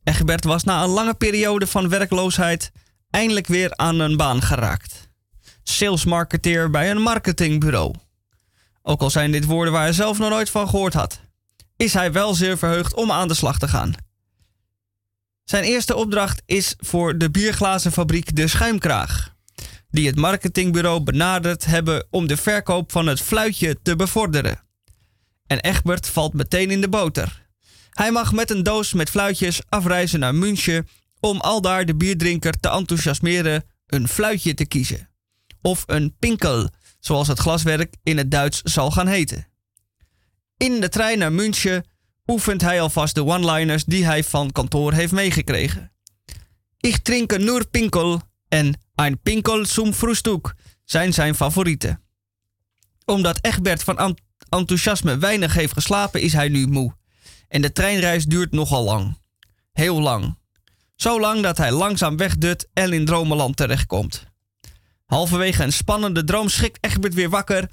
[0.05, 2.73] Egbert was na een lange periode van werkloosheid
[3.11, 5.06] eindelijk weer aan een baan geraakt.
[5.69, 7.95] Salesmarketeer bij een marketingbureau.
[8.83, 11.21] Ook al zijn dit woorden waar hij zelf nog nooit van gehoord had,
[11.77, 13.95] is hij wel zeer verheugd om aan de slag te gaan.
[15.45, 19.35] Zijn eerste opdracht is voor de bierglazenfabriek De Schuimkraag,
[19.91, 24.61] die het marketingbureau benaderd hebben om de verkoop van het fluitje te bevorderen.
[25.47, 27.47] En Egbert valt meteen in de boter.
[27.91, 30.89] Hij mag met een doos met fluitjes afreizen naar München
[31.21, 35.09] om aldaar de bierdrinker te enthousiasmeren een fluitje te kiezen.
[35.67, 36.69] Of een pinkel,
[37.01, 39.49] zoals het glaswerk in het Duits zal gaan heten.
[40.57, 41.85] In de trein naar München
[42.27, 45.93] oefent hij alvast de one-liners die hij van kantoor heeft meegekregen.
[46.77, 52.01] Ich trinke nur Pinkel en ein Pinkel zum Frühstück zijn zijn favorieten.
[53.05, 56.97] Omdat Egbert van ent- enthousiasme weinig heeft geslapen, is hij nu moe.
[57.49, 59.19] En de treinreis duurt nogal lang.
[59.73, 60.39] Heel lang.
[60.97, 64.35] Zo lang dat hij langzaam wegdut en in dromenland terechtkomt.
[65.07, 67.69] Halverwege een spannende droom schrikt Egbert weer wakker.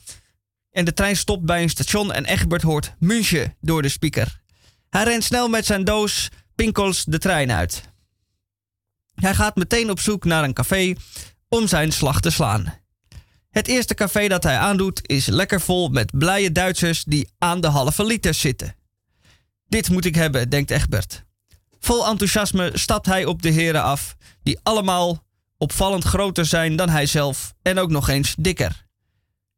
[0.72, 4.42] En de trein stopt bij een station en Egbert hoort München door de speaker.
[4.90, 7.84] Hij rent snel met zijn doos pinkels de trein uit.
[9.14, 10.96] Hij gaat meteen op zoek naar een café
[11.48, 12.82] om zijn slag te slaan.
[13.50, 17.68] Het eerste café dat hij aandoet is lekker vol met blije Duitsers die aan de
[17.68, 18.76] halve liter zitten.
[19.68, 21.24] Dit moet ik hebben, denkt Egbert.
[21.80, 25.24] Vol enthousiasme stapt hij op de heren af, die allemaal
[25.64, 28.86] opvallend groter zijn dan hij zelf en ook nog eens dikker.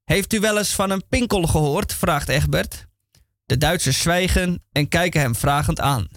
[0.04, 1.94] Heeft u wel eens van een pinkel gehoord?
[1.94, 2.86] vraagt Egbert.
[3.46, 6.08] De Duitsers zwijgen en kijken hem vragend aan.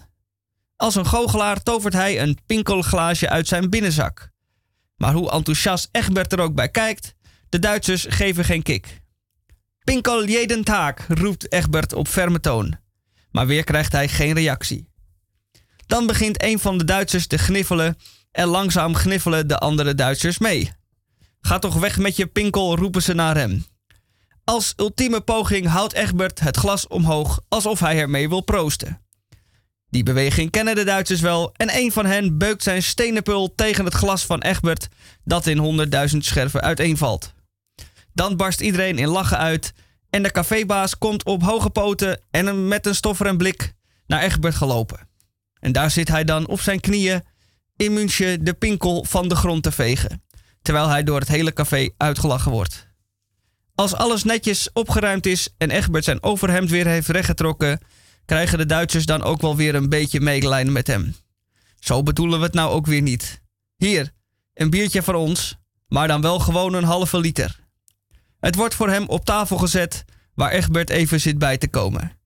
[0.75, 4.29] Als een goochelaar tovert hij een pinkelglaasje uit zijn binnenzak.
[4.95, 7.15] Maar hoe enthousiast Egbert er ook bij kijkt,
[7.49, 9.01] de Duitsers geven geen kik.
[9.83, 12.77] Pinkel jeden taak, roept Egbert op ferme toon.
[13.31, 14.87] Maar weer krijgt hij geen reactie.
[15.85, 17.97] Dan begint een van de Duitsers te gniffelen
[18.31, 20.71] en langzaam gniffelen de andere Duitsers mee.
[21.41, 23.65] Ga toch weg met je pinkel, roepen ze naar hem.
[24.43, 29.01] Als ultieme poging houdt Egbert het glas omhoog alsof hij ermee wil proosten.
[29.89, 33.85] Die beweging kennen de Duitsers wel en een van hen beukt zijn stenen pul tegen
[33.85, 34.87] het glas van Egbert
[35.23, 37.33] dat in honderdduizend scherven uiteenvalt.
[38.13, 39.73] Dan barst iedereen in lachen uit
[40.09, 43.73] en de cafébaas komt op hoge poten en met een stoffer en blik
[44.07, 45.07] naar Egbert gelopen.
[45.59, 47.23] En daar zit hij dan op zijn knieën
[47.79, 50.23] in München de pinkel van de grond te vegen,
[50.61, 52.87] terwijl hij door het hele café uitgelachen wordt.
[53.75, 57.79] Als alles netjes opgeruimd is en Egbert zijn overhemd weer heeft rechtgetrokken,
[58.25, 61.15] krijgen de Duitsers dan ook wel weer een beetje medelijden met hem.
[61.79, 63.41] Zo bedoelen we het nou ook weer niet.
[63.75, 64.11] Hier,
[64.53, 65.57] een biertje voor ons,
[65.87, 67.59] maar dan wel gewoon een halve liter.
[68.39, 72.17] Het wordt voor hem op tafel gezet, waar Egbert even zit bij te komen.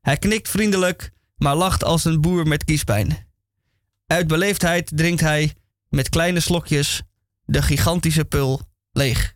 [0.00, 3.30] Hij knikt vriendelijk, maar lacht als een boer met kiespijn.
[4.12, 5.52] Uit beleefdheid drinkt hij,
[5.88, 7.02] met kleine slokjes,
[7.44, 8.60] de gigantische pul
[8.90, 9.34] leeg.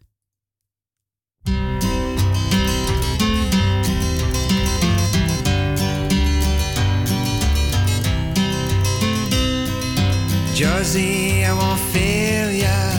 [10.55, 12.91] Josie, I won't fail ya.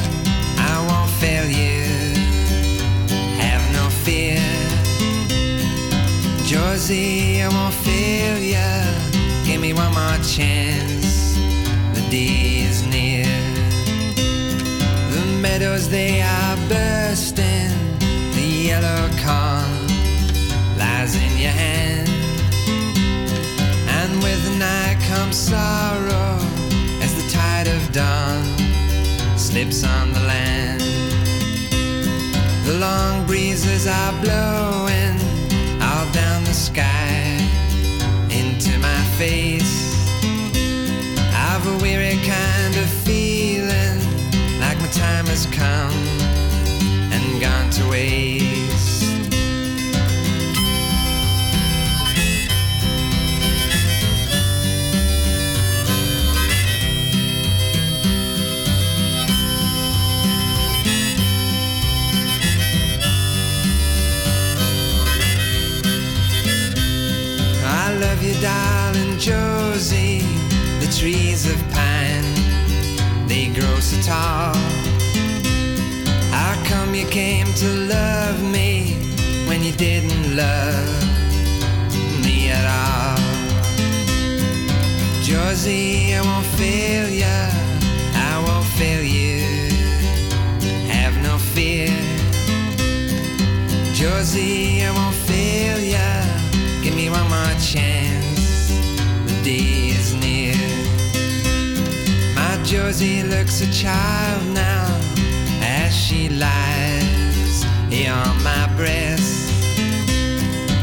[0.57, 1.83] I won't fail you.
[3.37, 4.41] Have no fear.
[6.45, 8.83] Josie, I won't fail ya.
[9.45, 10.96] Give me one more chance.
[15.59, 17.71] Meadows, they are bursting.
[18.37, 19.87] The yellow corn
[20.77, 22.09] lies in your hand.
[23.99, 26.37] And with the night comes sorrow
[27.01, 28.43] as the tide of dawn
[29.35, 30.81] slips on the land.
[32.67, 35.15] The long breezes are blowing
[35.81, 37.17] all down the sky
[38.29, 39.66] into my face.
[45.37, 45.93] Has come
[47.13, 49.03] and gone to waste.
[67.63, 70.21] I love you, darling Josie.
[70.79, 74.76] The trees of pine, they grow so tall.
[76.97, 78.95] You came to love me
[79.47, 81.03] when you didn't love
[82.25, 83.17] me at all?
[85.21, 87.51] Josie, I won't fail ya.
[88.15, 89.45] I won't fail you.
[90.89, 91.93] Have no fear.
[93.93, 96.09] Josie, I won't fail ya.
[96.81, 98.69] Give me one more chance.
[99.27, 100.57] The day is near.
[102.33, 104.87] My Josie looks a child now
[105.61, 106.76] as she lies
[107.97, 109.49] here on my breast.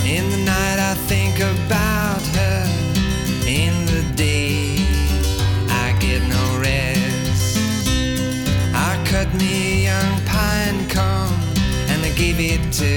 [0.04, 2.60] In the night, I think about her.
[3.46, 4.78] In the day,
[5.82, 7.56] I get no rest.
[8.74, 11.38] I cut me a young pine cone
[11.90, 12.94] and I gave it to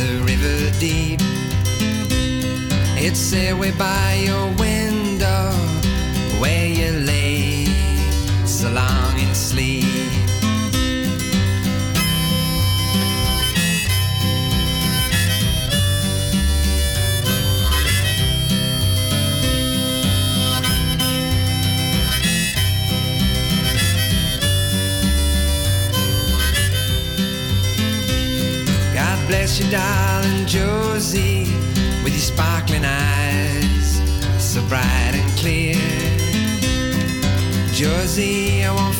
[0.00, 1.20] the river deep.
[3.04, 4.81] It's there way by your window
[29.52, 31.44] God you, darling Josie,
[32.02, 34.00] with your sparkling eyes,
[34.38, 35.74] so bright and clear.
[37.74, 38.94] Josie, I won't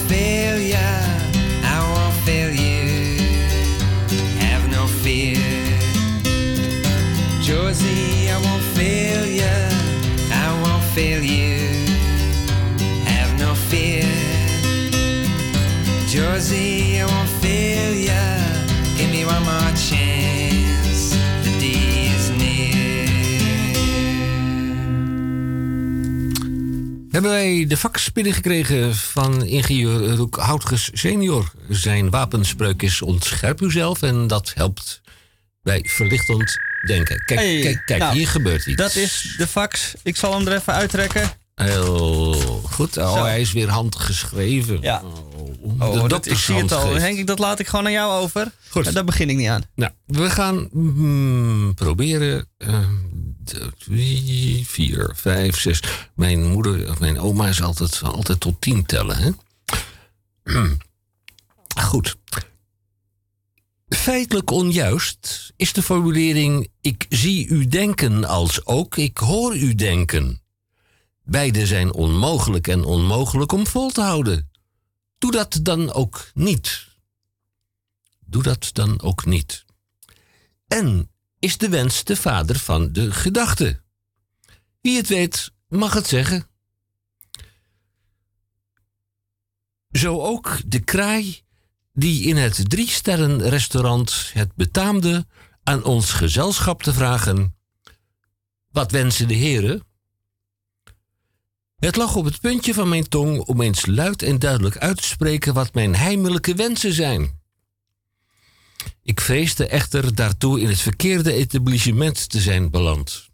[27.13, 31.53] Hebben wij de fax binnengekregen van ingenieur Roek Houtges senior.
[31.69, 35.01] Zijn wapenspreuk is ontscherp uzelf en dat helpt
[35.63, 36.57] bij verlichtend
[36.87, 37.23] denken.
[37.25, 38.77] Kijk, Hey, kijk, kijk, nou, hier gebeurt iets.
[38.77, 39.95] Dat is de fax.
[40.03, 41.31] Ik zal hem er even uittrekken.
[41.55, 42.33] Heel
[42.71, 42.97] goed.
[42.97, 43.25] Oh, Zo.
[43.25, 44.79] hij is weer handgeschreven.
[44.81, 45.03] Ja.
[45.05, 45.21] Oh,
[45.81, 46.95] Oh, de dat, ik zie het al.
[46.95, 48.53] Henk, dat laat ik gewoon aan jou over.
[48.69, 48.87] Goed.
[48.87, 49.63] En Daar begin ik niet aan.
[49.75, 52.49] Nou, we gaan mm, proberen.
[52.59, 53.32] eh, drie,
[54.65, 55.83] vier, vijf, zes.
[56.15, 59.17] Mijn moeder, of mijn oma is altijd, altijd tot tien tellen.
[59.17, 59.31] Hè?
[61.89, 62.17] Goed.
[63.89, 70.43] Feitelijk onjuist is de formulering: Ik zie u denken als ook ik hoor u denken.
[71.25, 74.51] Beide zijn onmogelijk en onmogelijk om vol te houden.
[75.19, 76.87] Doe dat dan ook niet.
[78.27, 79.65] Doe dat dan ook niet.
[80.67, 81.11] En
[81.43, 83.83] is de wens de vader van de gedachte?
[84.81, 86.47] Wie het weet, mag het zeggen.
[89.91, 91.43] Zo ook de kraai
[91.93, 95.27] die in het drie-sterren-restaurant het betaamde
[95.63, 97.57] aan ons gezelschap te vragen:
[98.69, 99.87] Wat wensen de heren?
[101.77, 105.07] Het lag op het puntje van mijn tong om eens luid en duidelijk uit te
[105.07, 107.42] spreken wat mijn heimelijke wensen zijn.
[109.03, 113.31] Ik vreesde echter daartoe in het verkeerde etablissement te zijn beland.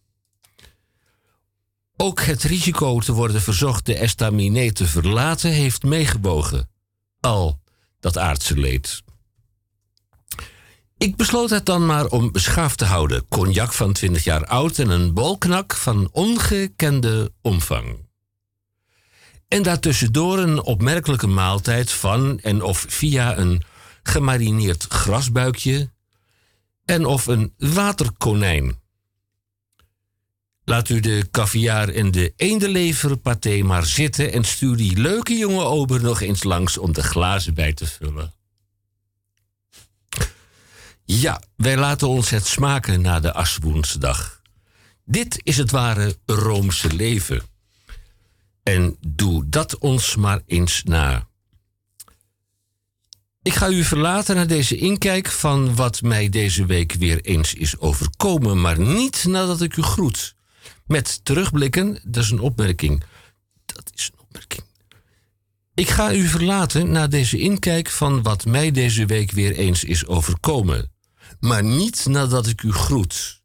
[1.97, 6.69] Ook het risico te worden verzocht de estaminet te verlaten heeft meegebogen.
[7.21, 7.61] Al
[8.01, 9.03] dat aardse leed.
[10.99, 13.29] Ik besloot het dan maar om beschaafd te houden.
[13.29, 18.07] Cognac van 20 jaar oud en een bolknak van ongekende omvang.
[19.49, 23.63] En daartussendoor een opmerkelijke maaltijd van en of via een
[24.09, 25.91] gemarineerd grasbuikje
[26.85, 28.81] en of een waterkonijn.
[30.65, 36.03] Laat u de caviar en de eendenleverpaté maar zitten en stuur die leuke jonge ober
[36.03, 38.33] nog eens langs om de glazen bij te vullen.
[41.05, 44.43] Ja, wij laten ons het smaken na de Aswoensdag.
[45.05, 47.43] Dit is het ware Roomse leven.
[48.63, 51.28] En doe dat ons maar eens na.
[53.49, 57.79] Ik ga u verlaten naar deze inkijk van wat mij deze week weer eens is
[57.79, 60.35] overkomen, maar niet nadat ik u groet.
[60.87, 63.05] Met terugblikken, dat is een opmerking.
[63.67, 64.63] Dat is een opmerking.
[65.75, 70.07] Ik ga u verlaten naar deze inkijk van wat mij deze week weer eens is
[70.07, 70.93] overkomen,
[71.41, 73.43] maar niet nadat ik u groet.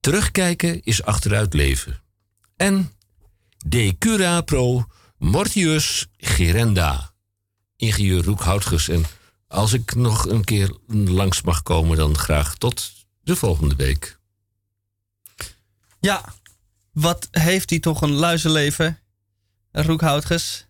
[0.00, 2.02] Terugkijken is achteruit leven.
[2.56, 2.92] En
[3.58, 4.84] de cura pro
[5.18, 7.11] mortius gerenda.
[7.82, 8.88] Ingenieur Roek Houtges.
[8.88, 9.04] En
[9.48, 12.92] als ik nog een keer langs mag komen, dan graag tot
[13.22, 14.18] de volgende week.
[16.00, 16.24] Ja,
[16.92, 18.98] wat heeft hij toch een luizenleven,
[19.72, 20.66] Roekhoutges.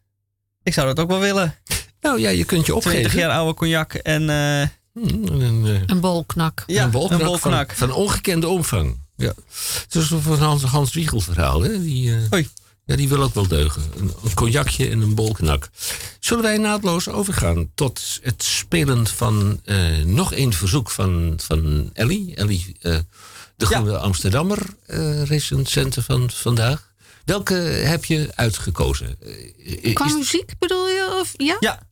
[0.63, 1.55] Ik zou dat ook wel willen.
[2.01, 3.19] Nou ja, je kunt je 20 opgeven.
[3.19, 6.65] jaar oude cognac en eh, Hmm, Een, eh, Een bolknak.
[6.67, 7.73] ja, een bolknak, een bolknak.
[7.73, 9.01] Van, van ongekende omvang.
[9.17, 9.33] Ja.
[9.83, 11.63] Het is een Hans, Hans Wiegel verhaal.
[11.63, 11.83] Hè?
[11.83, 12.49] Die, eh, Oei.
[12.85, 13.83] Ja, die wil ook wel deugen.
[13.97, 15.69] Een, een cognacje en een bolknak.
[16.21, 22.35] Zullen wij naadloos overgaan tot het spelen van eh, nog één verzoek van, van Ellie.
[22.35, 23.05] Ellie, eh, de
[23.57, 23.67] Ja.
[23.67, 24.59] Groene Amsterdammer
[25.25, 26.91] recensente van vandaag.
[27.25, 29.19] Welke heb je uitgekozen?
[29.93, 31.19] Qua is- muziek bedoel je?
[31.21, 31.57] Of, ja?
[31.61, 31.91] Ja,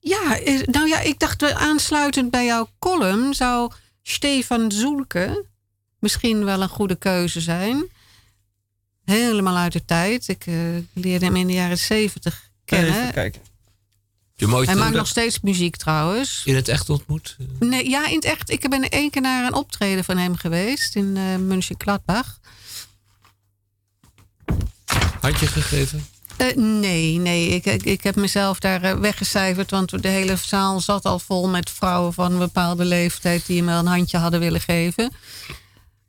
[0.00, 5.44] Ja, nou ja, ik dacht aansluitend bij jouw column zou Stefan Zoelke
[5.98, 7.84] misschien wel een goede keuze zijn.
[9.04, 10.28] Helemaal uit de tijd.
[10.28, 10.54] Ik eh,
[10.92, 13.00] leerde hem in de jaren zeventig kennen.
[13.00, 13.40] even kijken.
[14.34, 16.42] je Hij maakt dat nog steeds muziek trouwens.
[16.44, 17.36] in het echt ontmoet?
[17.58, 18.50] Nee, ja, in het echt.
[18.50, 22.38] Ik ben één keer naar een optreden van hem geweest in eh München-Gladbach.
[25.20, 26.06] Handje gegeven?
[26.36, 27.48] Eh, nee, nee.
[27.48, 29.70] Ik, ik, ik heb mezelf daar weggecijferd.
[29.70, 33.46] Want de hele zaal zat al vol met vrouwen van een bepaalde leeftijd.
[33.46, 35.12] die hem wel een handje hadden willen geven.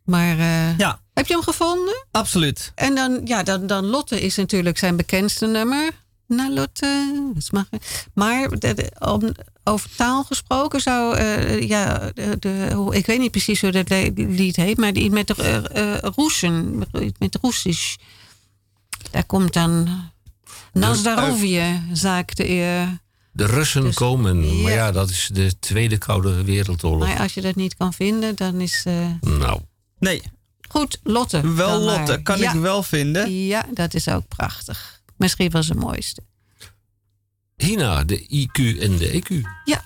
[0.04, 2.06] Maar eh, Ja, heb je hem gevonden?
[2.12, 2.72] absoluut.
[2.76, 5.92] En dan, ja, dan, dan Lotte is natuurlijk zijn bekendste nummer.
[6.28, 7.22] Nou, Lotte.
[7.34, 7.82] dat mag-
[8.14, 9.32] Maar de- de- om,
[9.64, 11.16] over taal gesproken zou.
[11.18, 14.78] eh, ja, de, de- hoe- ik weet niet precies hoe dat lied heet.
[14.78, 16.78] Maar die met de uh, Roesen.
[17.20, 17.96] Met Russisch.
[19.12, 19.88] Daar komt dan.
[20.74, 23.02] Nazdarovje, zaakte eer.
[23.32, 24.62] De Russen Dus- komen.
[24.62, 24.92] Maar ja.
[24.92, 27.08] dat is de Tweede Koude Wereldoorlog.
[27.08, 28.84] Maar als je dat niet kan vinden, dan is.
[28.86, 29.60] eh, Nou,
[30.00, 30.22] Nee,
[30.74, 31.54] goed, Lotte.
[31.54, 31.80] wel.
[31.80, 32.22] Lotte.
[32.24, 32.54] Kan ja.
[32.54, 33.46] ik wel vinden.
[33.46, 35.02] Ja, dat is ook prachtig.
[35.18, 36.22] Misschien wel zijn mooiste.
[37.56, 39.28] Hina, de IQ en de EQ.
[39.66, 39.84] Ja.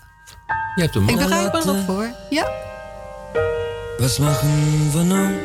[0.76, 2.10] Je hebt hem Ik begrijp er nog voor.
[2.30, 2.52] Ja.
[3.98, 5.36] Was machen wir nun?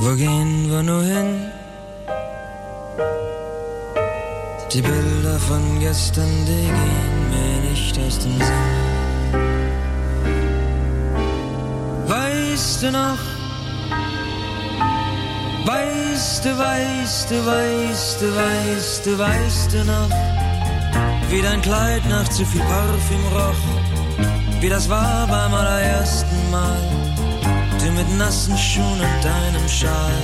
[0.00, 1.52] Wo gehen wir nur hin?
[4.72, 9.07] Die Bilder von gestern, die gehen mir nicht aus dem Sinn.
[12.08, 13.18] Weißt du noch?
[15.66, 20.08] Weißt du, weißt du, weißt du, weißt du, weißt du noch?
[21.28, 23.62] Wie dein Kleid nach zu viel Parfüm roch,
[24.60, 26.80] wie das war beim allerersten Mal.
[27.78, 30.18] Du mit nassen Schuhen und deinem Schal,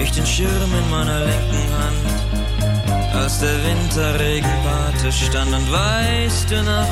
[0.00, 5.52] ich den Schirm in meiner linken Hand, als der Winterregen Pate stand.
[5.52, 6.88] Und weißt du noch,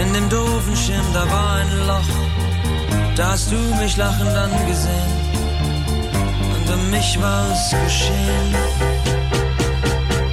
[0.00, 2.51] in dem doofen Schirm, da war ein Loch,
[3.14, 5.12] da hast du mich lachend angesehen
[6.54, 8.54] und um mich war es geschehen.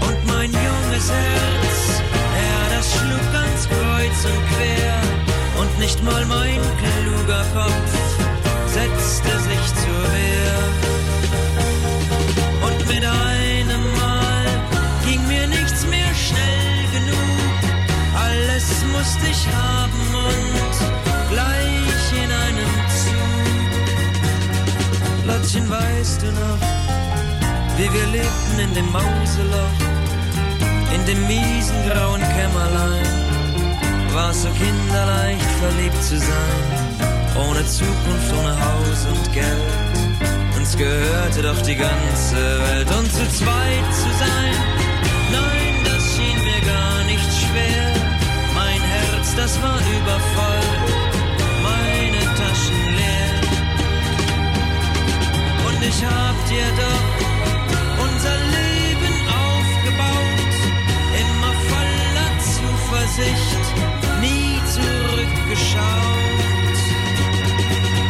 [0.07, 2.01] Und mein junges Herz,
[2.39, 4.95] ja, das schlug ganz kreuz und quer.
[5.61, 7.91] Und nicht mal mein kluger Kopf
[8.67, 10.57] setzte sich zur Wehr.
[12.65, 14.45] Und mit einem Mal
[15.05, 17.51] ging mir nichts mehr schnell genug.
[18.25, 21.68] Alles musste ich haben und gleich
[25.69, 26.61] du noch,
[27.77, 29.79] wie wir lebten in dem Mauseloch,
[30.95, 33.05] in dem miesen grauen Kämmerlein,
[34.13, 36.63] war so kinderleicht verliebt zu sein,
[37.47, 40.17] ohne Zukunft, ohne Haus und Geld.
[40.57, 44.55] Uns gehörte doch die ganze Welt und zu zweit zu sein.
[45.31, 47.93] Nein, das schien mir gar nicht schwer.
[48.55, 50.58] Mein Herz, das war übervoll,
[55.99, 56.35] ich hab
[56.77, 57.07] doch
[58.05, 60.53] unser Leben aufgebaut,
[61.21, 63.65] immer voller Zuversicht,
[64.21, 66.77] nie zurückgeschaut.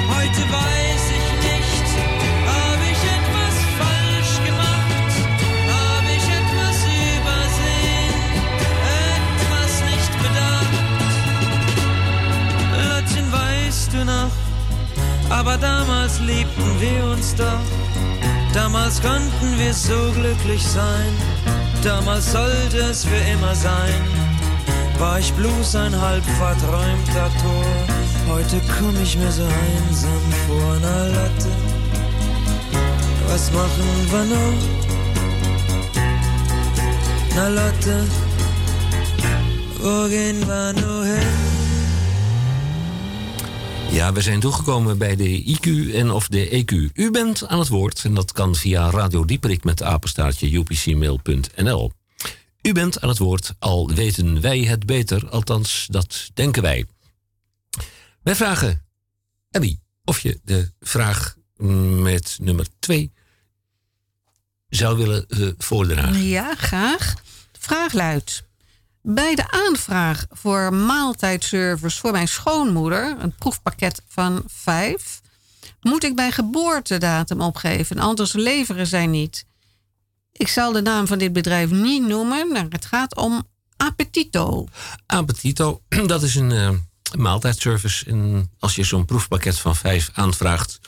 [0.07, 1.87] Heute weiß ich nicht,
[2.45, 5.11] hab ich etwas falsch gemacht,
[5.73, 6.77] hab ich etwas
[7.15, 8.21] übersehen,
[9.17, 10.81] etwas nicht bedacht.
[12.77, 14.33] Lottchen, weißt du noch,
[15.29, 17.78] aber damals liebten wir uns doch,
[18.59, 21.11] damals konnten wir so glücklich sein,
[21.81, 24.01] damals sollte es für immer sein.
[24.97, 27.71] War ich bloß ein halb verträumter Tor,
[28.33, 31.51] heute komm ich mir so einsam vor, na Lotte,
[33.29, 34.61] was machen wir noch?
[37.35, 37.97] Na Lotte,
[39.79, 41.48] wo gehen wir nur hin?
[43.91, 46.93] Ja, we zijn toegekomen bij de IQ en of de EQ.
[46.93, 51.91] U bent aan het woord en dat kan via Radio Dieperik met apenstaartje upcmail.nl.
[52.61, 56.85] U bent aan het woord, al weten wij het beter, althans dat denken wij.
[58.21, 58.85] Wij vragen
[59.51, 61.35] Abby of je de vraag
[62.01, 63.11] met nummer 2
[64.69, 66.23] zou willen eh, voordragen.
[66.23, 67.13] Ja, graag.
[67.59, 68.48] Vraag luidt.
[69.11, 75.21] Bij de aanvraag voor maaltijdservice voor mijn schoonmoeder, een proefpakket van vijf,
[75.81, 79.45] moet ik mijn geboortedatum opgeven, anders leveren zij niet.
[80.31, 84.67] Ik zal de naam van dit bedrijf niet noemen, maar het gaat om Appetito.
[85.05, 86.69] Appetito, dat is een eh,
[87.17, 88.05] maaltijdservice.
[88.05, 90.79] En als je zo'n proefpakket van vijf aanvraagt,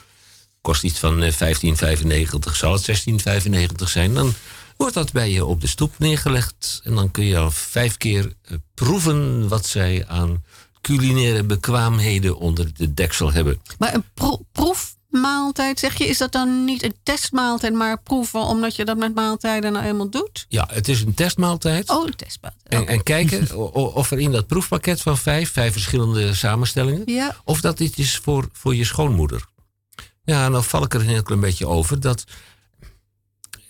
[0.62, 2.56] kost iets van eh, 15,95.
[2.56, 3.06] Zal het
[3.50, 4.34] 16,95 zijn, dan
[4.82, 6.82] wordt dat bij je op de stoep neergelegd.
[6.84, 10.44] En dan kun je al vijf keer eh, proeven wat zij aan
[10.82, 13.62] culinaire bekwaamheden onder de deksel hebben.
[13.80, 18.76] Maar een pro- proefmaaltijd, zeg je, is dat dan niet een testmaaltijd, maar proeven omdat
[18.76, 20.46] je dat met maaltijden nou eenmaal doet?
[20.50, 21.90] Ja, het is een testmaaltijd.
[21.90, 22.74] Oh, een testmaaltijd.
[22.74, 27.02] En, en kijken o- o- of er in dat proefpakket van vijf, vijf verschillende samenstellingen,
[27.06, 27.36] Ja.
[27.44, 29.46] of dat dit is voor, voor je schoonmoeder.
[30.24, 32.00] Ja, nou val ik er een heel klein beetje over.
[32.00, 32.24] Dat,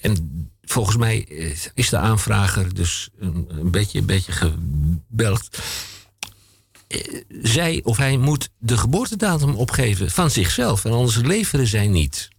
[0.01, 5.57] en volgens mij eh, is de aanvrager dus een, een, beetje, een beetje gebeld.
[6.87, 10.85] Eh, Zij of hij moet de geboortedatum opgeven van zichzelf.
[10.85, 12.29] En anders leveren zij niet.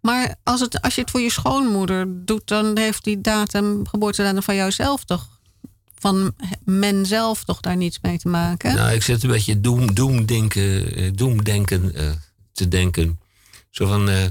[0.00, 4.42] Maar als, het, als je het voor je schoonmoeder doet, dan heeft die datum, geboortedatum
[4.42, 5.28] van jouzelf toch,
[5.98, 6.34] van
[6.64, 8.74] men zelf toch daar niets mee te maken?
[8.74, 12.10] Nou, ik zit een beetje doem, doemdenken, eh, doemdenken eh,
[12.52, 13.20] te denken.
[13.72, 14.24] Zo van, eh,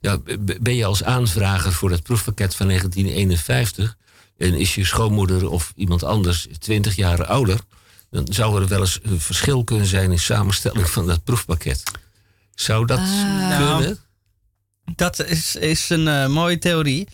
[0.00, 0.18] ja,
[0.60, 3.96] ben je als aanvrager voor dat proefpakket van 1951...
[4.38, 7.58] en is je schoonmoeder of iemand anders 20 jaar ouder...
[8.10, 11.82] dan zou er wel eens een verschil kunnen zijn in samenstelling van dat proefpakket.
[12.54, 13.98] Zou dat Nou, kunnen?
[14.94, 17.08] Dat is, is een eh, mooie theorie.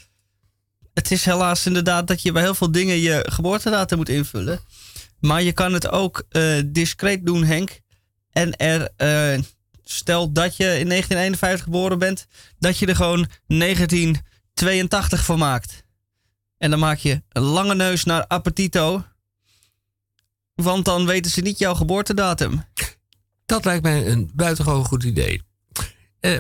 [0.95, 4.61] Het is helaas inderdaad dat je bij heel veel dingen je geboortedatum moet invullen.
[5.21, 7.81] Maar je kan het ook eh, discreet doen, Henk.
[8.33, 9.39] En er, eh,
[9.91, 12.27] stel dat je in 1951 geboren bent,
[12.59, 15.85] dat je er gewoon 1982 van maakt.
[16.59, 19.05] En dan maak je een lange neus naar Appetito.
[20.55, 22.65] Want dan weten ze niet jouw geboortedatum.
[23.47, 25.43] Dat lijkt mij een buitengewoon goed idee.
[26.21, 26.39] Eh,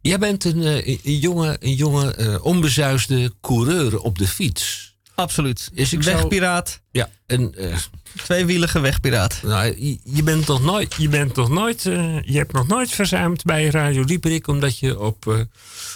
[0.00, 4.87] jij bent een, eh, een jonge, een jonge eh, onbezuisde coureur op de fiets.
[5.18, 5.70] Absoluut.
[5.74, 6.80] Dus ik zou- Wegpiraat.
[6.90, 7.76] Ja, en eh,
[8.24, 9.40] Tweewielige wegpiraat.
[9.42, 12.90] Nou, je, je bent nog nooit, je bent nog nooit, eh, je hebt nog nooit
[12.90, 15.40] verzuimd bij Radio Dieperik omdat je op, eh,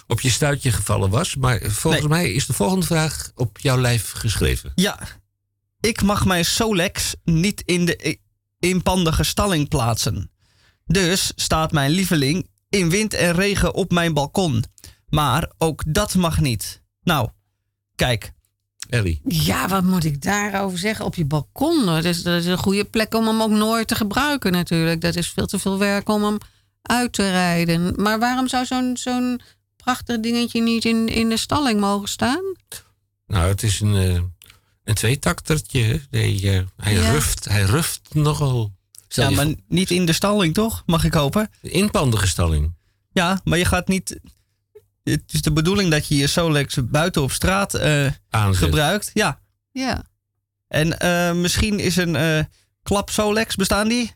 [0.06, 1.36] op je stuitje gevallen was.
[1.36, 4.72] Maar volgens mij is de volgende vraag op jouw lijf geschreven.
[4.74, 4.98] Ja,
[5.80, 8.18] ik mag mijn Solex niet in de
[8.58, 10.30] inpandige stalling plaatsen.
[10.86, 14.64] Dus staat mijn lieveling in wind en regen op mijn balkon.
[15.08, 16.82] Maar ook dat mag niet.
[17.02, 17.28] Nou,
[17.96, 18.32] kijk.
[18.92, 19.20] Ellie.
[19.24, 21.04] Ja, wat moet ik daarover zeggen?
[21.04, 21.86] Op je balkon.
[21.86, 25.00] Dat is, dat is een goede plek om hem ook nooit te gebruiken natuurlijk.
[25.00, 26.38] Dat is veel te veel werk om hem
[26.82, 28.02] uit te rijden.
[28.02, 29.40] Maar waarom zou zo'n zo'n
[29.76, 32.56] prachtig dingetje niet in, in de stalling mogen staan?
[33.26, 34.20] Nou, het is een, eh,
[34.84, 36.00] een tweetaktertje.
[36.10, 37.10] Nee, eh, hij, Ja.
[37.10, 38.72] ruft, hij ruft nogal.
[39.08, 40.82] Stel Ja, maar niet in de stalling, toch?
[40.86, 41.50] Mag ik hopen?
[41.60, 42.74] De inpandige stalling.
[43.12, 44.20] Ja, maar je gaat niet...
[45.04, 49.10] het is de bedoeling dat je je Solex buiten op straat eh, gebruikt.
[49.14, 49.40] Ja.
[49.72, 50.02] Ja.
[50.68, 52.44] En eh, misschien is een eh,
[52.82, 54.12] klap Solex, bestaan die?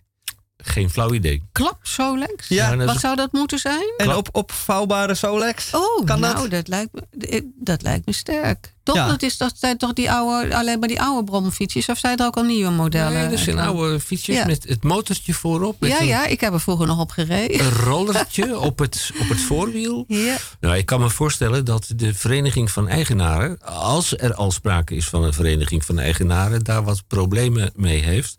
[0.57, 1.43] Geen flauw idee.
[1.53, 2.49] Klap Solex?
[2.49, 3.95] Ja, Wat zou dat moeten zijn?
[3.97, 5.75] En op, opvouwbare Solex?
[5.75, 6.51] Oh, Kan nou, dat?
[6.51, 6.69] dat?
[6.69, 8.75] lijkt me, dat lijkt me sterk.
[8.87, 8.97] Toch?
[8.97, 9.07] Ja.
[9.07, 11.89] Dat, is, dat zijn toch die oude, alleen maar die oude bromfietsjes?
[11.89, 13.13] Of zijn er ook al nieuwe modellen?
[13.21, 14.47] Nee, dat zijn oude fietsjes Ja.
[14.47, 15.81] met het motortje voorop.
[15.81, 17.61] Met Ja, een, ja, ik heb er vroeger nog op gereden.
[17.61, 20.05] een rollertje op het, op het voorwiel.
[20.09, 20.37] Ja.
[20.61, 25.07] Nou, ik kan me voorstellen dat de vereniging van eigenaren, als er al sprake is
[25.09, 28.37] van een vereniging van eigenaren, daar wat problemen mee heeft.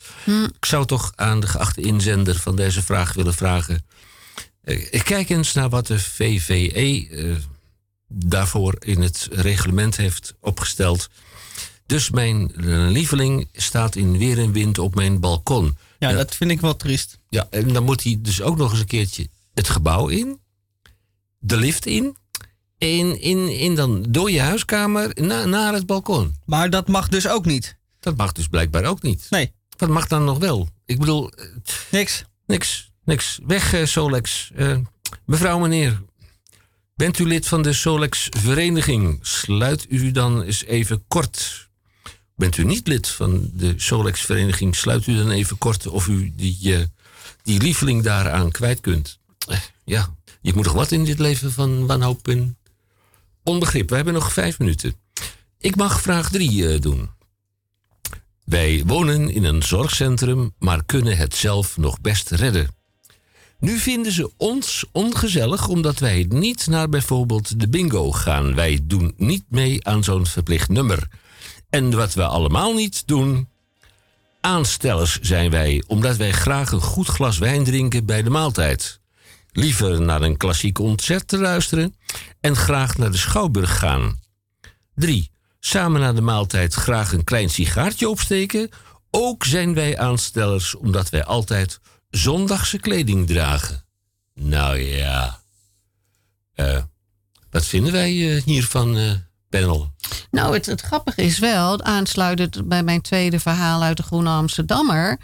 [0.57, 3.85] Ik zou toch aan de geachte inzender van deze vraag willen vragen.
[4.63, 7.35] eh, kijk eens naar wat de VVE eh,
[8.07, 11.09] daarvoor in het reglement heeft opgesteld.
[11.85, 15.77] Dus mijn eh, lieveling staat in weer en wind op mijn balkon.
[15.99, 17.19] Ja, dat vind ik wel triest.
[17.29, 20.39] Ja, en dan moet hij dus ook nog eens een keertje het gebouw in,
[21.39, 22.15] de lift in,
[22.77, 26.35] en in, in dan door je huiskamer na, naar het balkon.
[26.45, 27.77] Maar dat mag dus ook niet.
[27.99, 29.27] Dat mag dus blijkbaar ook niet.
[29.29, 30.69] Nee, Wat mag dan nog wel?
[30.85, 31.45] Ik bedoel, eh,
[31.91, 32.23] niks.
[32.45, 33.39] niks, niks.
[33.45, 34.51] Weg, eh, Solex.
[35.25, 36.01] Mevrouw, meneer,
[36.97, 39.19] bent u lid van de Solex-vereniging?
[39.21, 41.69] Sluit u dan eens even kort.
[42.35, 44.75] Bent u niet lid van de Solex-vereniging?
[44.75, 46.83] Sluit u dan even kort of u die, eh,
[47.43, 49.19] die lieveling daaraan kwijt kunt.
[49.47, 52.57] Eh, ja, je moet toch wat in dit leven van wanhoop en
[53.43, 53.89] onbegrip.
[53.89, 54.95] We hebben nog vijf minuten.
[55.59, 57.09] Ik mag vraag drie eh, doen.
[58.43, 62.75] Wij wonen in een zorgcentrum, maar kunnen het zelf nog best redden.
[63.59, 68.55] Nu vinden ze ons ongezellig omdat wij niet naar bijvoorbeeld de bingo gaan.
[68.55, 71.07] Wij doen niet mee aan zo'n verplicht nummer.
[71.69, 73.47] En wat we allemaal niet doen.
[74.41, 78.99] Aanstellers zijn wij, omdat wij graag een goed glas wijn drinken bij de maaltijd.
[79.51, 81.95] Liever naar een klassiek concert te luisteren
[82.39, 84.19] en graag naar de schouwburg gaan.
[84.95, 85.31] 3.
[85.59, 88.69] Samen na de maaltijd graag een klein sigaartje opsteken.
[89.11, 91.79] Ook zijn wij aanstellers omdat wij altijd
[92.09, 93.85] zondagse kleding dragen.
[94.33, 95.39] Nou ja.
[96.53, 96.81] Eh,
[97.49, 99.11] wat vinden wij eh, hiervan, eh
[99.49, 99.93] panel?
[100.31, 105.17] Nou, het, het grappige is wel, aansluitend bij mijn tweede verhaal uit de Groene Amsterdammer,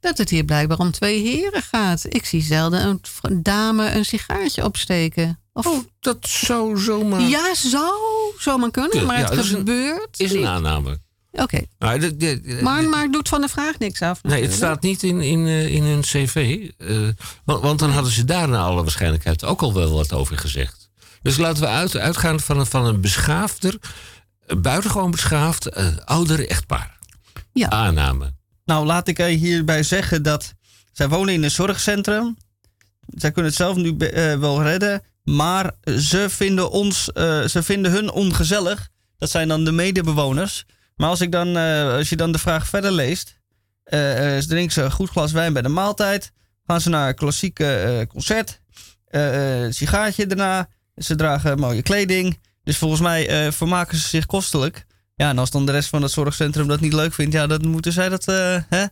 [0.00, 2.04] dat het hier blijkbaar om twee heren gaat.
[2.08, 5.38] Ik zie zelden een dame een sigaartje opsteken.
[5.52, 7.20] Of, Oh, dat zou zomaar...
[7.20, 7.94] ja, zou
[8.38, 10.20] zomaar kunnen, maar ja, het gebeurt.
[10.20, 11.00] Is een aanname.
[11.32, 14.22] Oké, Nou, maar, maar het doet van de vraag niks af.
[14.22, 16.68] Nee, het staat niet in, in, eh, in hun cv.
[16.78, 17.08] eh,
[17.44, 20.90] want, want dan hadden ze daar naar alle waarschijnlijkheid ook al wel wat over gezegd.
[21.22, 23.78] Dus laten we uit, uitgaan van een, van een beschaafder,
[24.58, 26.98] buitengewoon beschaafd, eh, ouder echtpaar.
[27.52, 27.68] Ja.
[27.68, 28.32] Aanname.
[28.64, 30.54] Nou, laat ik hierbij zeggen dat
[30.92, 32.36] zij wonen in een zorgcentrum.
[33.06, 33.96] Zij kunnen het zelf nu
[34.38, 35.02] wel redden.
[35.24, 38.88] Maar ze vinden, ons, eh, ze vinden hun ongezellig.
[39.18, 40.64] Dat zijn dan de medebewoners.
[41.00, 43.38] Maar als, ik dan, eh, als je dan de vraag verder leest.
[43.84, 46.32] eh eh, ze drinken ze een goed glas wijn bij de maaltijd.
[46.66, 48.60] Gaan ze naar een klassieke eh, concert.
[49.06, 50.68] eh, eh, sigaartje daarna.
[50.96, 52.38] Ze dragen mooie kleding.
[52.64, 54.86] Dus volgens mij eh, vermaken ze zich kostelijk.
[55.14, 57.68] Ja, en als dan de rest van het zorgcentrum dat niet leuk vindt, ja, dan
[57.68, 58.84] moeten zij dat, eh, hè?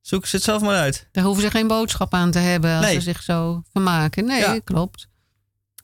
[0.00, 1.08] Zoeken ze het zelf maar uit.
[1.12, 2.94] Daar hoeven ze geen boodschap aan te hebben als Nee.
[2.94, 4.24] ze zich zo vermaken.
[4.24, 4.58] Nee, Ja.
[4.64, 5.08] klopt.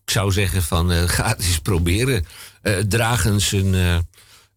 [0.05, 2.27] Ik zou zeggen van, eh, ga het eens proberen.
[2.63, 3.99] Eh draag eens een, eh,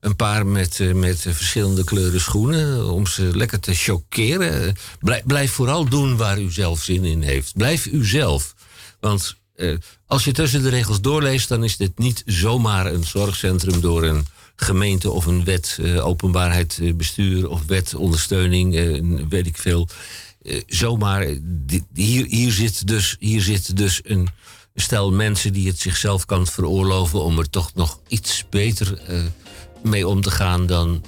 [0.01, 2.91] een paar met, eh, met eh, verschillende kleuren schoenen...
[2.91, 4.67] om ze lekker te choqueren.
[4.67, 7.53] Eh, Blijf, blijf vooral doen waar u zelf zin in heeft.
[7.57, 8.55] Blijf uzelf.
[8.99, 11.47] Want eh, als je tussen de regels doorleest...
[11.49, 14.25] dan is dit niet zomaar een zorgcentrum door een
[14.55, 15.11] gemeente...
[15.11, 19.87] of een wet eh, openbaarheid eh, bestuur of wet ondersteuning, eh, weet ik veel...
[20.41, 21.39] Eh, zomaar, eh,
[21.93, 24.29] hier, hier zit dus, hier zit dus een
[24.75, 29.19] stel mensen die het zichzelf kan veroorloven om er toch nog iets beter eh,
[29.83, 31.01] mee om te gaan dan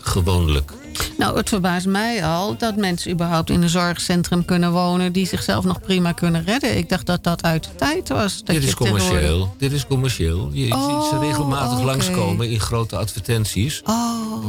[0.00, 0.72] gewoonlijk.
[1.18, 5.64] Nou, het verbaast mij al dat mensen überhaupt in een zorgcentrum kunnen wonen die zichzelf
[5.64, 6.76] nog prima kunnen redden.
[6.76, 8.36] Ik dacht dat dat uit de tijd was.
[8.44, 9.54] Dat Dit is commercieel.
[9.58, 10.50] Dit is commercieel.
[10.52, 13.82] Je ziet ze Oh, regelmatig langskomen in grote advertenties.
[13.84, 14.44] Oh,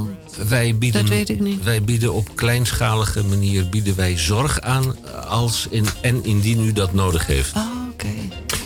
[0.48, 1.64] Wij bieden, Dat weet ik niet.
[1.64, 4.96] Wij bieden op kleinschalige manier bieden wij zorg aan
[5.28, 7.56] als in, en indien u dat nodig heeft.
[7.56, 7.62] oh
[7.92, 8.08] oké.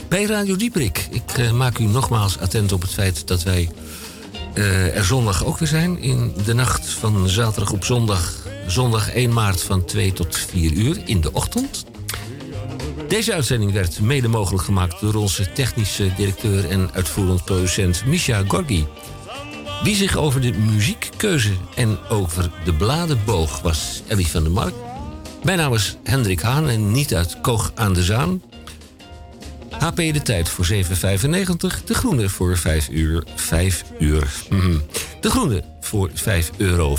[0.07, 1.07] Bij Radio Dieprik.
[1.11, 3.69] Ik eh, maak u nogmaals attent op het feit dat wij
[4.57, 5.99] eh, er zondag ook weer zijn.
[5.99, 8.34] In de nacht van zaterdag op zondag.
[8.67, 11.85] Zondag 1 maart van 2 tot 4 uur in de ochtend.
[13.07, 18.88] Deze uitzending werd mede mogelijk gemaakt door onze technische directeur en uitvoerend producent Misha Gorgi.
[19.84, 24.73] Wie zich over de muziekkeuze en over de bladen boog was Ellie van der Mark.
[25.43, 28.41] Mijn naam is Hendrik Haan en niet uit Koog aan de Zaan.
[29.72, 30.73] HP de tijd voor 7,95.
[31.85, 33.23] De groene voor 5 uur.
[33.35, 34.27] 5 uur.
[34.49, 34.77] Mhm.
[35.22, 36.98] De groene voor 5,45 euro.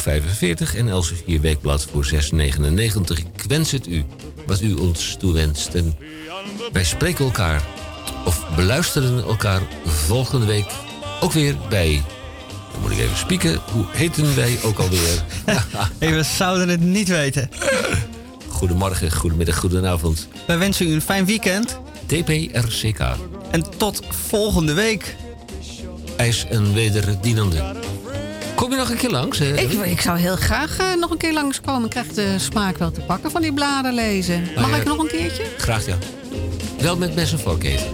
[0.76, 3.18] En Elsevier Weekblad voor 6,99.
[3.18, 4.04] Ik wens het u
[4.46, 5.74] wat u ons toewenst.
[5.74, 5.96] En
[6.72, 7.62] wij spreken elkaar
[8.24, 10.66] of beluisteren elkaar volgende week
[11.20, 12.02] ook weer bij...
[12.72, 13.60] Dan moet ik even spieken.
[13.72, 15.24] Hoe heten wij ook alweer?
[15.98, 17.50] Hey, we zouden het niet weten.
[18.48, 20.28] Goedemorgen, goedemiddag, goedenavond.
[20.46, 21.78] Wij wensen u een fijn weekend.
[22.08, 23.00] TPRCK.
[23.50, 25.16] En tot volgende week.
[26.16, 27.76] IJs en wederdienende.
[28.54, 29.38] Kom je nog een keer langs?
[29.38, 29.56] hè?
[29.56, 31.84] Ik, ik zou heel graag eh, nog een keer langskomen.
[31.84, 34.48] Ik krijg de smaak wel te pakken van die bladen lezen.
[34.56, 34.76] Mag ja.
[34.76, 35.44] ik nog een keertje?
[35.56, 35.96] Graag ja.
[36.80, 37.86] Wel met mes en vork eten.